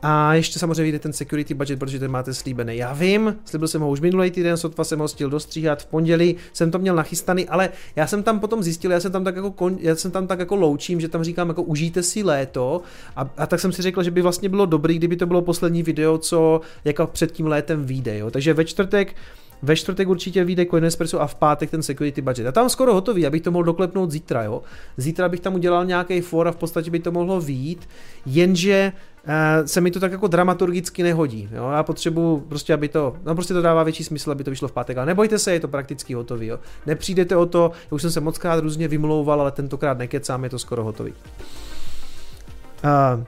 [0.02, 2.78] a ještě samozřejmě vyjde ten security budget, protože ten máte slíbený.
[2.78, 6.36] Já vím, slíbil jsem ho už minulý týden, sotva jsem ho stihl dostříhat v pondělí,
[6.54, 9.52] jsem to měl nachystaný, ale já jsem tam potom zjistil, já jsem tam tak jako,
[9.52, 12.82] kon, já jsem tam tak jako loučím, že tam říkám jako užijte si léto
[13.16, 15.84] a, a, tak jsem si řekl, že by vlastně bylo dobrý, kdyby to bylo poslední
[15.84, 18.32] video, co jako před tím létem vyjde, jo.
[18.32, 19.16] Takže ve čtvrtek
[19.62, 22.48] ve čtvrtek určitě vyjde Coinespresso a v pátek ten security budget.
[22.48, 24.62] A tam skoro hotový, abych to mohl doklepnout zítra, jo.
[24.98, 27.90] Zítra bych tam udělal nějaký for a v podstatě by to mohlo výjít,
[28.26, 28.92] jenže
[29.28, 31.50] uh, se mi to tak jako dramaturgicky nehodí.
[31.52, 31.70] Jo?
[31.70, 34.72] Já potřebuji prostě, aby to, no prostě to dává větší smysl, aby to vyšlo v
[34.72, 36.48] pátek, ale nebojte se, je to prakticky hotový.
[36.48, 36.60] Jo?
[36.86, 40.50] Nepřijdete o to, já už jsem se moc krát různě vymlouval, ale tentokrát nekecám, je
[40.50, 41.14] to skoro hotový.
[42.84, 43.24] Uh,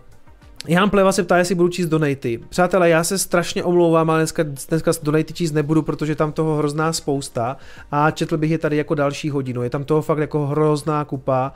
[0.68, 2.40] Jan Pleva se ptá, jestli budu číst donaty.
[2.50, 6.94] Přátelé, já se strašně omlouvám, ale dneska, dneska donaty číst nebudu, protože tam toho hrozná
[6.94, 7.58] spousta
[7.92, 9.64] a četl bych je tady jako další hodinu.
[9.64, 11.54] Je tam toho fakt jako hrozná kupa,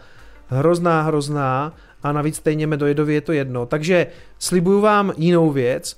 [0.47, 1.73] hrozná, hrozná
[2.03, 3.65] a navíc stejně Medojedovi je to jedno.
[3.65, 4.07] Takže
[4.39, 5.97] slibuju vám jinou věc.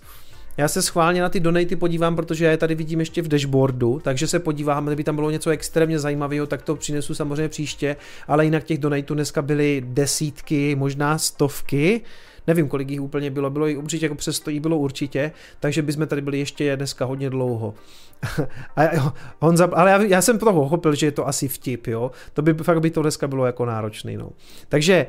[0.58, 4.02] Já se schválně na ty donaty podívám, protože já je tady vidím ještě v dashboardu,
[4.04, 7.96] takže se podívám, kdyby tam bylo něco extrémně zajímavého, tak to přinesu samozřejmě příště,
[8.28, 12.02] ale jinak těch donatů dneska byly desítky, možná stovky.
[12.48, 15.82] Nevím, kolik jich úplně bylo, bylo jich určitě, jako přes to jí bylo určitě, takže
[15.82, 17.74] bychom tady byli ještě dneska hodně dlouho.
[18.76, 22.12] a Honza, ale já, já jsem toho pochopil, že je to asi vtip, jo.
[22.34, 24.30] To by fakt by to dneska bylo jako náročný, no.
[24.70, 25.08] Takže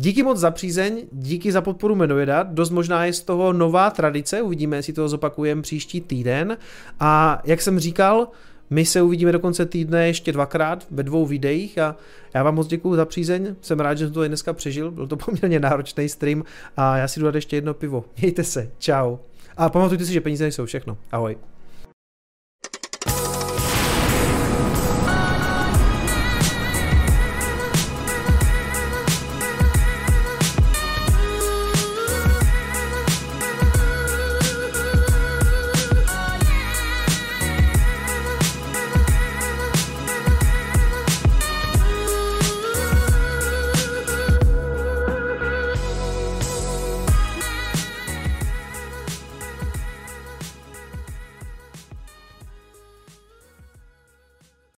[0.00, 4.42] Díky moc za přízeň, díky za podporu Medojeda, dost možná je z toho nová tradice,
[4.42, 6.56] uvidíme, jestli to zopakujeme příští týden.
[7.00, 8.28] A jak jsem říkal,
[8.70, 11.96] my se uvidíme do konce týdne ještě dvakrát ve dvou videích a
[12.34, 15.06] já vám moc děkuji za přízeň, jsem rád, že jsem to i dneska přežil, byl
[15.06, 16.44] to poměrně náročný stream
[16.76, 18.04] a já si jdu dát ještě jedno pivo.
[18.20, 19.16] Mějte se, čau.
[19.56, 20.98] A pamatujte si, že peníze nejsou všechno.
[21.12, 21.36] Ahoj.